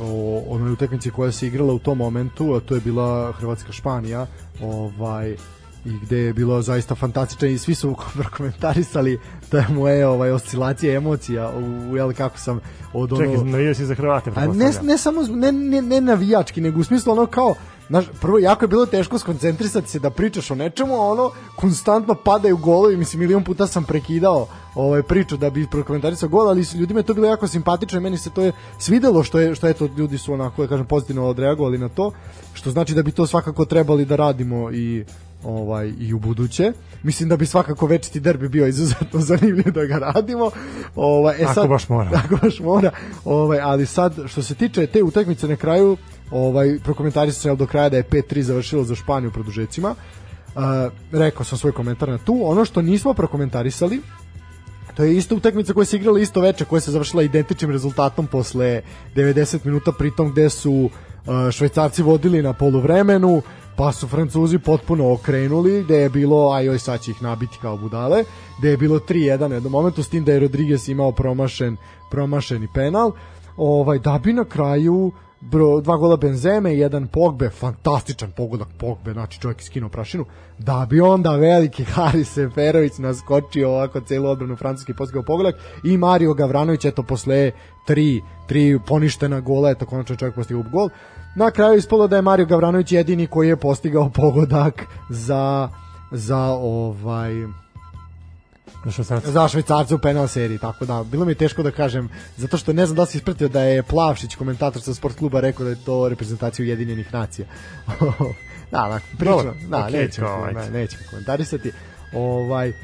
[0.00, 4.26] o onoj utakmici koja se igrala u tom momentu, a to je bila Hrvatska Španija,
[4.62, 5.36] ovaj
[5.84, 7.96] i gde je bilo zaista fantastično i svi su
[8.36, 9.20] komentarisali
[9.52, 11.52] je moje ovaj oscilacije emocija
[11.90, 12.60] u jel kako sam
[12.92, 16.60] od ono Čekaj, navijao si za Hrvate a ne, ne samo ne, ne, ne navijački
[16.60, 17.54] nego u smislu ono kao
[17.88, 22.14] Znaš, prvo, jako je bilo teško skoncentrisati se da pričaš o nečemu, a ono, konstantno
[22.14, 27.00] padaju golovi, mislim, milion puta sam prekidao ovaj, priču da bi prokomentarisao gol, ali ljudima
[27.00, 29.88] je to bilo jako simpatično i meni se to je svidelo što je, što eto,
[29.96, 32.12] ljudi su onako, da kažem, pozitivno odreagovali na to,
[32.54, 35.04] što znači da bi to svakako trebali da radimo i
[35.44, 36.72] ovaj i u buduće.
[37.02, 40.50] Mislim da bi svakako večiti derbi bio izuzetno zanimljiv da ga radimo.
[40.94, 42.10] Ovaj e sad, ako baš mora.
[42.24, 42.90] Ako baš mora.
[43.24, 45.96] Ovaj ali sad što se tiče te utakmice na kraju,
[46.30, 49.94] ovaj prokomentarisao sam do kraja da je 5-3 završilo za Španiju u produžecima.
[50.54, 50.62] Uh,
[51.12, 52.40] rekao sam svoj komentar na tu.
[52.44, 54.00] Ono što nismo prokomentarisali,
[54.94, 58.82] to je isto utakmica koja se igrala isto veče, koja se završila identičnim rezultatom posle
[59.16, 60.90] 90 minuta, pritom gde su uh,
[61.52, 63.42] švajcarci vodili na poluvremenu,
[63.76, 67.76] pa su Francuzi potpuno okrenuli, gde je bilo, aj oj sad će ih nabiti kao
[67.76, 68.24] budale,
[68.58, 71.76] gde je bilo 3-1 u jednom momentu, s tim da je Rodriguez imao promašen,
[72.10, 73.12] promašeni penal,
[73.56, 75.12] ovaj, da bi na kraju
[75.50, 80.24] bro, dva gola Benzeme i jedan Pogbe, fantastičan pogodak Pogbe, znači čovjek iskinuo prašinu,
[80.58, 85.54] da bi onda veliki Haris Seferović naskočio ovako celu odbranu francuski postigao pogodak
[85.84, 87.50] i Mario Gavranović, eto posle
[87.86, 90.88] tri, tri poništena gola, eto konačno čovjek postigao gol.
[91.36, 95.68] Na kraju ispalo da je Mario Gavranović jedini koji je postigao pogodak za
[96.10, 97.32] za ovaj
[98.92, 99.30] švajcarce.
[99.30, 102.72] Za švajcarce u penal seriji, tako da bilo mi je teško da kažem, zato što
[102.72, 105.84] ne znam da si ispratio da je Plavšić, komentator sa sport kluba, rekao da je
[105.84, 107.46] to reprezentacija Ujedinjenih nacija.
[108.72, 111.72] da, da, pričano, da, okay, nećemo, ne, nećemo komentarisati.
[112.12, 112.74] Ovaj, e,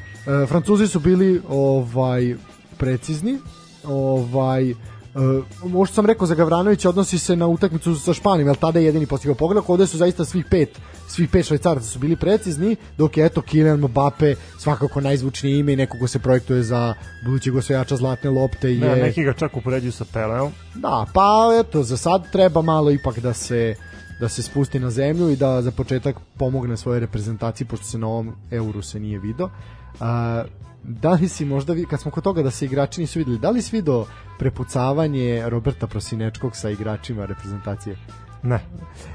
[0.48, 2.34] Francuzi su bili ovaj
[2.78, 3.38] precizni,
[3.84, 4.74] ovaj
[5.14, 8.84] Uh, možda sam rekao za Gavranovića odnosi se na utakmicu sa Španijom, jer tada je
[8.84, 10.78] jedini postigao pogodak, ovde su zaista svih pet,
[11.08, 15.76] svih pet švajcaraca su bili precizni, dok je eto Kylian Mbappe svakako najzvučniji ime i
[15.76, 18.80] neko ko se projektuje za budućeg osvajača zlatne lopte je...
[18.80, 20.52] Ne, neki ga čak upoređuju sa Peleom.
[20.74, 23.74] Da, pa eto, za sad treba malo ipak da se
[24.20, 28.06] da se spusti na zemlju i da za početak pomogne svojoj reprezentaciji, pošto se na
[28.06, 29.46] ovom euru se nije video.
[29.46, 30.00] Uh,
[30.82, 33.62] da li si možda, kad smo kod toga da se igrači nisu videli, da li
[33.62, 34.06] si video
[34.38, 37.96] prepucavanje Roberta Prosinečkog sa igračima reprezentacije?
[38.42, 38.60] Ne.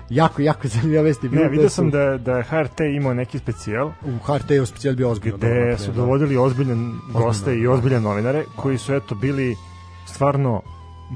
[0.10, 1.44] Jako, jako zanimljiva vest je bilo.
[1.44, 3.88] Ne, vidio sam da, da je HRT imao neki specijal.
[3.88, 5.38] U HRT je specijal bio ozbiljno.
[5.38, 6.76] Gde su dovodili ozbiljne
[7.14, 9.56] goste i ozbiljne novinare koji su eto bili
[10.08, 10.62] stvarno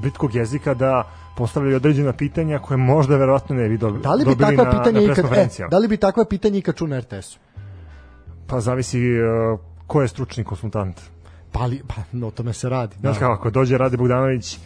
[0.02, 4.30] britkog jezika da postavljaju određena pitanja koje možda verovatno ne bi dobili, da li bi
[4.30, 7.38] dobili takva pitanja na, ikad, e, da li bi takva pitanja ikad čuo na RTS-u?
[8.46, 9.60] Pa zavisi uh,
[9.90, 11.00] ko je stručni konsultant?
[11.52, 12.96] Pa, li, pa no, o tome se radi.
[13.00, 13.20] Znaš da.
[13.20, 14.58] kako, ako dođe Rade Bogdanović,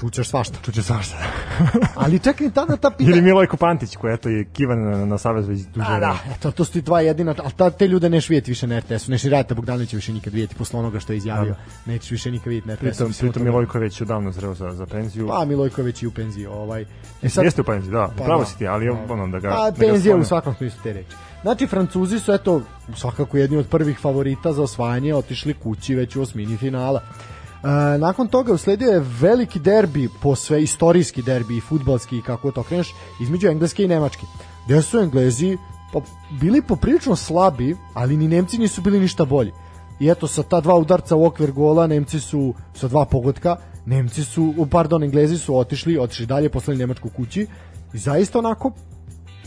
[0.00, 0.58] čućeš svašta.
[0.64, 1.16] Čućeš svašta.
[2.02, 3.10] Ali čekaj, tada ta pitanja...
[3.10, 5.86] Ili Milojko Pantić, koji eto je kivan na, na savez već duže.
[5.88, 8.66] Da, da, eto, to su ti dva jedina, ali ta, te ljude neš vidjeti više
[8.66, 11.92] na RTS-u, neš i Rade Bogdanovića više nikad vidjeti, posle onoga što je izjavio, da.
[11.92, 12.86] nećeš više nikad vidjeti na RTS-u.
[12.86, 15.28] Pritom, pritom Milojko već odavno zreo za, za penziju.
[15.28, 16.46] Pa, Milojko već i u penziji.
[16.46, 16.84] Ovaj.
[17.22, 19.12] E sad, Jeste u penziji, da, pa, pravo da, si ti, ali da.
[19.14, 19.50] ono da ga...
[19.50, 21.16] Pa, da penzija u svakom smislu te reči.
[21.42, 22.62] Znači, Francuzi su, eto,
[22.96, 27.00] svakako jedni od prvih favorita za osvajanje, otišli kući već u osmini finala.
[27.02, 32.62] E, nakon toga usledio je veliki derbi, po sve istorijski derbi futbalski i kako to
[32.62, 34.26] kreneš, između Engleske i Nemačke.
[34.66, 35.58] Gde su Englezi
[35.92, 36.00] pa,
[36.40, 39.52] bili poprilično slabi, ali ni Nemci nisu bili ništa bolji.
[40.00, 43.56] I eto, sa ta dva udarca u okvir gola, Nemci su sa dva pogotka,
[43.86, 47.46] Nemci su, pardon, Englezi su otišli, otišli dalje, poslali Nemačku kući
[47.94, 48.72] i zaista onako,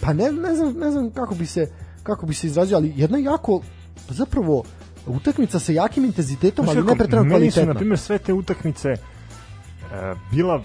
[0.02, 3.18] pa ne, ne, znam, ne znam kako bi se kako bi se izrazio, ali jedna
[3.18, 3.61] jako
[4.10, 4.64] zapravo
[5.07, 7.38] utakmica sa jakim intenzitetom, ali ne pretredno kvalitetna.
[7.40, 8.98] Meni su, na primjer, sve te utakmice e,
[10.32, 10.61] bila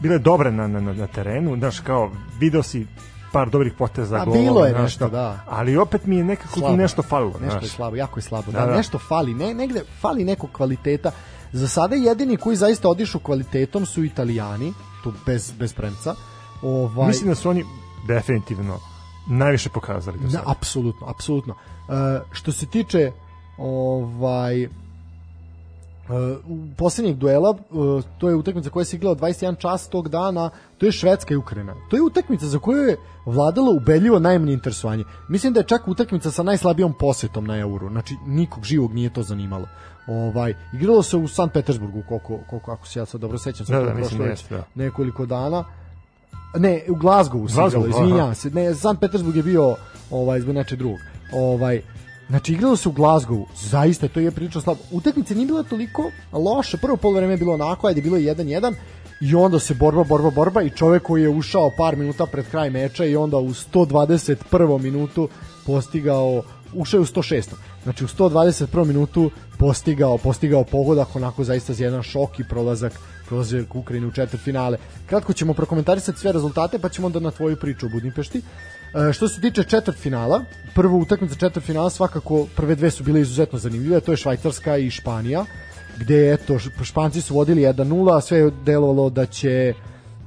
[0.00, 2.10] bile dobre na, na, na terenu, znaš, kao,
[2.40, 2.86] video si
[3.32, 5.40] par dobrih poteza A, bilo je nešto, da.
[5.48, 6.76] Ali opet mi je nekako slabo.
[6.76, 7.32] nešto falilo.
[7.32, 7.62] Nešto znaš.
[7.62, 8.52] je slabo, jako je slabo.
[8.52, 8.76] Da, da, da.
[8.76, 11.10] nešto fali, ne, negde fali nekog kvaliteta.
[11.52, 14.72] Za sada jedini koji zaista odišu kvalitetom su Italijani,
[15.04, 16.14] tu bez, bez premca.
[16.62, 17.08] Ovaj...
[17.08, 17.64] Mislim da su oni
[18.08, 18.91] definitivno
[19.26, 20.44] najviše pokazali do sada.
[20.44, 21.54] Da, apsolutno, apsolutno.
[21.54, 21.94] Uh,
[22.32, 23.12] što se tiče
[23.58, 24.68] ovaj
[26.08, 26.38] Uh,
[26.76, 30.92] poslednjeg duela, uh, to je utakmica koja se igrala 21 čas tog dana, to je
[30.92, 31.74] Švedska i Ukrajina.
[31.90, 32.96] To je utakmica za koju je
[33.26, 35.04] vladalo ubedljivo najmanje interesovanje.
[35.28, 37.88] Mislim da je čak utakmica sa najslabijom posetom na Euro.
[37.88, 39.66] Znači, nikog živog nije to zanimalo.
[40.06, 43.80] Ovaj igralo se u Sankt Petersburgu koliko koliko ako se ja sad dobro sećam, Da,
[43.80, 44.64] da, mislim prošlo da da.
[44.74, 45.64] nekoliko dana.
[46.58, 48.50] Ne, u Glasgowu se igralo, izvinjavam se.
[48.50, 49.76] Ne, Sankt Petersburg je bio
[50.10, 50.98] ovaj zbog nečeg drugog.
[51.32, 51.82] Ovaj
[52.28, 54.80] Znači igralo se u Glasgowu, zaista to je prilično slabo.
[54.90, 58.74] Utakmica nije bila toliko loša, prvo poluvreme je bilo onako, ajde bilo je 1-1
[59.20, 62.70] i onda se borba, borba, borba i čovek koji je ušao par minuta pred kraj
[62.70, 64.82] meča i onda u 121.
[64.82, 65.28] minutu
[65.66, 66.42] postigao,
[66.74, 67.48] ušao je u 106.
[67.82, 68.84] Znači u 121.
[68.84, 72.92] minutu postigao, postigao pogodak onako zaista za jedan šok i prolazak
[73.32, 74.78] prolazak Ukrajine u četvrtfinale.
[75.06, 78.38] Kratko ćemo prokomentarisati sve rezultate, pa ćemo onda na tvoju priču u Budimpešti.
[78.38, 80.44] E, što se tiče četvrtfinala,
[80.74, 85.44] prva utakmica četvrtfinala svakako prve dve su bile izuzetno zanimljive, to je Švajcarska i Španija,
[85.98, 89.74] gde eto Španci su vodili 1:0, a sve je delovalo da će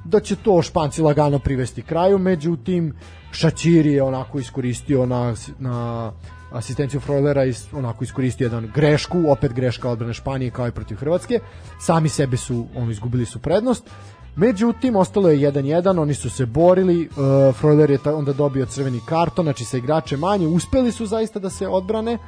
[0.04, 2.94] da će to Španci lagano privesti kraju, međutim
[3.32, 6.12] Šačiri je onako iskoristio na, na
[6.52, 11.40] asistenciju Frojlera i onako iskoristio jedan grešku, opet greška odbrane Španije kao i protiv Hrvatske.
[11.80, 13.90] Sami sebe su, oni izgubili su prednost.
[14.36, 19.00] Međutim, ostalo je 1-1, oni su se borili, uh, Freuler je ta, onda dobio crveni
[19.08, 22.18] karton, znači sa igrače manje, uspeli su zaista da se odbrane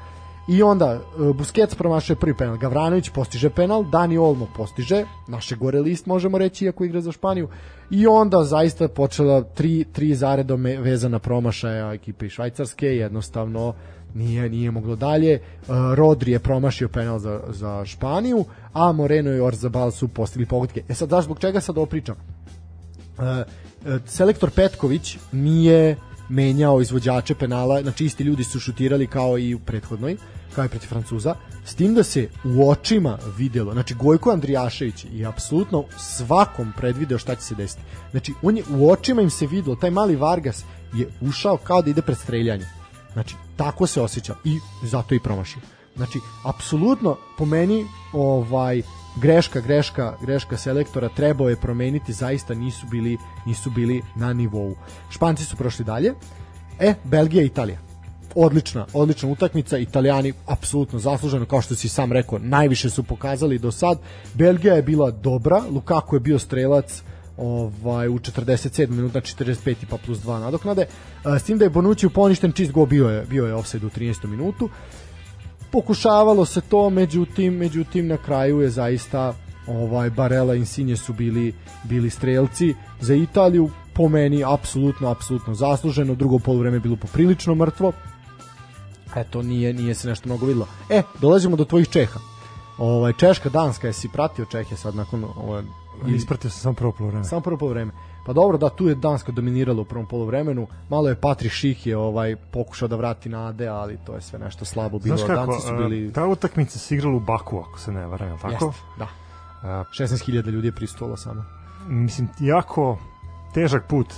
[0.49, 5.81] i onda uh, Busquets promašuje prvi penal, Gavranović postiže penal, Dani Olmo postiže, naše gore
[5.81, 7.49] list možemo reći iako igra za Španiju
[7.90, 13.74] i onda zaista počela tri, tri zaredom vezana promašaja ekipe Švajcarske, jednostavno
[14.14, 15.40] nije nije moglo dalje.
[15.60, 20.82] Uh, Rodri je promašio penal za, za Španiju, a Moreno i Orzabal su postigli pogodke.
[20.89, 22.16] E sad, znaš zbog čega sad ovo pričam?
[22.16, 25.97] Uh, uh, selektor Petković nije
[26.28, 30.16] menjao izvođače penala, znači isti ljudi su šutirali kao i u prethodnoj,
[30.55, 35.26] kao i protiv Francuza, s tim da se u očima videlo, znači Gojko Andrijašević je
[35.26, 37.82] apsolutno svakom predvideo šta će se desiti.
[38.10, 40.64] Znači, on je, u očima im se videlo, taj mali Vargas
[40.94, 42.77] je ušao kao da ide pred streljanje.
[43.19, 45.62] Znači, tako se osjeća i zato i promašio.
[45.97, 48.82] Znači, apsolutno po meni ovaj
[49.16, 54.74] greška, greška, greška selektora trebao je promeniti, zaista nisu bili nisu bili na nivou.
[55.11, 56.15] Španci su prošli dalje.
[56.78, 57.78] E, Belgija i Italija.
[58.35, 59.78] Odlična, odlična utakmica.
[59.78, 63.99] Italijani apsolutno zasluženo, kao što si sam rekao, najviše su pokazali do sad.
[64.35, 67.03] Belgija je bila dobra, Lukaku je bio strelac,
[67.39, 70.86] ovaj u 47 minuta 45 pa plus 2 nadoknade.
[71.24, 73.89] S tim da je Bonucci u poništen čist go bio je bio je ofsajd u
[73.89, 74.27] 13.
[74.27, 74.69] minutu.
[75.70, 79.35] Pokušavalo se to, međutim, međutim na kraju je zaista
[79.66, 81.55] ovaj Barella i Insigne su bili
[81.85, 87.93] bili strelci za Italiju po meni apsolutno apsolutno zasluženo drugo poluvreme bilo poprilično mrtvo
[89.16, 92.20] eto nije nije se nešto mnogo videlo e dolazimo do tvojih Čeha
[92.78, 95.62] ovaj Češka Danska jesi pratio Čehe sad nakon ovaj
[96.07, 97.25] Ispratio sam samo prvo polovreme.
[97.25, 97.93] Samo prvo polovreme.
[98.27, 100.66] Pa dobro, da, tu je Danska dominirala u prvom polovremenu.
[100.89, 104.65] Malo je Patri Ših je ovaj, pokušao da vrati nade, ali to je sve nešto
[104.65, 105.16] slabo bilo.
[105.16, 106.12] Znaš kako, Danci su bili...
[106.12, 108.65] ta utakmica se igrala u Baku, ako se ne varam, je li tako?
[108.65, 109.09] Jest, da.
[109.62, 111.45] 16.000 ljudi je pristovalo samo.
[111.89, 112.99] Mislim, jako
[113.55, 114.15] težak put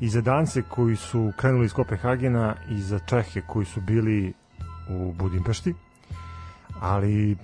[0.00, 4.32] i za Dance koji su krenuli iz Kopenhagena i za Čehe koji su bili
[4.90, 5.74] u Budimpešti
[6.80, 7.36] ali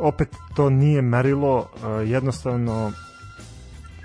[0.00, 1.66] opet to nije merilo
[2.06, 2.92] jednostavno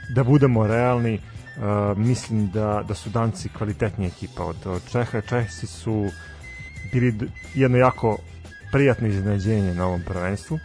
[0.09, 1.19] da budemo realni,
[1.57, 5.21] uh, mislim da, da su Danci kvalitetnija ekipa od, od Čeha.
[5.21, 6.05] Čehsi su
[6.93, 8.17] bili jedno jako
[8.71, 10.59] prijatno iznenađenje na ovom prvenstvu,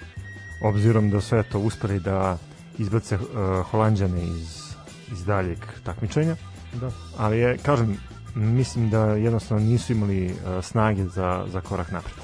[0.65, 2.39] obzirom da su eto uspeli da
[2.79, 3.23] izbace uh,
[3.71, 4.75] Holandjane iz,
[5.13, 6.37] iz daljeg takmičenja.
[6.81, 6.91] Da.
[7.19, 7.99] Ali je, kažem,
[8.35, 12.15] mislim da jednostavno nisu imali uh, snage za, za korak napred.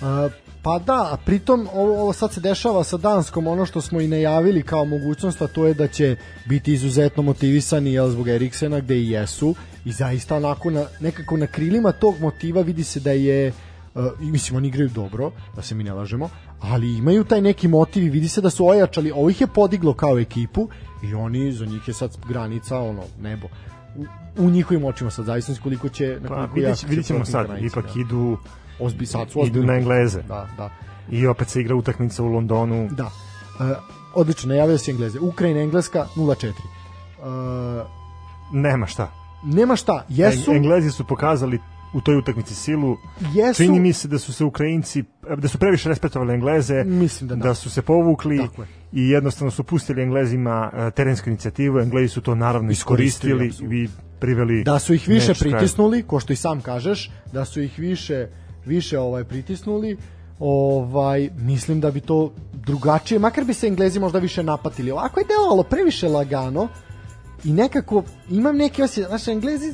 [0.00, 0.32] Uh,
[0.66, 4.08] Pa da, a pritom ovo, ovo sad se dešava sa Danskom, ono što smo i
[4.08, 6.16] najavili kao mogućnost, a to je da će
[6.46, 11.46] biti izuzetno motivisani jel, zbog Eriksena, gde i jesu, i zaista onako na, nekako na
[11.46, 13.52] krilima tog motiva vidi se da je
[13.94, 16.28] uh, mislim oni igraju dobro, da se mi ne lažemo,
[16.60, 19.94] ali imaju taj neki motiv i vidi se da su ojačali, ovo ih je podiglo
[19.94, 20.68] kao ekipu
[21.02, 23.46] i oni, za njih je sad granica, ono, nebo.
[23.96, 24.04] U,
[24.38, 26.18] u njihovim očima sad, zavisno koliko će...
[26.22, 28.00] Na Pa, vidjet, vidjet ćemo će sad, ipak da.
[28.00, 28.36] idu
[28.78, 29.66] Ozbi, sad su idu ozbiljno.
[29.66, 30.22] na Engleze.
[30.22, 30.70] Da, da.
[31.10, 32.88] I opet se igra utakmica u Londonu.
[32.90, 33.04] Da.
[33.04, 33.10] Uh,
[34.14, 35.18] odlično, najavio si Engleze.
[35.20, 36.52] Ukrajina, Engleska 0-4.
[37.18, 37.86] Uh,
[38.52, 39.12] Nema šta.
[39.44, 41.58] nema šta, jesu, Eng- Englezi su pokazali
[41.92, 42.96] u toj utakmici silu.
[43.34, 45.04] jesu, Čini mi se da su se Ukrajinci
[45.36, 47.42] da su previše respektovali Engleze, mislim da da.
[47.42, 48.68] da su se povukli Tako je.
[48.92, 51.78] i jednostavno su pustili Englezima eh, terensku inicijativu.
[51.80, 53.88] Englezi su to naravno Iskoristili, iskoristili i
[54.20, 55.52] priveli da su ih više kraju.
[55.52, 58.26] pritisnuli, ko što i sam kažeš, da su ih više
[58.66, 59.96] više ovaj pritisnuli,
[60.38, 64.90] ovaj mislim da bi to drugačije, makar bi se Englezi možda više napatili.
[64.90, 66.68] Ovako je delovalo previše lagano
[67.44, 69.72] i nekako imam neki osjećaj, znaš, Englezi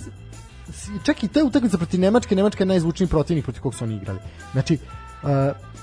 [1.05, 4.19] čak i te utakmice protiv Nemačke, Nemačka je najzvučniji protivnik protiv kog su oni igrali.
[4.53, 4.79] Znači,
[5.23, 5.29] Uh,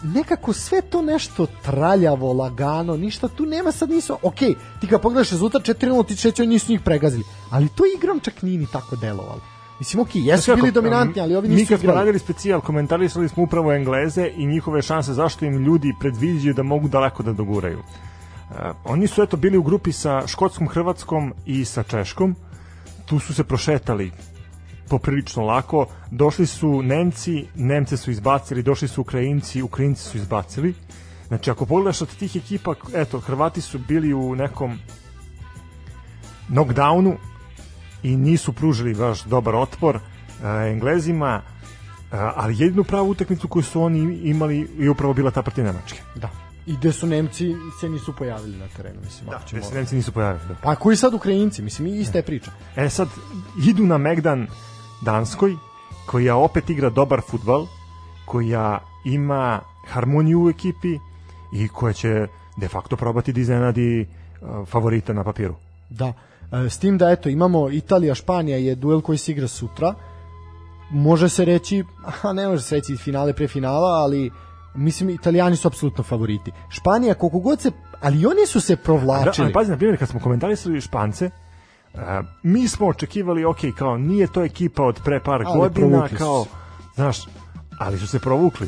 [0.04, 4.40] nekako sve to nešto traljavo, lagano, ništa tu nema sad nisu, ok,
[4.82, 8.58] ti kad pogledaš rezultat 4-0 ti će nisu njih pregazili, ali to igram čak nije
[8.58, 9.42] ni tako delovalo.
[9.80, 13.44] Mislim, ok, jesu bili dominantni, ali ovi nisu Mi kad smo radili specijal, komentarisali smo
[13.44, 17.80] upravo Engleze i njihove šanse zašto im ljudi predviđaju da mogu daleko da doguraju.
[17.80, 22.36] Uh, oni su eto bili u grupi sa Škotskom, Hrvatskom i sa Češkom.
[23.06, 24.12] Tu su se prošetali
[24.90, 25.86] poprilično lako.
[26.12, 30.74] Došli su Nemci, Nemce su izbacili, došli su Ukrajinci, Ukrajinci su izbacili.
[31.28, 34.80] Znači, ako pogledaš od tih ekipa, eto, Hrvati su bili u nekom
[36.50, 37.16] knockdownu
[38.04, 40.02] i nisu pružili baš dobar otpor uh,
[40.72, 45.64] Englezima, uh, ali jedinu pravu utakmicu koju su oni imali je upravo bila ta protiv
[45.64, 46.02] Nemačke.
[46.16, 46.30] Da.
[46.66, 49.30] I gde su Nemci se nisu pojavili na terenu, mislim.
[49.30, 50.48] Da, gde se Nemci nisu pojavili.
[50.48, 50.56] Da.
[50.64, 52.52] Pa koji sad Ukrajinci, mislim, ista je priča.
[52.76, 53.08] E sad,
[53.68, 54.48] idu na Megdan
[55.02, 55.56] Danskoj,
[56.06, 57.68] koja opet igra dobar futbal,
[58.26, 61.00] koja ima harmoniju u ekipi
[61.54, 62.28] i koja će
[62.58, 64.08] de facto probati da iznenadi
[64.66, 65.56] favorita na papiru.
[65.90, 66.14] Da.
[66.52, 69.94] E, S tim da eto imamo Italija Španija je duel koji se igra sutra.
[70.92, 71.84] Može se reći,
[72.24, 74.32] a ne može se reći finale pre finala, ali
[74.76, 76.52] mislim Italijani su apsolutno favoriti.
[76.70, 77.72] Španija koliko god se
[78.02, 79.46] ali oni su se Da, provlačili.
[79.46, 81.30] ali pazi, na primjer, kad smo komentarisali Špance,
[81.94, 82.00] uh,
[82.44, 86.46] mi smo očekivali, ok, kao nije to ekipa od pre par Ali godina, kao,
[86.96, 87.18] znaš,
[87.80, 88.68] ali su se provukli.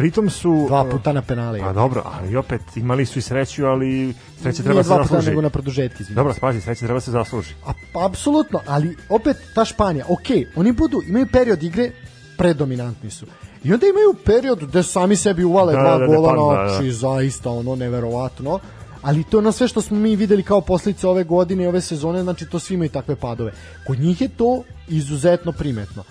[0.00, 0.64] Pritom su...
[0.68, 1.60] Dva uh, puta na penale.
[1.60, 5.08] Pa dobro, ali opet imali su i sreću, ali sreća treba Nije se dva puta
[5.08, 5.28] zasluži.
[5.28, 6.02] nego na produžetki.
[6.02, 6.14] izvinite.
[6.14, 7.54] Dobro, pazi, sreća treba se zasluži.
[7.66, 11.90] A, pa, apsolutno, ali opet ta Španija, ok, oni budu, imaju period igre,
[12.38, 13.26] predominantni su.
[13.64, 16.62] I onda imaju period gde sami sebi uvale Da, dva da, da, gola padnu, na
[16.62, 16.78] da, da.
[16.78, 18.58] oči, zaista ono neverovatno.
[19.02, 21.80] Ali to je ono sve što smo mi videli kao posljedice ove godine i ove
[21.80, 23.52] sezone, znači to svi imaju takve padove.
[23.86, 26.04] Kod njih je to izuzetno primetno.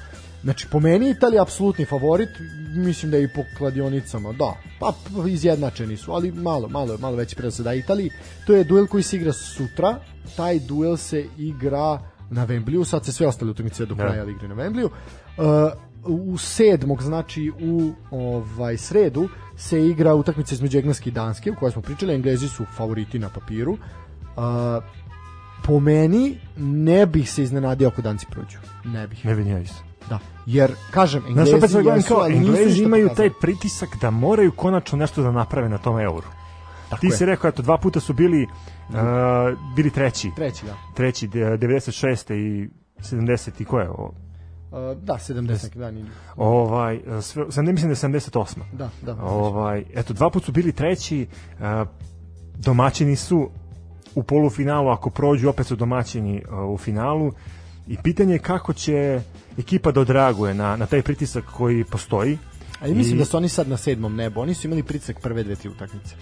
[0.43, 2.29] Znači, po meni Italija apsolutni favorit,
[2.75, 4.93] mislim da je i po kladionicama, da, pa
[5.29, 8.09] izjednačeni su, ali malo, malo, malo veći predsed da Italiji.
[8.47, 9.99] To je duel koji se igra sutra,
[10.35, 11.99] taj duel se igra
[12.29, 14.03] na Wembleyu, sad se sve ostale utakmice do Da.
[14.03, 14.31] kraja da.
[14.31, 14.89] igraju na Wembleyu.
[15.37, 21.55] Uh, u sedmog, znači u ovaj sredu se igra utakmica između Engleske i Danske, u
[21.55, 23.71] kojoj smo pričali, Englezi su favoriti na papiru.
[23.71, 24.83] Uh,
[25.63, 28.57] po meni ne bih se iznenadio ako Danci prođu.
[28.85, 29.25] Ne bih.
[29.25, 29.88] Ne vidim ja isto.
[30.09, 30.19] Da.
[30.45, 33.29] Jer, kažem, Znaš, Englezi opet gledam jesu, kao, Englezi imaju pokazali.
[33.29, 36.27] taj pritisak da moraju konačno nešto da naprave na tom euru.
[36.89, 37.11] Tako Ti je.
[37.11, 38.43] si rekao, eto, dva puta su bili,
[38.89, 38.95] uh,
[39.75, 40.31] bili treći.
[40.35, 40.75] Treći, da.
[40.95, 42.33] Treći, de- 96.
[42.33, 42.69] i
[42.99, 43.61] 70.
[43.61, 44.13] i ko je ovo?
[44.71, 46.05] Uh, da, 70 da, nije.
[46.35, 48.45] Ovaj, sve, sam ne mislim da je 78.
[48.73, 49.15] Da, da.
[49.15, 51.87] Ovaj, eto, dva put su bili treći, uh,
[52.55, 53.49] domaćini su
[54.15, 57.31] u polufinalu, ako prođu, opet su domaćini uh, u finalu
[57.87, 59.21] i pitanje je kako će
[59.57, 62.37] ekipa da odreaguje na, na taj pritisak koji postoji.
[62.81, 64.41] A i mislim I- da su oni sad na sedmom nebu.
[64.41, 66.15] Oni su imali pritisak prve dve, tri utakmice.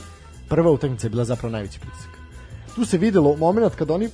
[0.50, 2.10] Prva utakmica je bila zapravo najveći pritisak.
[2.76, 4.10] Tu se videlo moment kada oni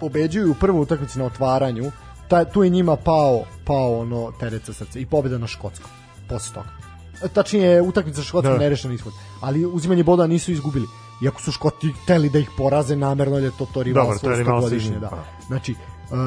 [0.00, 1.92] pobeđuju u prvoj utakmici na otvaranju,
[2.28, 5.90] ta, tu je njima pao, pao ono teret sa srca i pobeda na Škotskom
[6.28, 6.68] posle toga.
[7.22, 8.58] E, Tačnije, utakmica sa Škotskom Da.
[8.58, 9.12] nerešen ishod.
[9.40, 10.86] Ali uzimanje boda nisu izgubili.
[11.24, 14.38] Iako su Škoti hteli da ih poraze namerno, jer je to to rivalstvo to je
[14.38, 15.08] rivalstvo između, da.
[15.08, 15.24] pa.
[15.46, 16.18] Znači, uh,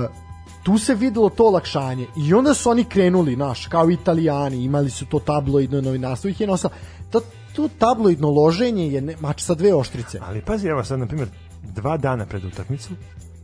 [0.68, 5.06] tu se videlo to olakšanje i onda su oni krenuli, naš, kao italijani, imali su
[5.06, 6.72] to tabloidno novinarstvo, ih je nosilo.
[7.12, 7.22] To,
[7.56, 10.20] to tabloidno loženje je ne, mač sa dve oštrice.
[10.22, 11.30] Ali pazi, evo sad, na primjer,
[11.64, 12.94] dva dana pred utakmicu,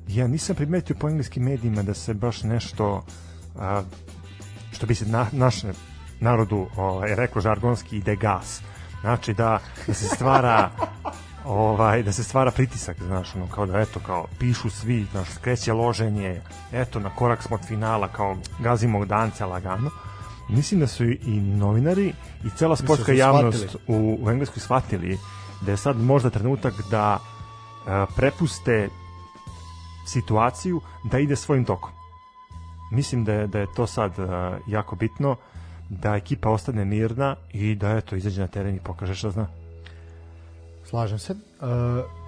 [0.07, 3.05] ja nisam primetio po engleskim medijima da se baš nešto,
[3.55, 3.81] a,
[4.71, 5.61] što bi se na, naš
[6.19, 8.61] narodu ovaj, reklo žargonski, ide gas.
[9.01, 10.69] Znači da, da se stvara
[11.45, 15.73] ovaj da se stvara pritisak, znaš, ono kao da eto kao pišu svi, znaš, skreće
[15.73, 16.41] loženje,
[16.71, 19.89] eto na korak smo od finala, kao gazimo dance lagano.
[20.49, 22.13] Mislim da su i, novinari
[22.43, 23.99] i cela sportska su javnost shvatili.
[23.99, 25.17] u, u Engleskoj shvatili
[25.61, 27.19] da je sad možda trenutak da
[27.87, 28.89] a, prepuste
[30.07, 31.91] situaciju da ide svojim tokom.
[32.91, 35.35] Mislim da je, da je to sad a, jako bitno
[35.89, 39.62] da ekipa ostane mirna i da eto izađe na teren i pokaže šta zna.
[40.93, 41.33] Slažem se.
[41.33, 41.37] E,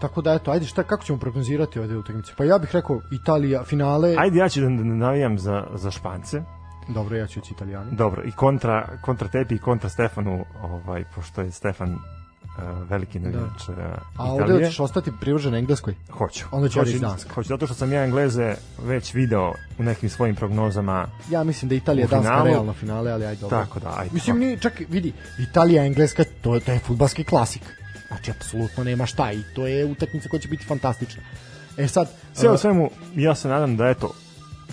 [0.02, 2.34] tako da eto, ajde šta kako ćemo prognozirati ove dve utakmice?
[2.38, 4.16] Pa ja bih rekao Italija finale.
[4.18, 6.42] Ajde ja ću da, da navijam za, za Špance.
[6.88, 7.96] Dobro, ja ću ići Italijani.
[7.96, 12.00] Dobro, i kontra, kontra tebi i kontra Stefanu, ovaj, pošto je Stefan uh,
[12.90, 13.76] veliki navijač uh,
[14.18, 14.66] A ovde Italije.
[14.66, 15.96] hoćeš ostati privržen Engleskoj?
[16.12, 16.46] Hoću.
[16.52, 17.34] Onda ću hoću, Danska.
[17.34, 21.08] hoću, zato što sam ja Engleze već video u nekim svojim prognozama.
[21.30, 23.58] Ja mislim da Italija Danska finalu- realno finale, ali ajde dobro.
[23.58, 24.14] Tako da, ajde.
[24.14, 25.14] Mislim, ni, čak vidi,
[25.50, 27.62] Italija, Engleska, to je, to je futbalski klasik.
[28.08, 31.24] Znači, apsolutno nema šta i to je utakmica koja će biti fantastična.
[31.78, 34.14] E sad, Sve uh, svemu, ja se nadam da eto,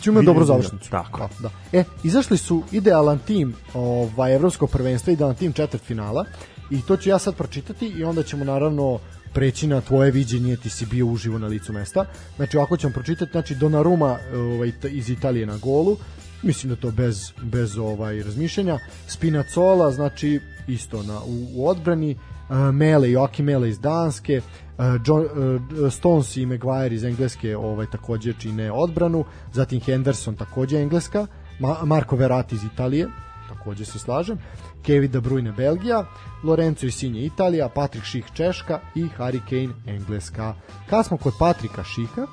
[0.00, 0.90] ćemo imati dobru završnicu.
[0.90, 1.18] Tako.
[1.18, 1.28] Da,
[1.72, 1.78] da.
[1.78, 6.24] E, izašli su idealan tim ovaj, evropskog prvenstva, idealan tim četvrt finala
[6.70, 8.98] i to ću ja sad pročitati i onda ćemo naravno
[9.32, 12.04] preći na tvoje viđenje, ti si bio uživo na licu mesta.
[12.36, 15.96] Znači, ovako ćemo pročitati, znači Donnarumma ovaj, iz Italije na golu,
[16.42, 18.78] mislim da to bez, bez ovaj razmišljanja.
[19.06, 22.16] Spinazzola, znači isto na, u, u odbrani,
[22.48, 24.40] uh, Mele, Joachim Mele iz Danske,
[24.78, 30.78] uh, John, uh, Stones i Maguire iz Engleske ovaj takođe čine odbranu, zatim Henderson takođe
[30.78, 31.26] Engleska,
[31.58, 33.08] Ma Marko Verratti iz Italije,
[33.48, 34.38] takođe se slažem,
[34.82, 36.04] Kevin De Bruyne Belgija,
[36.44, 38.80] Lorenzo Insigne Italija, Patrick Ših Češka.
[38.94, 40.54] I Harry Kane Engleska.
[40.90, 42.26] Kad smo kod Patrika Šiha,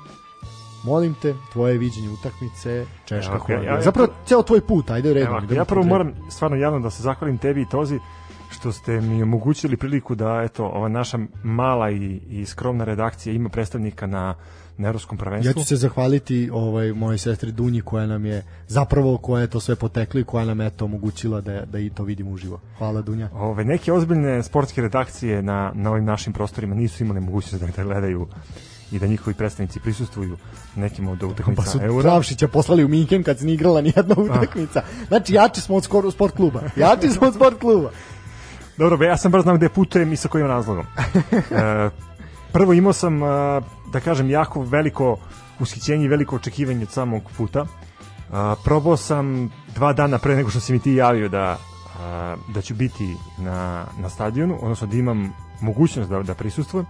[0.84, 5.14] molim te, tvoje viđenje utakmice Češka Evo, okay, ja- ja- Zapravo ceo tvoj put, ajde
[5.14, 5.28] redom.
[5.28, 7.98] Evo, idemo ja prvo moram stvarno javno da se zahvalim tebi i Tozi
[8.50, 13.48] što ste mi omogućili priliku da eto ova naša mala i, i skromna redakcija ima
[13.48, 14.34] predstavnika na
[14.80, 15.62] na evropskom Ja prvenstvu.
[15.62, 19.76] ću se zahvaliti ovaj mojoj sestri Dunji koja nam je zapravo koja je to sve
[19.76, 22.60] poteklo i koja nam je eto omogućila da da i to vidimo uživo.
[22.78, 23.28] Hvala Dunja.
[23.32, 27.84] Ove, neke ozbiljne sportske redakcije na, na ovim našim prostorima nisu imale mogućnost da, da
[27.84, 28.26] gledaju
[28.92, 30.36] i da njihovi predstavnici prisustvuju
[30.76, 32.02] nekim od Pa utakmica su Eura.
[32.02, 34.82] Travšića poslali u Minken kad se nije igrala ni jedna utakmica.
[35.08, 36.60] Znači jači smo od skoro sport kluba.
[36.76, 37.90] Jači smo od sport kluba.
[38.80, 40.84] Dobro, be, ja sam bar znam gde putujem i sa kojim razlogom.
[41.34, 41.90] e,
[42.52, 43.60] prvo imao sam, a,
[43.92, 45.16] da kažem, jako veliko
[45.58, 47.66] ushićenje i veliko očekivanje od samog puta.
[48.32, 51.58] A, probao sam dva dana pre nego što si mi ti javio da,
[52.00, 56.86] a, da ću biti na, na stadionu, odnosno da imam mogućnost da, da prisustvujem,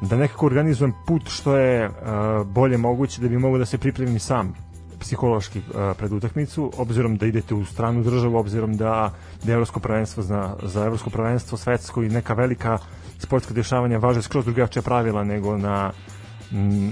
[0.00, 4.20] da nekako organizujem put što je a, bolje moguće da bi mogu da se pripremim
[4.20, 4.54] sam
[5.00, 9.12] psihološki a, pred utakmicu, obzirom da idete u stranu državu, obzirom da,
[9.44, 12.78] da evropsko prvenstvo za, za evropsko prvenstvo svetsko i neka velika
[13.18, 15.92] sportska dešavanja važe skroz drugačija pravila nego na,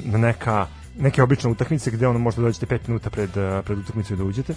[0.05, 0.66] na neka
[0.98, 3.31] neke obične utakmice gde ono možda dođete 5 minuta pred,
[3.64, 4.55] pred utakmicu i da uđete.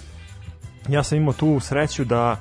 [0.90, 2.32] Ja sam imao tu sreću da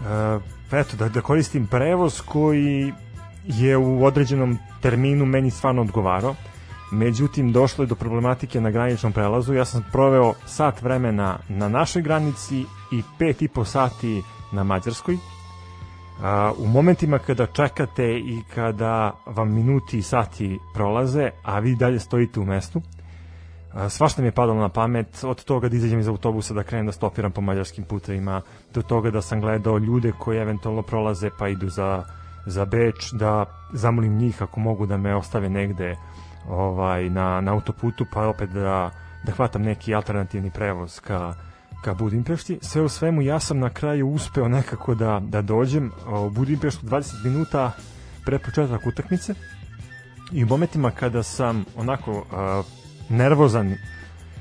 [0.00, 0.42] uh,
[0.72, 2.92] eto, da, da koristim prevoz koji
[3.46, 6.34] je u određenom terminu meni stvarno odgovarao.
[6.90, 9.54] Međutim, došlo je do problematike na graničnom prelazu.
[9.54, 15.18] Ja sam proveo sat vremena na našoj granici i pet i po sati na Mađarskoj.
[16.22, 22.00] A, u momentima kada čekate i kada vam minuti i sati prolaze, a vi dalje
[22.00, 22.82] stojite u mestu,
[23.72, 26.86] a, svašta mi je padalo na pamet, od toga da izađem iz autobusa, da krenem
[26.86, 28.42] da stopiram po mađarskim putevima,
[28.74, 32.04] do toga da sam gledao ljude koji eventualno prolaze pa idu za,
[32.46, 35.96] za Beč, da zamolim njih ako mogu da me ostave negde
[36.48, 38.90] ovaj, na, na autoputu, pa opet da,
[39.24, 41.34] da hvatam neki alternativni prevoz ka,
[41.84, 42.58] ka Budimpešti.
[42.62, 47.24] Sve u svemu ja sam na kraju uspeo nekako da, da dođem u Budimpeštu 20
[47.24, 47.72] minuta
[48.24, 49.34] pre početak utakmice
[50.32, 52.62] i u momentima kada sam onako a,
[53.08, 53.74] nervozan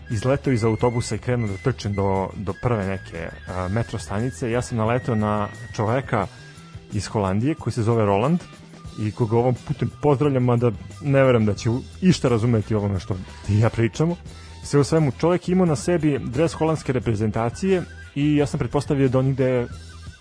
[0.09, 4.61] izletao iz autobusa i krenuo da trčem do, do prve neke a, metro stanice, ja
[4.61, 6.27] sam naletao na čoveka
[6.93, 8.39] iz Holandije koji se zove Roland
[8.99, 10.71] i koga ovom putem pozdravljam, mada
[11.01, 11.69] ne verujem da će
[12.01, 14.15] išta razumeti ovome što ti ja pričamo.
[14.63, 17.83] Sve u svemu, čovjek imao na sebi dres holandske reprezentacije
[18.15, 19.67] i ja sam pretpostavio da on ide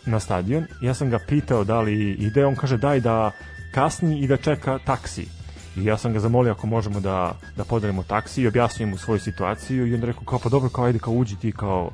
[0.06, 0.64] na stadion.
[0.80, 3.30] Ja sam ga pitao da li ide, on kaže daj da
[3.74, 5.26] kasni i da čeka taksi.
[5.76, 9.20] I ja sam ga zamolio ako možemo da, da podelimo taksi i objasnio mu svoju
[9.20, 11.90] situaciju i onda rekao kao pa dobro kao ajde kao uđi ti kao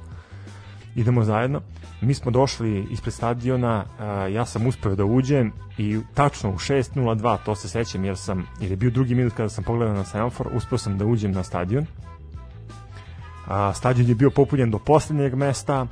[0.94, 1.60] idemo zajedno.
[2.01, 3.85] Mi smo došli ispred stadiona,
[4.32, 8.70] ja sam uspeo da uđem i tačno u 6.02, to se sećam jer sam, jer
[8.70, 11.86] je bio drugi minut kada sam pogledao na semafor, uspeo sam da uđem na stadion.
[13.47, 15.86] A, stadion je bio popunjen do poslednjeg mesta,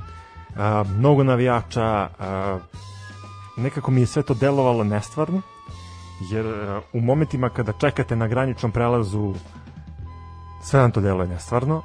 [0.97, 2.09] mnogo navijača,
[3.57, 5.41] nekako mi je sve to delovalo nestvarno,
[6.31, 6.45] jer
[6.93, 9.33] u momentima kada čekate na graničnom prelazu
[10.63, 11.81] sve vam to deluje nestvarno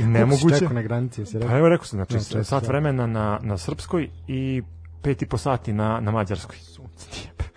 [0.00, 0.58] i nemoguće.
[0.58, 1.58] Čekao na granici, Pa rekao?
[1.58, 2.68] evo rekao sam, znači No, četiri, sat da.
[2.68, 4.62] vremena na, na srpskoj i
[5.02, 6.56] pet i po sati na, na mađarskoj.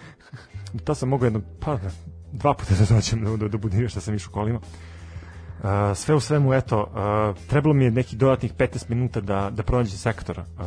[0.85, 1.77] to sam mogao jedno, pa
[2.31, 4.59] dva puta da dođem do, do, do Budimpešta sam išao kolima.
[5.59, 9.63] Uh, sve u svemu, eto, uh, trebalo mi je nekih dodatnih 15 minuta da, da
[9.63, 10.65] pronađem sektor uh,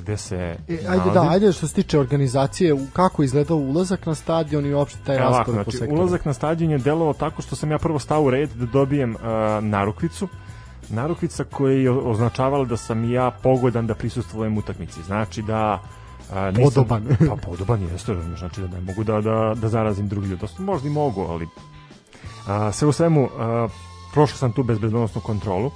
[0.00, 1.28] gde se E, ajde da, nalazim.
[1.30, 5.58] ajde što se tiče organizacije, kako izgledao ulazak na stadion i uopšte taj ovako, raspored
[5.58, 6.00] po znači, sektoru.
[6.00, 9.14] ulazak na stadion je delovao tako što sam ja prvo stao u red da dobijem
[9.14, 9.20] uh,
[9.62, 10.28] narukvicu.
[10.90, 15.02] Narukvica koja je označavala da sam ja pogodan da prisustvujem utakmici.
[15.02, 15.82] Znači da
[16.30, 17.06] uh, nisam, Podoban.
[17.30, 20.40] pa podoban jeste, znači da ne mogu da, da, da zarazim drugi ljudi.
[20.40, 23.30] Dosta možda i mogu, ali uh, sve u svemu uh,
[24.12, 25.70] prošao sam tu bezbednostnu kontrolu,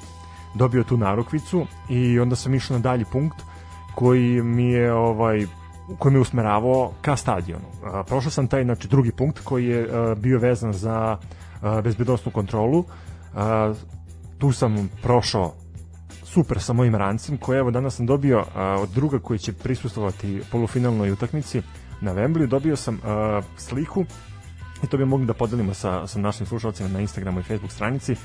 [0.54, 3.42] dobio tu narukvicu i onda sam išao na dalji punkt
[3.94, 5.46] koji mi je ovaj
[5.98, 7.64] koji me usmeravao ka stadionu.
[7.84, 11.18] A, prošao sam taj znači drugi punkt koji je a, bio vezan za
[11.62, 12.84] a, bezbednostnu kontrolu.
[13.34, 13.74] A,
[14.42, 15.52] tu sam prošao
[16.24, 20.42] super sa mojim rancem koji evo danas sam dobio a, od druga koji će prisustovati
[20.50, 21.62] polufinalnoj utakmici
[22.00, 24.04] na Wembley dobio sam a, sliku
[24.84, 28.16] i to bi mogli da podelimo sa, sa našim slušalcima na Instagramu i Facebook stranici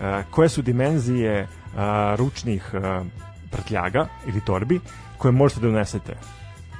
[0.00, 3.04] a, koje su dimenzije a, ručnih a,
[3.50, 4.80] prtljaga ili torbi
[5.18, 6.16] koje možete da unesete.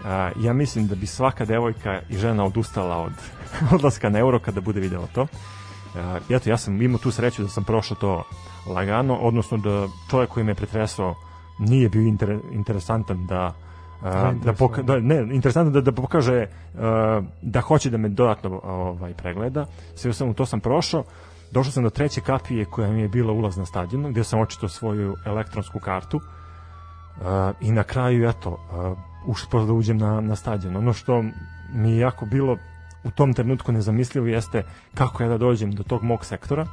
[0.04, 3.12] A, ja mislim da bi svaka devojka i žena odustala od
[3.74, 5.26] odlaska na euro kada bude video to
[5.96, 8.22] Uh, eto, ja sam imao tu sreću da sam prošao to
[8.66, 11.14] lagano, odnosno da čovjek koji me pretresao
[11.58, 13.54] nije bio inter, interesantan da
[14.02, 18.60] Uh, da, poka da ne interesantno da da pokaže uh, da hoće da me dodatno
[18.64, 19.66] ovaj pregleda.
[19.94, 21.04] Sve sam to sam prošao.
[21.52, 24.68] Došao sam do treće kapije koja mi je bila ulaz na stadion gde sam očito
[24.68, 26.16] svoju elektronsku kartu.
[26.16, 27.22] Uh,
[27.60, 30.76] i na kraju eto uh, ušao da uđem na, na stadion.
[30.76, 31.24] Ono što
[31.74, 32.56] mi je jako bilo
[33.06, 34.62] u tom trenutku nezamislivo jeste
[34.94, 36.66] kako ja da dođem do tog mog sektora.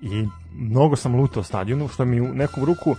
[0.00, 2.96] I mnogo sam lutao stadionu što mi u neku ruku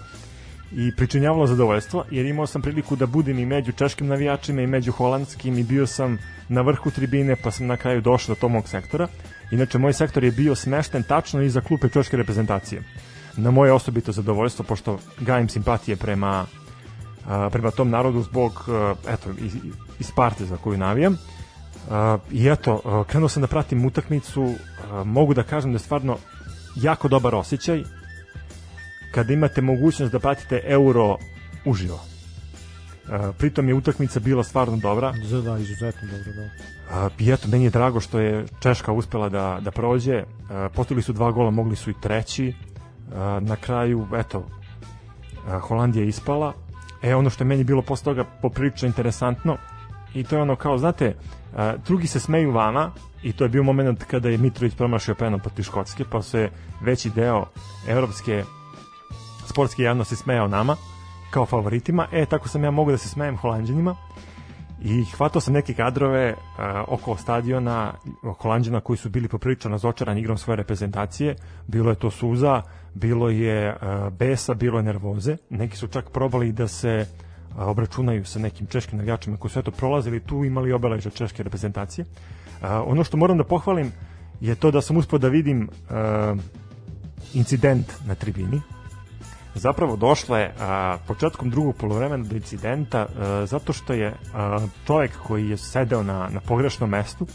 [0.71, 4.91] i pričinjavalo zadovoljstvo jer imao sam priliku da budem i među češkim navijačima i među
[4.91, 6.17] holandskim i bio sam
[6.49, 9.07] na vrhu tribine pa sam na kraju došao do tog mog sektora.
[9.51, 12.83] Inače moj sektor je bio smešten tačno iza klupe češke reprezentacije.
[13.37, 16.45] Na moje osobito zadovoljstvo pošto gajim simpatije prema
[17.51, 18.69] prema tom narodu zbog
[19.09, 19.55] eto iz,
[19.99, 21.17] iz parte za koju navijam
[21.87, 24.55] Uh, I eto, uh, krenuo sam da pratim utakmicu, uh,
[25.05, 26.17] mogu da kažem da je stvarno
[26.75, 27.83] jako dobar osjećaj
[29.11, 31.17] kada imate mogućnost da pratite euro
[31.65, 31.95] uživo.
[31.95, 35.11] Uh, pritom je utakmica bila stvarno dobra.
[35.11, 37.05] Da, izuzetno dobro, da.
[37.05, 40.23] Uh, I eto, meni je drago što je Češka uspela da, da prođe.
[40.23, 40.25] Uh,
[40.75, 42.53] postigli su dva gola, mogli su i treći.
[43.07, 46.53] Uh, na kraju, eto, uh, Holandija je ispala.
[47.01, 49.57] E, ono što je meni bilo posle toga poprilično interesantno,
[50.13, 51.15] i to je ono kao, znate,
[51.55, 52.91] a, drugi se smeju vama
[53.23, 56.49] i to je bio moment kada je Mitrović promašio penal protiv Škotske, pa se
[56.81, 57.45] veći deo
[57.87, 58.43] evropske
[59.45, 60.75] sportske javnosti smejao nama
[61.31, 63.95] kao favoritima, e tako sam ja mogu da se smejem holandjanima
[64.81, 66.37] i hvatao sam neke kadrove uh,
[66.87, 67.93] oko stadiona
[68.41, 71.35] holandjana koji su bili poprilično razočarani igrom svoje reprezentacije.
[71.67, 72.61] Bilo je to suza
[72.93, 75.37] bilo je uh, besa, bilo je nervoze.
[75.49, 79.71] Neki su čak probali da se uh, obračunaju sa nekim češkim navijačima koji su eto
[79.71, 82.05] prolazili tu imali obeležja češke reprezentacije.
[82.61, 83.91] A, ono što moram da pohvalim
[84.41, 86.35] je to da sam uspio da vidim a,
[87.33, 88.61] incident na tribini.
[89.55, 95.11] Zapravo došla je a, početkom drugog polovremena do incidenta a, zato što je a, čovjek
[95.27, 97.27] koji je sedeo na, na pogrešnom mestu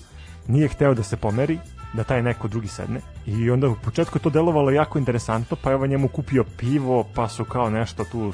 [0.48, 1.58] nije hteo da se pomeri
[1.94, 5.76] da taj neko drugi sedne i onda u početku to delovalo jako interesantno pa je
[5.76, 8.32] ovo njemu kupio pivo pa su kao nešto tu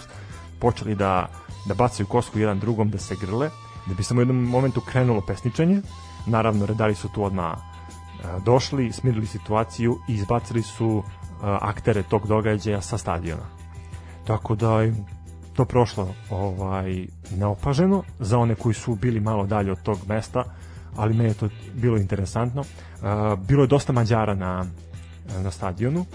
[0.58, 1.28] počeli da
[1.64, 3.50] da bacaju kosku jedan drugom, da se grle,
[3.86, 5.82] da bi samo u jednom momentu krenulo pesničanje.
[6.26, 12.26] Naravno, redari su tu odmah e, došli, smirili situaciju i izbacili su e, aktere tog
[12.26, 13.42] događaja sa stadiona.
[14.26, 14.86] Tako da
[15.54, 17.06] to prošlo ovaj
[17.36, 20.44] neopaženo za one koji su bili malo dalje od tog mesta,
[20.96, 22.62] ali meni je to bilo interesantno.
[22.62, 22.66] E,
[23.48, 24.66] bilo je dosta Mađara na,
[25.42, 26.06] na stadionu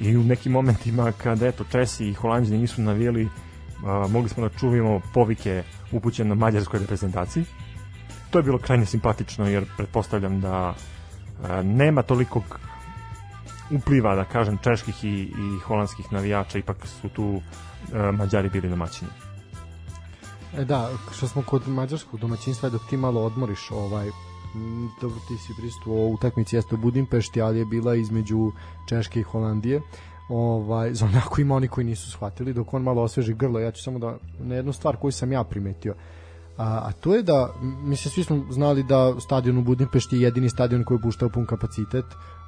[0.00, 3.28] i u nekim momentima kada eto Česi i Holandjani nisu navijeli
[3.84, 7.44] a, mogli smo da čuvimo povike upućene na mađarskoj reprezentaciji.
[8.30, 10.74] To je bilo krajnje simpatično jer pretpostavljam da
[11.42, 12.42] a, nema tolikog
[13.70, 17.40] upliva, da kažem, čeških i, i holandskih navijača, ipak su tu
[17.92, 19.10] a, Mađari bili domaćini.
[20.58, 24.10] E da, što smo kod mađarskog domaćinstva, dok ti malo odmoriš, ovaj,
[25.00, 28.52] dobro ti si pristuo u utakmici jeste u Budimpešti, ali je bila između
[28.88, 29.80] Češke i Holandije
[30.28, 33.82] ovaj, za onako ima oni koji nisu shvatili, dok on malo osveži grlo, ja ću
[33.82, 35.94] samo da, na jednu stvar koju sam ja primetio,
[36.56, 40.48] a, a to je da, mislim, svi smo znali da stadion u Budimpešti je jedini
[40.48, 42.04] stadion koji je puštao pun kapacitet,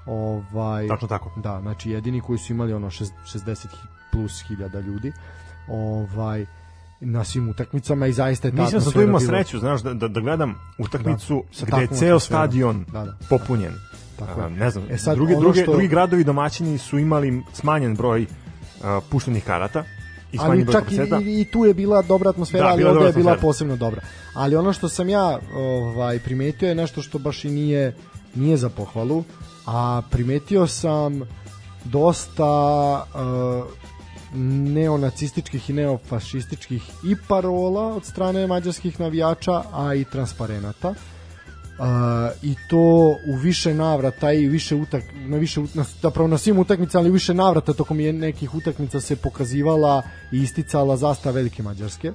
[0.07, 1.31] ovaj, Tačno tako.
[1.37, 3.67] Da, znači jedini koji su imali ono 60
[4.13, 5.13] plus hiljada ljudi,
[5.69, 6.47] ovaj,
[7.01, 9.95] na svim utakmicama i zaista je ta Mislim da sam tu imao sreću, znaš, da,
[9.95, 13.17] da, da gledam utakmicu da, gde je ceo stadion da, da.
[13.29, 13.73] popunjen.
[14.19, 14.51] Tako je.
[14.51, 15.73] ne znam, e sad, drugi, drugi, što...
[15.73, 19.85] drugi gradovi domaćini su imali smanjen broj uh, puštenih karata
[20.33, 23.33] i ali čak i, i, tu je bila dobra atmosfera, da, ali ovde je bila
[23.33, 23.41] atmosfera.
[23.41, 24.03] posebno dobra.
[24.35, 27.95] Ali ono što sam ja ovaj primetio je nešto što baš i nije
[28.35, 29.25] nije za pohvalu,
[29.67, 31.21] a primetio sam
[31.85, 33.65] dosta uh,
[34.75, 40.95] neonacističkih i neofašističkih i parola od strane mađarskih navijača, a i transparenata.
[41.79, 41.87] Uh,
[42.43, 47.03] i to u više navrata i više utak na više na, zapravo na svim utakmicama
[47.03, 50.03] ali više navrata tokom je nekih utakmica se pokazivala
[50.33, 52.13] i isticala zastava velike mađarske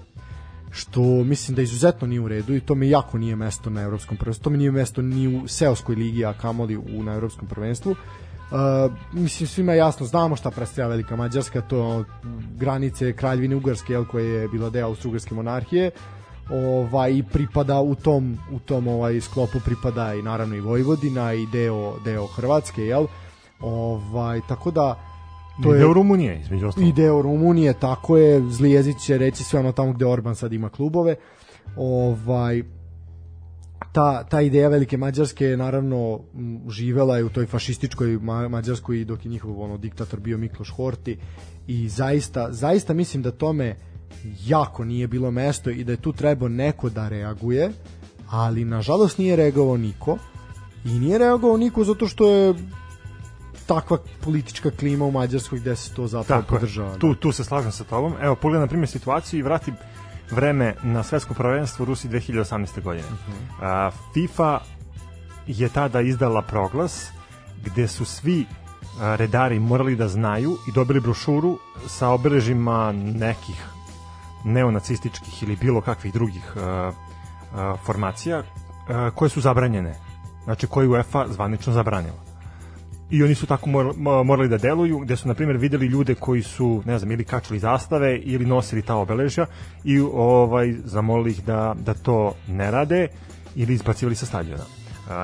[0.72, 4.18] što mislim da izuzetno nije u redu i to mi jako nije mesto na evropskom
[4.18, 4.44] prvenstvu.
[4.44, 7.92] To mi nije mesto ni u seoskoj ligi a kamoli u na evropskom prvenstvu.
[7.92, 12.06] Uh, mislim svima jasno, znamo šta predstavlja Velika Mađarska, to
[12.58, 15.92] granice Kraljevine Ugarske, jel, koje je bila deo Austro-Ugarske monarhije,
[16.52, 21.46] ovaj i pripada u tom u tom ovaj sklopu pripada i naravno i Vojvodina i
[21.46, 23.06] deo deo Hrvatske, jel?
[23.60, 25.00] Ovaj tako da
[25.64, 26.90] to je deo Rumunije između ostalog.
[26.90, 28.52] I deo Rumunije, tako je.
[28.52, 31.16] Zli jezik će reći sve ono tamo gde Orban sad ima klubove.
[31.78, 32.64] Ovaj
[33.92, 36.20] ta, ta ideja velike Mađarske je naravno
[36.70, 41.18] živela je u toj fašističkoj ma Mađarskoj dok je njihov ono, diktator bio Mikloš Horti
[41.68, 43.76] i zaista, zaista mislim da tome
[44.46, 47.72] jako nije bilo mesto i da je tu trebao neko da reaguje
[48.30, 50.18] ali nažalost nije reagovao niko
[50.86, 52.54] i nije reagovao niko zato što je
[53.66, 56.96] takva politička klima u Mađarskoj gde se to zapravo Tako podržava.
[56.98, 58.14] Tu, tu se slažem sa tobom.
[58.22, 59.74] Evo, pogledaj na primjer situaciju i vrati
[60.32, 62.82] vreme na svetsko prvenstvo u Rusiji 2018.
[62.84, 63.08] godine.
[63.08, 63.66] Uh -huh.
[63.66, 64.60] A, FIFA
[65.48, 67.10] je tada izdala proglas
[67.66, 68.46] gde su svi
[69.00, 71.58] redari morali da znaju i dobili brošuru
[71.88, 73.66] sa obeležima nekih
[74.44, 78.46] neonacističkih ili bilo kakvih drugih uh, uh, formacija uh,
[79.16, 79.96] koje su zabranjene.
[80.44, 82.30] Znači koje UEFA zvanično zabranila
[83.10, 83.70] i oni su tako
[84.24, 87.60] morali da deluju, gde su na primjer videli ljude koji su, ne znam, ili kačili
[87.60, 89.46] zastave ili nosili ta obeležja
[89.84, 93.08] i ovaj zamolili ih da, da to ne rade
[93.56, 94.64] ili izbacivali sa stadiona.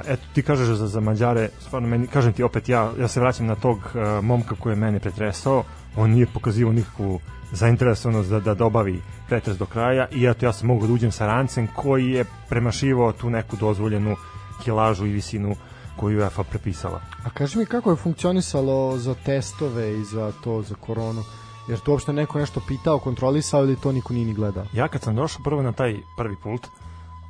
[0.07, 3.45] Eto, ti kažeš za, za Mađare, stvarno meni, kažem ti opet, ja, ja se vraćam
[3.45, 3.79] na tog
[4.21, 5.63] momka koji je mene pretresao,
[5.95, 7.19] on nije pokazivao nikakvu
[7.51, 11.27] zainteresovanost da, da dobavi pretres do kraja i eto ja sam mogu da uđem sa
[11.27, 14.15] rancem koji je premašivao tu neku dozvoljenu
[14.63, 15.55] kilažu i visinu
[15.97, 17.01] koju UEFA prepisala.
[17.23, 21.23] A kaži mi kako je funkcionisalo za testove i za to, za koronu?
[21.69, 24.65] Jer tu uopšte neko nešto pitao, kontrolisao ili to niko nije ni gledao?
[24.73, 26.67] Ja kad sam došao prvo na taj prvi pult,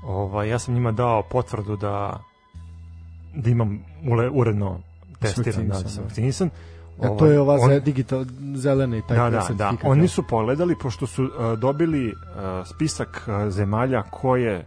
[0.04, 2.20] ovaj, ja sam njima dao potvrdu da
[3.36, 3.80] da imam
[4.12, 4.80] ule, uredno
[5.20, 6.50] testiran, da, da sam vakcinisan.
[6.98, 9.74] Ovaj, ja, to je ova on, digital zelena i taj da, da, da.
[9.84, 12.16] Oni su pogledali, pošto su uh, dobili uh,
[12.68, 14.66] spisak uh, zemalja koje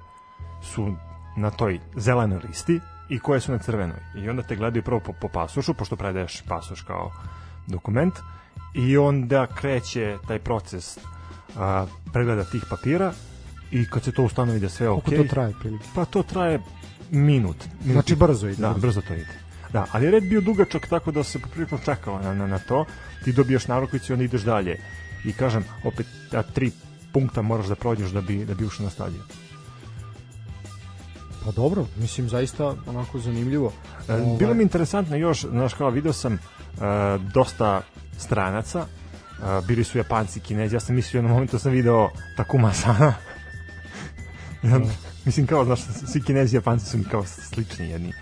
[0.62, 0.94] su
[1.36, 3.98] na toj zelenoj listi, i koje su na crvenoj.
[4.16, 7.12] I onda te gledaju prvo po, po pasošu, pošto predaješ pasoš kao
[7.66, 8.14] dokument,
[8.74, 10.98] i onda kreće taj proces
[11.56, 13.12] a, pregleda tih papira
[13.70, 15.04] i kad se to ustanovi da sve ok.
[15.04, 15.84] Koliko to traje prilike?
[15.94, 16.60] Pa to traje
[17.10, 17.56] minut.
[17.84, 18.62] minut znači brzo ide.
[18.62, 19.47] Da, brzo to ide.
[19.72, 22.84] Da, ali je red bio dugačak tako da se poprilično čekalo na, na, na to.
[23.24, 24.80] Ti dobijaš narokvicu i onda ideš dalje.
[25.24, 26.70] I kažem, opet, a, tri
[27.12, 29.24] punkta moraš da prođeš da bi, da bi ušao na stadion.
[31.44, 33.72] Pa dobro, mislim zaista onako zanimljivo.
[34.08, 36.80] E, bilo ovaj- mi interesantno još, znaš kao video sam uh,
[37.34, 37.82] dosta
[38.18, 42.72] stranaca, uh, bili su Japanci, Kinezi, ja sam mislio na momentu da sam video Takuma
[42.72, 43.14] Sana.
[44.62, 44.80] ja,
[45.24, 45.80] mislim kao, znaš,
[46.12, 48.12] svi Kinezi i Japanci su mi kao slični jedni.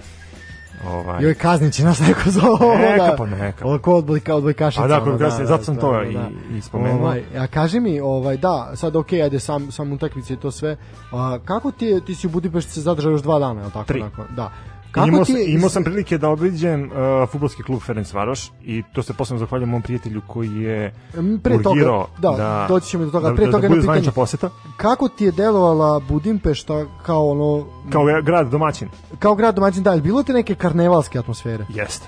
[0.84, 1.24] Ovaj.
[1.24, 2.74] Joj kazniće nas neko za ovo.
[2.74, 3.66] Neka pa neka.
[3.66, 4.84] Ovo ko odbojka, odbojkašica.
[4.84, 6.28] A da, kod da, da, zato sam da, to da, i, da.
[6.56, 7.00] i spomenuo.
[7.00, 10.76] Ovaj, a kaži mi, ovaj, da, sad ok, ajde sam, sam utakmice i to sve.
[11.12, 13.86] A, kako ti, ti si u Budimpešti se zadržao još dva dana, je li tako?
[13.86, 14.00] Tri.
[14.00, 14.52] Nakon, da.
[14.96, 15.44] Kako imao, ti...
[15.48, 19.68] imao sam prilike da obiđem uh, futbolski klub Ferenc Varoš i to se posebno zahvaljujem
[19.68, 20.94] mom prijatelju koji je
[21.42, 23.34] pre toga, da, da, doći ćemo do toga.
[23.34, 24.50] Pre da, toga da, da pitanje, poseta.
[24.76, 27.66] Kako ti je delovala Budimpešta kao ono...
[27.92, 28.88] Kao grad domaćin.
[29.18, 29.96] Kao grad domaćin, da.
[29.96, 31.66] Bilo te neke karnevalske atmosfere?
[31.68, 32.06] Jeste.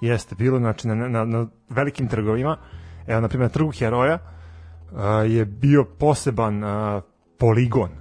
[0.00, 0.34] Jeste.
[0.34, 2.56] Bilo znači, na, na, na velikim trgovima,
[3.06, 4.18] evo, na primjer, na trgu Heroja,
[4.92, 4.98] uh,
[5.30, 7.02] je bio poseban uh,
[7.38, 7.99] poligon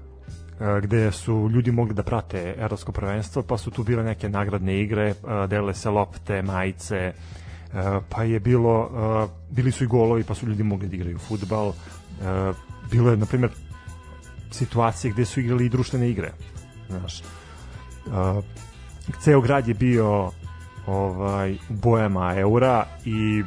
[0.81, 5.14] gde su ljudi mogli da prate evropsko prvenstvo, pa su tu bile neke nagradne igre,
[5.48, 7.14] delile se lopte, majice,
[8.10, 8.90] pa je bilo,
[9.49, 11.73] bili su i golovi, pa su ljudi mogli da igraju futbal,
[12.91, 13.52] bilo je, na primjer,
[14.52, 16.31] situacije gde su igrali i društvene igre,
[16.90, 17.23] znaš.
[19.22, 20.31] Ceo grad je bio
[20.88, 23.44] ovaj, bojama eura i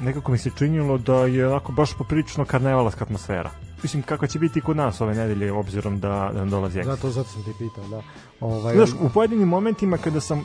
[0.00, 3.50] nekako mi se činilo da je onako baš poprilično karnevalarska atmosfera
[3.82, 7.42] mislim kako će biti kod nas ove nedelje obzirom da, da dolazi Zato, zato sam
[7.42, 8.02] ti pitao, da.
[8.40, 10.44] Ovaj, Znaš, u pojedinim momentima kada sam uh,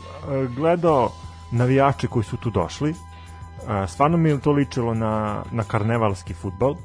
[0.55, 1.11] gledao
[1.51, 6.75] navijače koji su tu došli, uh, stvarno mi je to ličilo na, na karnevalski futbol,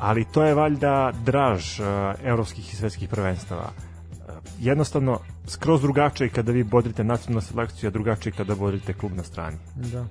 [0.00, 1.86] ali to je valjda draž uh,
[2.22, 3.70] evropskih i svetskih prvenstava.
[3.70, 9.22] Uh, jednostavno, skroz drugačije kada vi bodrite nacionalnu selekciju, a drugačije kada bodrite klub na
[9.22, 9.56] strani.
[9.76, 10.06] Da.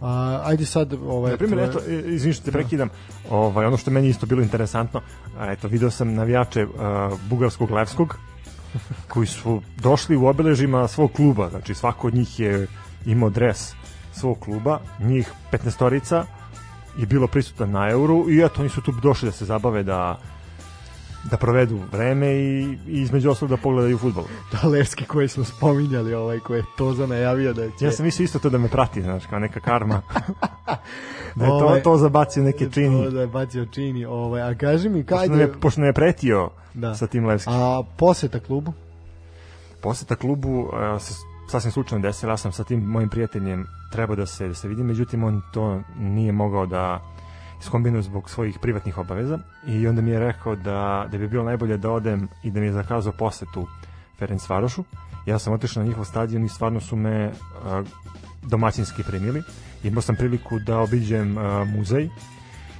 [0.00, 2.58] A, ajde sad ovaj na primjer eto izvinite što te da.
[2.58, 2.88] prekidam
[3.30, 5.00] ovaj ono što meni isto bilo interesantno
[5.40, 6.72] eto video sam navijače uh,
[7.28, 8.16] bugarskog levskog
[9.12, 12.66] koji su došli u obeležima svog kluba znači svako od njih je
[13.06, 13.72] imao dres
[14.12, 16.24] svog kluba njih 15
[16.98, 20.18] je bilo prisutno na euru i eto oni su tu došli da se zabave da
[21.24, 24.24] da provedu vreme i, i između ostalog da pogledaju futbol.
[24.52, 27.84] Da, Levski koji smo spominjali, ovaj koji je to za najavio da će...
[27.84, 30.02] Ja sam mislio isto to da me prati, znaš, kao neka karma.
[31.36, 33.04] da je to, Ovaj- to zabacio neke čini.
[33.04, 34.04] To da je bacio čini.
[34.04, 36.94] Ovaj, a kaži mi, Pošto kada nam je, pošto je pretio Da.
[36.94, 37.52] sa tim Levskim.
[37.56, 38.72] A poseta klubu?
[39.82, 41.14] Poseta klubu e, se
[41.50, 44.86] sasvim slučajno desila, ja sam sa tim mojim prijateljem trebao da se, da se vidim,
[44.86, 47.00] međutim on to nije mogao da
[47.60, 51.76] iskombinuje zbog svojih privatnih obaveza i onda mi je rekao da, da bi bilo najbolje
[51.76, 53.66] da odem i da mi je zakazao posetu
[54.18, 54.84] Ferenc Varošu.
[55.26, 57.32] Ja sam otišao na njihov stadion i stvarno su me e,
[58.42, 59.42] domaćinski primili.
[59.84, 62.08] Imao sam priliku da obiđem e, muzej,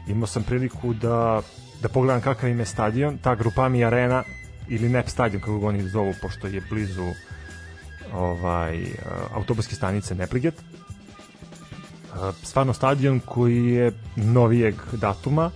[0.09, 1.43] imao sam priliku da,
[1.83, 4.23] da pogledam kakav im je stadion, ta Grupami arena
[4.69, 7.07] ili NEP stadion kako ga oni zovu pošto je blizu
[8.13, 8.87] ovaj e,
[9.35, 10.55] autobuske stanice Nepliget.
[12.43, 15.51] Stvarno stadion koji je novijeg datuma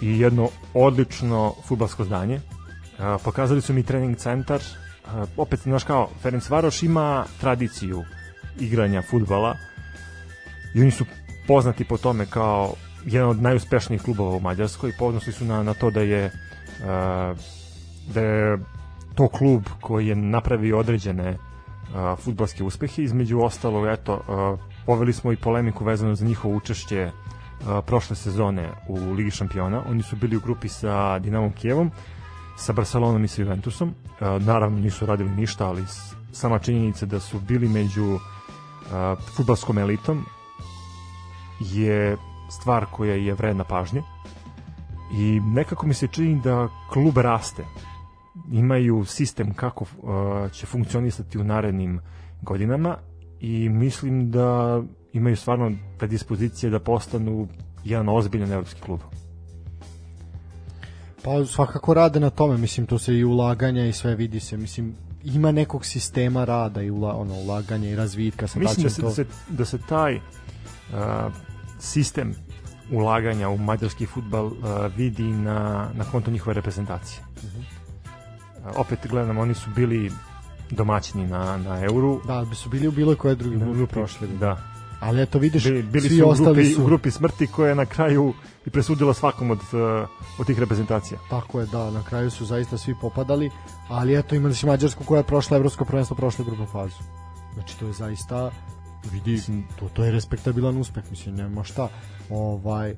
[0.00, 2.40] i jedno odlično futbalsko zdanje.
[3.24, 4.60] Pokazali su mi trening centar.
[5.36, 8.04] Opet, znaš kao, Ferenc Varoš ima tradiciju
[8.60, 9.56] igranja futbala
[10.74, 11.04] i oni su
[11.46, 12.74] poznati po tome kao
[13.04, 14.92] jedan od najuspešnijih klubova u Mađarskoj.
[14.98, 16.30] Ponosni su na, na to da je
[18.14, 18.58] da je
[19.14, 21.36] to klub koji je napravio određene
[22.18, 23.02] futbalske uspehe.
[23.02, 24.20] Između ostalog, eto,
[24.86, 29.82] poveli smo i polemiku vezano za njihovo učešće uh, prošle sezone u Ligi šampiona.
[29.88, 31.90] Oni su bili u grupi sa Dinamom Kijevom,
[32.56, 33.88] sa Barcelonom i sa Juventusom.
[33.88, 35.84] Uh, naravno nisu radili ništa, ali
[36.32, 38.20] sama činjenica da su bili među uh,
[39.36, 40.24] futbalskom elitom
[41.60, 42.16] je
[42.50, 44.02] stvar koja je vredna pažnje
[45.12, 47.64] i nekako mi se čini da klub raste
[48.52, 52.00] imaju sistem kako uh, će funkcionisati u narednim
[52.42, 52.96] godinama
[53.44, 57.48] i mislim da imaju stvarno predispozicije da postanu
[57.84, 59.00] jedan ozbiljan evropski klub.
[61.22, 64.94] Pa svakako rade na tome, mislim to se i ulaganja i sve vidi se, mislim
[65.24, 69.08] ima nekog sistema rada i ula, ono ulaganja i razvitka sa Mislim da se, to...
[69.08, 70.22] da se, da se taj uh,
[71.78, 72.34] sistem
[72.92, 74.52] ulaganja u mađarski futbal uh,
[74.96, 77.20] vidi na, na konto njihove reprezentacije.
[77.34, 80.10] Uh, opet gledam, oni su bili
[80.70, 82.20] domaćini na, na euru.
[82.26, 84.28] Da, bi su bili u bilo koje druge grupe prošle.
[84.28, 84.56] Da,
[85.00, 87.68] Ali eto vidiš, bili, bili svi su u ostali grupi, su u grupi smrti koja
[87.68, 88.34] je na kraju
[88.66, 90.08] i presudila svakom od, uh,
[90.38, 91.18] od tih reprezentacija.
[91.30, 93.50] Tako je, da, na kraju su zaista svi popadali,
[93.88, 97.02] ali eto imali si Mađarsku koja je prošla evropsko prvenstvo, prošla grupnu fazu.
[97.54, 98.50] Znači to je zaista
[99.12, 99.40] vidi,
[99.78, 101.88] to, to je respektabilan uspeh, mislim, nema šta.
[102.30, 102.94] Ovaj,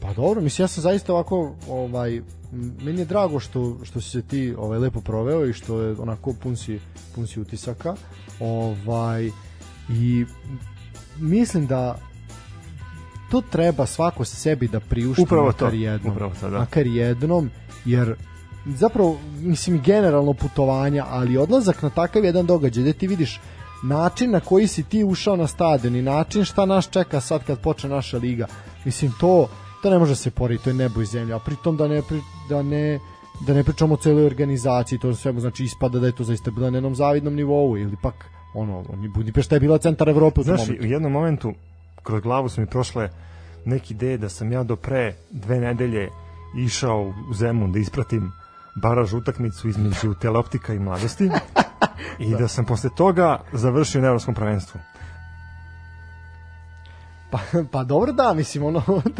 [0.00, 2.22] pa dobro, mislim, ja sam zaista ovako, ovaj,
[2.82, 6.32] meni je drago što, što si se ti ovaj, lepo proveo i što je onako
[6.32, 6.80] pun si,
[7.14, 7.94] pun si utisaka.
[8.40, 9.30] Ovaj,
[9.88, 10.24] I
[11.18, 11.98] mislim da
[13.30, 16.12] to treba svako sebi da priušti Upravo makar to, jednom.
[16.12, 16.58] upravo to, da.
[16.58, 17.50] Makar jednom,
[17.84, 18.14] jer
[18.66, 23.40] zapravo, mislim, generalno putovanja, ali odlazak na takav jedan događaj gde ti vidiš
[23.82, 27.60] način na koji si ti ušao na stadion i način šta nas čeka sad kad
[27.60, 28.46] počne naša liga.
[28.84, 29.48] Mislim, to,
[29.84, 31.36] to ne može se poriti, to je nebo i zemlja.
[31.36, 33.00] A pritom da ne, pri, da ne
[33.40, 36.70] da ne pričamo o celoj organizaciji, to svemu znači ispada da je to zaista bilo
[36.70, 38.14] na jednom zavidnom nivou ili pak
[38.54, 40.86] ono, oni Budimpešta je bila centar Evrope u Znaš, momentu.
[40.86, 41.52] u jednom momentu
[42.02, 43.10] kroz glavu su mi prošle
[43.64, 46.08] neke ideje da sam ja do pre dve nedelje
[46.56, 48.32] išao u Zemun da ispratim
[48.82, 51.30] baraž utakmicu između teleoptika i mladosti
[52.28, 52.48] i da.
[52.48, 54.80] sam posle toga završio na evropskom prvenstvu.
[57.34, 57.40] Pa,
[57.70, 59.12] pa dobro da, mislim ono od,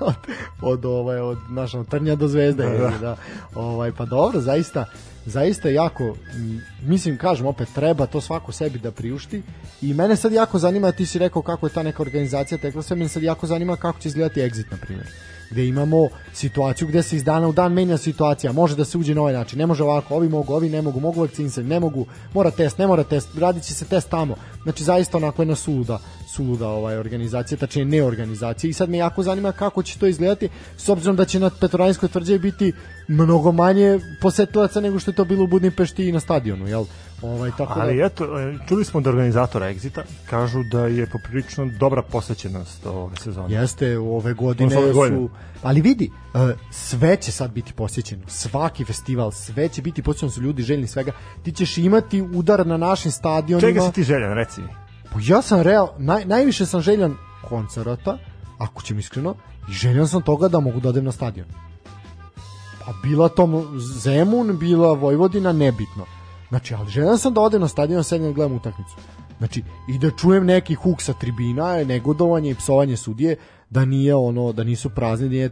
[0.00, 0.14] od,
[0.62, 1.38] od ovaj od
[1.74, 3.16] od trnja do zvezde Da, da, da.
[3.54, 4.84] Ovaj pa dobro, zaista
[5.26, 6.16] zaista jako
[6.82, 9.42] mislim kažem opet treba to svako sebi da priušti.
[9.82, 12.96] I mene sad jako zanima ti si rekao kako je ta neka organizacija tekla sve
[12.96, 15.06] mene sad jako zanima kako će izgledati exit na primjer
[15.52, 19.14] gde imamo situaciju gde se iz dana u dan menja situacija, može da se uđe
[19.14, 22.06] na ovaj način, ne može ovako, ovi mogu, ovi ne mogu, mogu vakcinisati, ne mogu,
[22.34, 24.34] mora test, ne mora test, radit će se test tamo.
[24.62, 25.98] Znači zaista onako jedna suluda,
[26.34, 30.88] suluda ovaj organizacija, tačnije neorganizacija i sad me jako zanima kako će to izgledati s
[30.88, 32.72] obzirom da će na Petrovaradinskoj tvrđavi biti
[33.08, 36.84] mnogo manje posetilaca nego što je to bilo u Budimpešti i na stadionu, jel?
[37.22, 41.70] Ovaj, tako Ali da, eto, e, čuli smo od organizatora Exita, kažu da je poprilično
[41.80, 43.54] dobra posvećenost ove sezone.
[43.54, 45.16] Jeste, ove godine ove godine.
[45.16, 45.30] su...
[45.62, 48.22] Ali vidi, e, sve će sad biti posjećeno.
[48.28, 51.12] Svaki festival, sve će biti posjećeno, su ljudi željni svega.
[51.42, 53.68] Ti ćeš imati udar na našim stadionima.
[53.68, 54.68] Čega si ti željan, reci mi?
[55.12, 57.16] Pa ja sam real, naj, najviše sam željan
[57.48, 58.18] koncerata,
[58.58, 59.34] ako ćem iskreno,
[59.68, 61.46] i željan sam toga da mogu da odem na stadion.
[62.86, 66.06] Pa bila to Zemun, bila Vojvodina, nebitno.
[66.52, 68.96] Znači, ali željan sam da odem na stadion, sedem da gledam utakmicu.
[69.38, 73.36] Znači, i da čujem neki huk sa tribina, negodovanje i psovanje sudije,
[73.70, 75.50] da nije ono, da nisu prazni, nije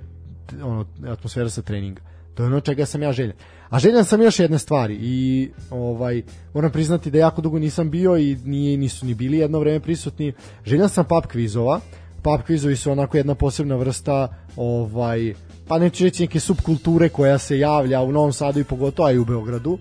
[0.63, 2.03] ono, atmosfera sa treninga.
[2.35, 3.37] To je ono čega sam ja željan.
[3.71, 6.23] A željan sam još jedne stvari i ovaj
[6.55, 10.33] moram priznati da jako dugo nisam bio i nije nisu ni bili jedno vreme prisutni.
[10.65, 11.81] Željan sam pub kvizova.
[12.23, 15.35] Pub kvizovi su onako jedna posebna vrsta ovaj
[15.69, 19.25] pa neću reći neke subkulture koja se javlja u Novom Sadu i pogotovo i u
[19.25, 19.79] Beogradu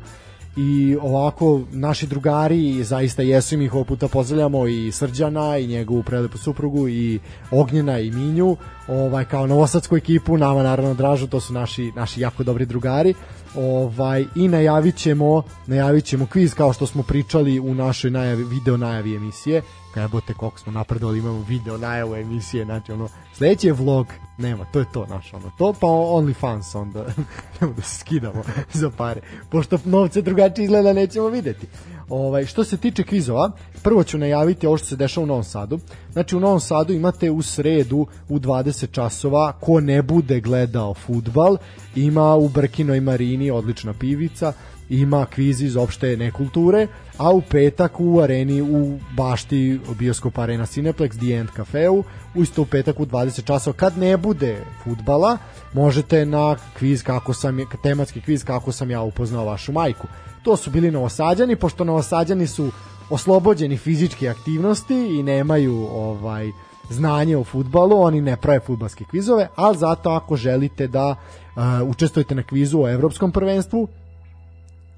[0.60, 6.04] i ovako naši drugari zaista jesu im ih ovog puta pozdravljamo i Srđana i njegovu
[6.04, 7.20] prelepu suprugu i
[7.52, 8.58] Ognjena i Minju
[8.88, 13.14] ovaj kao novosadsku ekipu nama naravno dražu to su naši naši jako dobri drugari
[13.56, 19.62] ovaj i najavićemo najavićemo kviz kao što smo pričali u našoj najavi video najavi emisije
[19.96, 24.08] jebote koliko smo napredovali, imamo video najavu emisije, znači ono, sledeći je vlog,
[24.38, 27.06] nema, to je to naš ono, to pa only fans onda,
[27.76, 28.44] da se skidamo
[28.74, 31.68] za pare, pošto novce drugačije izgleda nećemo videti.
[32.10, 33.52] Ovaj, što se tiče kvizova,
[33.84, 35.80] prvo ću najaviti ovo što se dešava u Novom Sadu.
[36.14, 41.58] Znači u Novom Sadu imate u sredu u 20 časova ko ne bude gledao futbal,
[41.96, 44.54] ima u Brkinoj marini odlična pivica,
[44.90, 46.88] ima kviz iz opšte nekulture,
[47.18, 52.04] a u petak u areni u bašti bioskop arena Cineplex The End Cafeu,
[52.36, 55.38] isto u petak u 20 časova kad ne bude futbala,
[55.74, 60.08] možete na kviz kako sam tematski kviz kako sam ja upoznao vašu majku.
[60.44, 62.72] To su bili novosađani, pošto novosađani su
[63.10, 66.52] oslobođeni fizičke aktivnosti i nemaju ovaj
[66.90, 72.36] znanje o futbalu, oni ne prave futbalske kvizove, ali zato ako želite da uh, učestvujete
[72.36, 73.88] na kvizu o evropskom prvenstvu,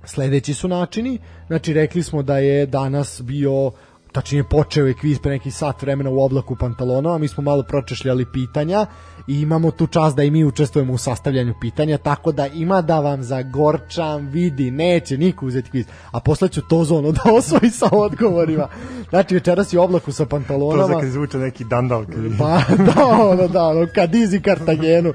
[0.05, 3.71] Sledeći su načini, znači rekli smo da je danas bio
[4.11, 7.63] tačnije počeo je kviz pre neki sat vremena u oblaku pantalona, a mi smo malo
[7.63, 8.85] pročešljali pitanja
[9.27, 12.99] i imamo tu čast da i mi učestvujemo u sastavljanju pitanja, tako da ima da
[12.99, 17.89] vam zagorčam, vidi, neće niko uzeti kviz, a posle ću to zono da osvoji sa
[17.91, 18.67] odgovorima.
[19.09, 20.87] Znači večeras je oblaku sa pantalonama.
[20.87, 22.05] To za kad zvuče neki dandal.
[22.39, 25.13] Pa da, ono, da, ono, kad izi Kartagenu.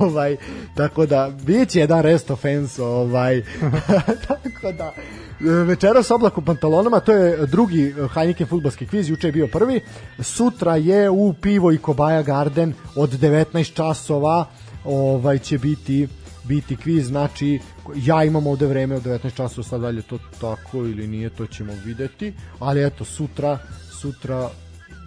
[0.00, 0.36] ovaj,
[0.74, 3.42] tako da, bit će jedan rest offense, ovaj,
[4.28, 4.92] tako da,
[5.40, 9.80] večeras oblak u pantalonama, to je drugi Heineken futbalski kviz, juče je bio prvi.
[10.18, 13.29] Sutra je u Pivo i Kobaja Garden od 19
[13.74, 14.46] časova
[14.84, 16.08] ovaj će biti
[16.44, 17.60] biti kviz, znači
[17.96, 21.72] ja imam ovde vreme od 19 časova, sad dalje to tako ili nije, to ćemo
[21.84, 23.58] videti, ali eto, sutra,
[24.00, 24.48] sutra,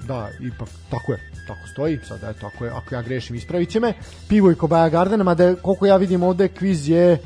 [0.08, 3.80] da, ipak, tako je, tako stoji, sad eto, ako, je, ako ja grešim, ispravit će
[3.80, 3.94] me,
[4.30, 7.18] Pivo i Kobaja Garden, mada koliko ja vidim ovde, kviz je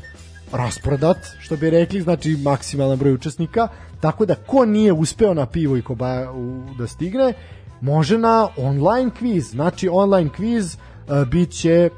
[0.52, 3.68] rasprodat, što bi rekli, znači maksimalan broj učesnika,
[4.02, 6.34] tako da ko nije uspeo na pivo i kobaja
[6.78, 7.34] da stigne,
[7.82, 10.78] može na online kviz, znači online kviz
[11.08, 11.90] uh, bit će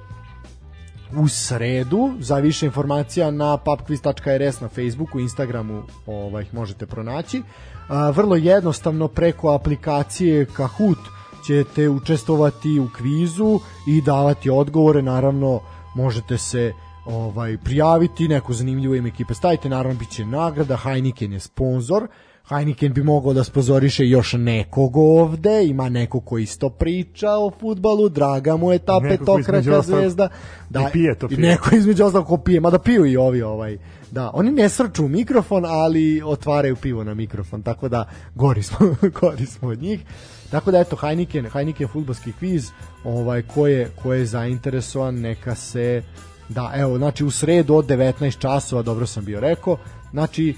[1.18, 7.40] u sredu, za više informacija na pubquiz.rs na Facebooku, Instagramu ovaj, možete pronaći.
[7.40, 11.00] Uh, vrlo jednostavno preko aplikacije Kahoot
[11.48, 15.60] ćete učestovati u kvizu i davati odgovore, naravno
[15.96, 16.74] možete se
[17.06, 19.70] ovaj prijaviti neku zanimljivu ime ekipe stavite.
[19.70, 20.78] Naravno biće nagrada.
[20.78, 22.08] Heineken je sponsor
[22.50, 28.10] Heineken bi mogao da spozoriše još nekog ovde, ima neko ko isto priča o futbalu,
[28.10, 30.30] draga mu je ta petokraka zvezda.
[30.70, 31.40] Da, I pije to pije.
[31.40, 33.78] Neko između ostalog ko pije, mada piju i ovi ovaj.
[34.12, 38.06] Da, oni ne srču mikrofon, ali otvaraju pivo na mikrofon, tako da
[38.36, 40.00] gori smo, gori smo od njih.
[40.52, 42.70] Tako da eto Heineken, Heineken futbalski kviz,
[43.04, 46.04] ovaj ko je ko je zainteresovan neka se
[46.50, 49.78] Da, evo, znači u sredu od 19 časova, dobro sam bio rekao,
[50.12, 50.56] znači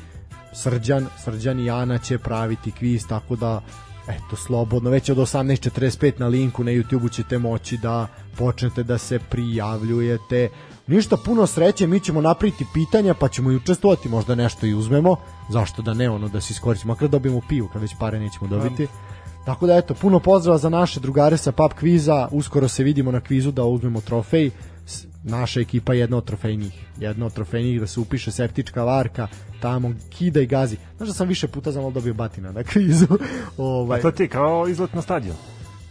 [0.53, 3.61] Srđan, Srđan i Ana će praviti kviz, tako da
[4.07, 8.07] eto, slobodno, već od 18.45 na linku na YouTube-u ćete moći da
[8.38, 10.49] počnete da se prijavljujete.
[10.88, 15.15] Ništa puno sreće, mi ćemo napraviti pitanja, pa ćemo i učestvovati, možda nešto i uzmemo,
[15.49, 18.88] zašto da ne, ono, da se iskoristimo, makar dobijemo piju, kad već pare nećemo dobiti.
[19.45, 23.22] Tako da eto, puno pozdrava za naše drugare sa pub kviza, uskoro se vidimo na
[23.22, 24.52] kvizu da uzmemo trofej,
[25.23, 29.27] naša ekipa jedna od trofejnih, jedna od trofejnih da se upiše septička varka,
[29.61, 30.77] tamo kida i gazi.
[30.98, 33.07] Znaš da sam više puta za dobio batina na kvizu.
[33.57, 33.99] ovaj.
[33.99, 35.35] A to ti kao izlet na stadion.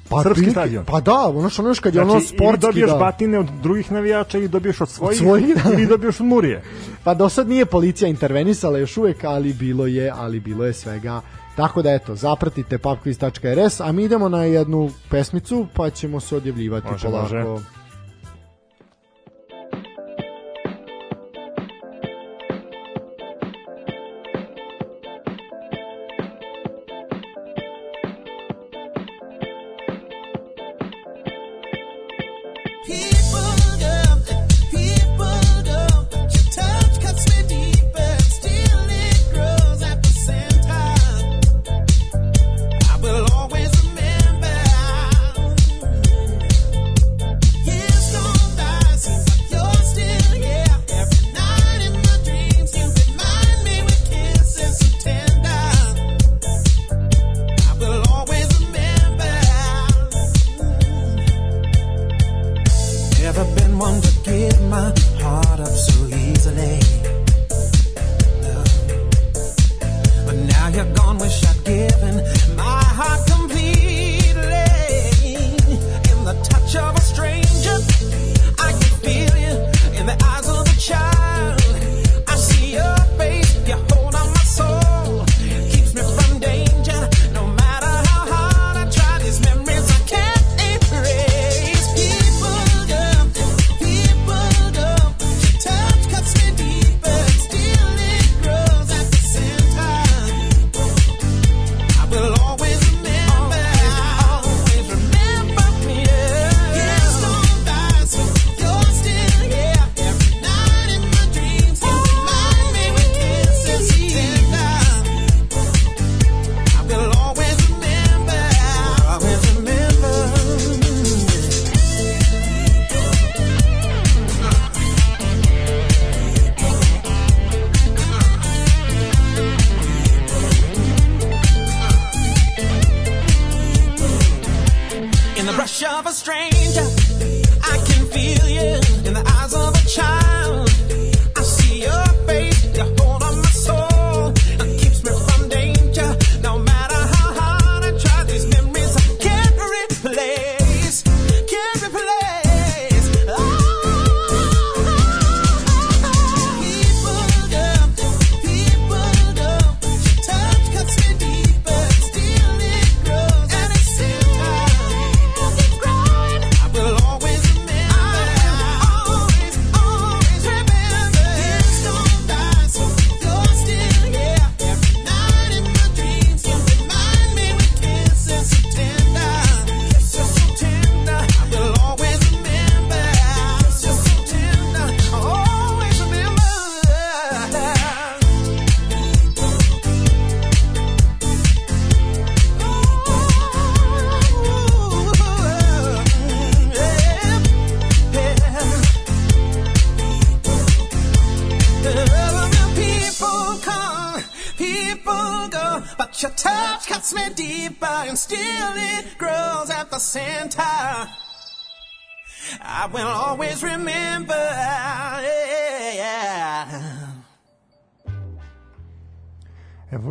[0.08, 0.84] Pa, Srpski prilike, stadion.
[0.84, 2.96] Pa da, ono što ono kad je znači, ono sportski dobiješ da.
[2.96, 5.72] batine od drugih navijača i dobiješ od svojih, od svojih da.
[5.72, 6.62] ili dobiješ od Murije.
[7.04, 11.20] Pa do sad nije policija intervenisala još uvek, ali bilo je, ali bilo je svega.
[11.56, 16.92] Tako da eto, zapratite pubquiz.rs, a mi idemo na jednu pesmicu, pa ćemo se odjavljivati
[16.92, 17.34] može, polako.
[17.34, 17.79] Može.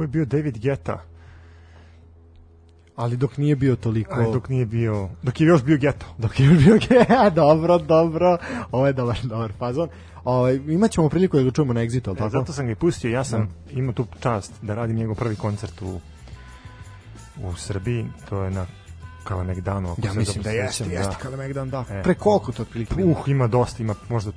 [0.09, 0.99] Bio David Geta,
[2.95, 4.19] Ali dok nije bio toliko...
[4.19, 6.05] Aj, dok nije bio, dok je još bio Geto.
[6.23, 7.05] Dok je bio ge,
[7.35, 8.37] dobro, dobro.
[8.71, 9.89] Ovo je dobar, dobar fazon.
[10.23, 12.29] Ovaj imat ćemo priliku da ga čujemo na Exitu, al E, tako?
[12.29, 15.81] zato sam ga i pustio, ja sam imao tu čast da radim njegov prvi koncert
[15.81, 15.99] u
[17.43, 18.65] u Srbiji, to je na
[19.23, 21.85] Kalemegdanu, ako Ja mislim da jeste, sećam, jeste Kalemegdan, da.
[21.89, 22.03] E.
[22.03, 23.03] Pre koliko to otprilike?
[23.03, 24.31] Uh, ima dosta, ima možda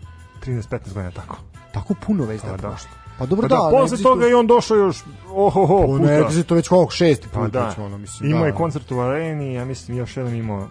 [0.47, 1.37] 13-15 godina tako.
[1.73, 2.69] tako puno već da Pa je da.
[2.69, 2.91] prošlo.
[3.23, 5.03] Pa dobro Pa da, da, posle Exitu- toga i on došao još
[5.35, 6.05] ohoho Pa puta.
[6.05, 8.47] na Exitu već koliko, šesti Pa put da, već, ono, mislim, imao da.
[8.47, 10.69] je koncert u areni, ja mislim još jedan imao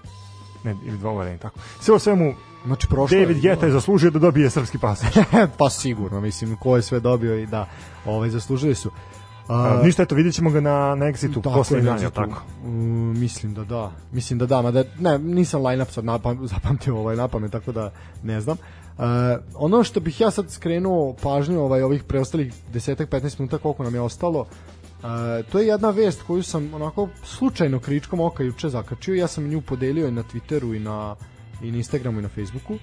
[0.64, 1.60] ne, ili dva u areni, tako.
[1.80, 2.34] Sve o svemu,
[2.66, 5.10] Znači, prošlo David je, Geta je zaslužio da dobije srpski pasoš.
[5.58, 7.68] pa sigurno, mislim, ko je sve dobio i da,
[8.06, 8.92] ovaj, zaslužili su.
[9.48, 12.42] A, ništa, eto, vidjet ćemo ga na, na Exitu Tako posle jel tako?
[12.64, 13.92] Mm, mislim da da.
[14.12, 17.92] Mislim da da, mada ne, nisam line-up sad napam, zapamtio ovaj napamet, tako da
[18.24, 18.58] ne znam.
[18.58, 18.81] Uh,
[19.56, 24.02] ono što bih ja sad skrenuo pažnju ovaj ovih preostalih 10-15 minuta koliko nam je
[24.02, 24.48] ostalo, uh,
[25.52, 29.62] to je jedna vest koju sam onako slučajno kričkom oka juče zakačio, ja sam nju
[29.62, 31.16] podelio i na Twitteru i na,
[31.62, 32.74] i na Instagramu i na Facebooku.
[32.74, 32.80] Uh,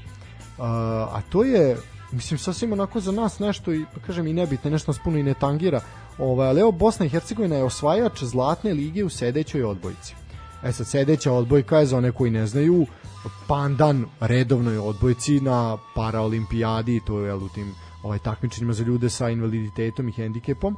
[1.15, 1.77] a to je
[2.13, 5.23] mislim sasvim onako za nas nešto i da kažem i nebitno nešto nas puno i
[5.23, 5.81] ne tangira.
[6.19, 10.15] Ovaj, ali evo Bosna i Hercegovina je osvajač zlatne lige u sedećoj odbojci.
[10.65, 12.87] E sad sedeća odbojka je za one koji ne znaju
[13.47, 20.09] pandan redovnoj odbojci na paraolimpijadi to je u tim ovaj, takmičenjima za ljude sa invaliditetom
[20.09, 20.77] i hendikepom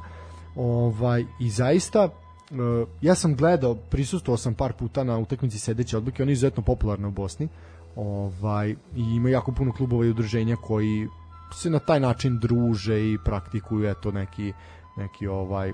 [0.55, 2.09] ovaj, i zaista
[2.51, 6.63] Uh, ja sam gledao, prisustvovao sam par puta na utakmici sedeće odbojke, ona je izuzetno
[6.63, 7.47] popularna u Bosni.
[7.95, 11.07] Ovaj i ima jako puno klubova i udruženja koji
[11.53, 14.53] se na taj način druže i praktikuju eto neki
[14.97, 15.73] neki ovaj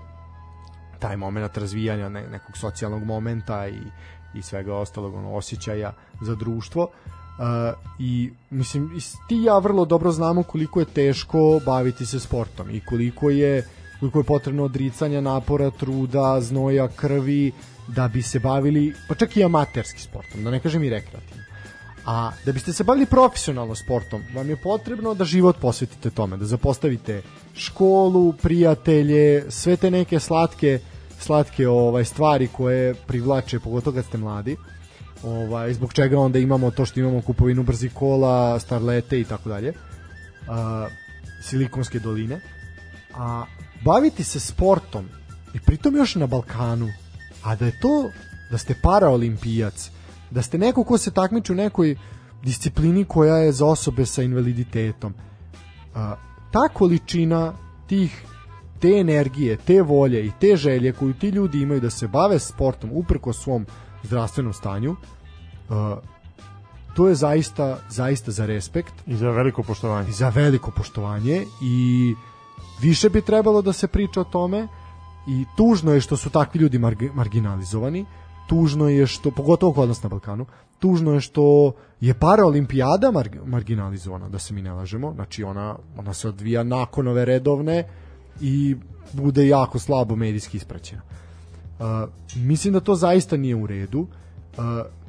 [0.99, 3.81] taj moment razvijanja ne, nekog socijalnog momenta i
[4.35, 6.81] i svega ostalog ono, osjećaja za društvo.
[6.81, 7.43] Uh,
[7.99, 8.91] i mislim
[9.29, 13.67] ti ja vrlo dobro znamo koliko je teško baviti se sportom i koliko je
[13.99, 17.51] koliko je potrebno odricanja, napora, truda, znoja, krvi
[17.87, 21.43] da bi se bavili, pa čak i amaterski sportom, da ne kažem i rekreativno.
[22.05, 26.45] A da biste se bavili profesionalno sportom, vam je potrebno da život posvetite tome, da
[26.45, 27.21] zapostavite
[27.55, 30.79] školu, prijatelje, sve te neke slatke
[31.19, 34.57] slatke ovaj stvari koje privlače pogotovo kad ste mladi.
[35.23, 39.73] Ovaj zbog čega onda imamo to što imamo kupovinu brzih kola, starlete i tako dalje.
[40.47, 40.87] A,
[41.41, 42.39] Silikonske doline.
[43.15, 43.45] A
[43.85, 45.05] baviti se sportom
[45.53, 46.89] i pritom još na Balkanu,
[47.43, 48.09] a da je to
[48.51, 49.89] da ste paraolimpijac,
[50.31, 51.95] da ste neko ko se takmiči u nekoj
[52.43, 55.13] disciplini koja je za osobe sa invaliditetom.
[55.95, 56.15] A,
[56.51, 57.53] ta količina
[57.87, 58.25] tih
[58.79, 62.89] te energije, te volje i te želje koju ti ljudi imaju da se bave sportom
[62.93, 63.65] uprko svom
[64.03, 64.95] zdravstvenom stanju,
[65.69, 65.97] a,
[66.95, 70.09] to je zaista zaista za respekt I za veliko poštovanje.
[70.09, 72.15] i za veliko poštovanje i
[72.81, 74.67] više bi trebalo da se priča o tome
[75.27, 78.05] i tužno je što su takvi ljudi margi, marginalizovani
[78.47, 80.45] tužno je što, pogotovo kod nas na Balkanu
[80.79, 86.13] tužno je što je paraolimpijada mar, marginalizovana da se mi ne lažemo, znači ona, ona
[86.13, 87.83] se odvija nakon ove redovne
[88.41, 88.75] i
[89.13, 91.01] bude jako slabo medijski ispraćena
[91.79, 91.85] Uh,
[92.35, 93.99] mislim da to zaista nije u redu.
[93.99, 94.63] Uh,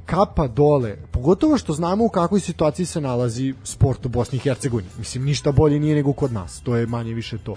[0.06, 4.88] kapa dole, pogotovo što znamo u kakvoj situaciji se nalazi sport u Bosni i Hercegovini.
[4.98, 6.60] Mislim, ništa bolje nije nego kod nas.
[6.60, 7.54] To je manje više to.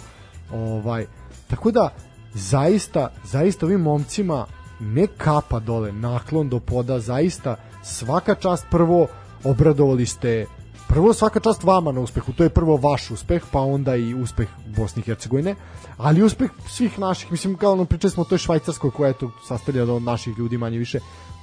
[0.54, 1.06] Ovaj,
[1.48, 1.94] tako da,
[2.34, 4.46] zaista, zaista ovim momcima
[4.80, 9.08] ne kapa dole, naklon do poda, zaista svaka čast prvo
[9.44, 10.46] obradovali ste
[10.94, 14.48] prvo svaka čast vama na uspehu, to je prvo vaš uspeh, pa onda i uspeh
[14.78, 15.56] Bosne i Hercegovine,
[15.98, 19.32] ali uspeh svih naših, mislim kao ono pričali smo o toj Švajcarskoj koja je to
[19.48, 21.00] sastavljena od naših ljudi manje više.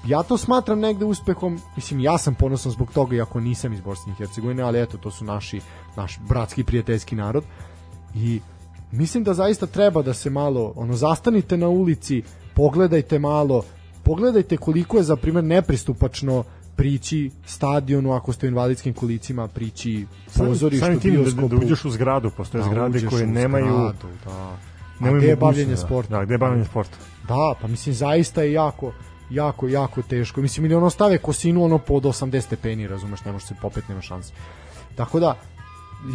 [0.06, 4.12] Ja to smatram negde uspehom, mislim ja sam ponosan zbog toga iako nisam iz Bosne
[4.12, 5.60] i Hercegovine, ali eto to su naši
[5.96, 7.44] naš bratski prijateljski narod.
[8.14, 8.40] I
[8.92, 12.22] mislim da zaista treba da se malo ono zastanite na ulici,
[12.54, 13.62] pogledajte malo,
[14.04, 16.44] pogledajte koliko je za primjer nepristupačno
[16.78, 21.48] prići stadionu ako ste u invalidskim kolicima, prići pozorištu, tim da, bioskopu.
[21.48, 24.56] da uđeš u zgradu, postoje Da, zgrade koje nemaju zgradu, da.
[25.00, 25.76] nemaju A gde je bavljenje da.
[25.76, 26.18] sporta?
[26.18, 26.96] Da, gde je bavljenje sporta?
[27.28, 28.92] Da, pa mislim zaista je jako
[29.30, 30.40] jako, jako teško.
[30.40, 34.00] Mislim, ili ono stave kosinu ono pod 80 stepeni, razumeš, ne može se popet, nema
[34.00, 34.32] šanse.
[34.94, 35.36] Tako da,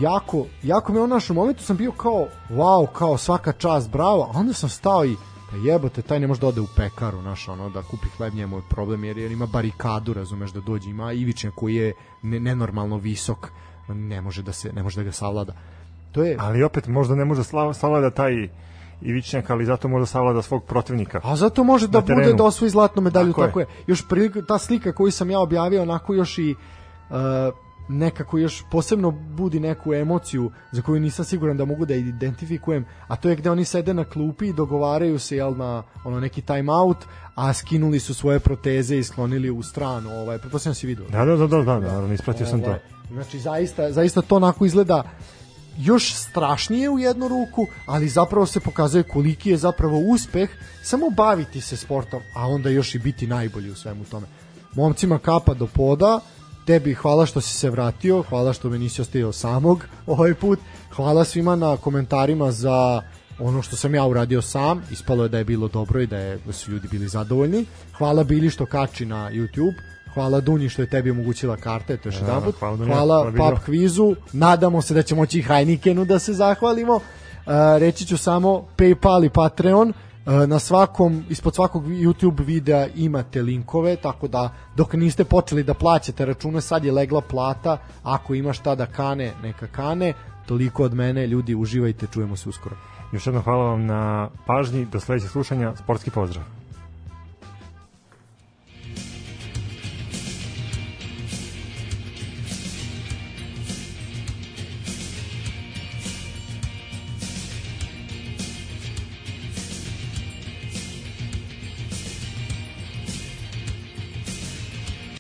[0.02, 4.32] jako, jako me on naš u momentu sam bio kao, wow, kao svaka čast, bravo,
[4.34, 5.16] a onda sam stao i
[5.58, 8.64] jebote, taj ne može da ode u pekaru, naš, ono, da kupi hleb, njemu je
[8.70, 13.52] problem, jer, jer ima barikadu, razumeš, da dođe, ima ivičnja koji je ne, nenormalno visok,
[13.88, 15.54] ne može da se, ne može da ga savlada.
[16.12, 18.50] To je, Ali opet možda ne može savlada taj
[19.04, 21.22] Ivićnjaka, ali zato može savlada svog protivnika.
[21.24, 23.64] A zato može da bude da osvoji zlatnu medalju, Tako tako, je.
[23.64, 23.84] je.
[23.88, 26.56] Još prilika, ta slika koju sam ja objavio, onako još i
[27.10, 27.16] uh,
[27.88, 33.16] nekako još posebno budi neku emociju za koju nisam siguran da mogu da identifikujem, a
[33.16, 36.74] to je gde oni sede na klupi i dogovaraju se jel na ono neki time
[36.74, 36.98] out,
[37.36, 41.08] a skinuli su svoje proteze i sklonili u stranu, ovaj pretpostavljam si video.
[41.10, 42.68] Da, da, da, da, da, naravno, ispratio sam to.
[42.68, 42.80] Ovaj,
[43.14, 45.04] Znači zaista, zaista to onako izgleda
[45.78, 50.50] još strašnije u jednu ruku, ali zapravo se pokazuje koliki je zapravo uspeh
[50.84, 54.28] samo baviti se sportom, a onda još i biti najbolji u svemu tome.
[54.76, 56.20] Momcima kapa do poda,
[56.66, 60.60] tebi hvala što si se vratio, hvala što me nisi ostavio samog ovaj put,
[60.96, 63.02] hvala svima na komentarima za
[63.40, 66.40] ono što sam ja uradio sam, ispalo je da je bilo dobro i da, je,
[66.46, 67.66] da su ljudi bili zadovoljni.
[67.98, 69.74] Hvala Bili što kači na YouTube,
[70.14, 72.56] hvala Dunji što je tebi omogućila karte, to još Da, jedan put.
[72.60, 73.50] hvala Dunja, Hvala hvala.
[73.56, 76.96] Pub kvizu, nadamo se da će moći i Heinikenu da se zahvalimo.
[76.96, 77.02] Uh,
[77.80, 79.94] reći ću samo Paypal i Patreon,
[80.26, 86.26] na svakom, ispod svakog YouTube videa imate linkove, tako da dok niste počeli da plaćate
[86.26, 90.14] račune, sad je legla plata, ako ima šta da kane, neka kane,
[90.46, 92.76] toliko od mene, ljudi, uživajte, čujemo se uskoro.
[93.12, 96.63] Još jednom hvala vam na pažnji, do sledećeg slušanja, sportski pozdrav.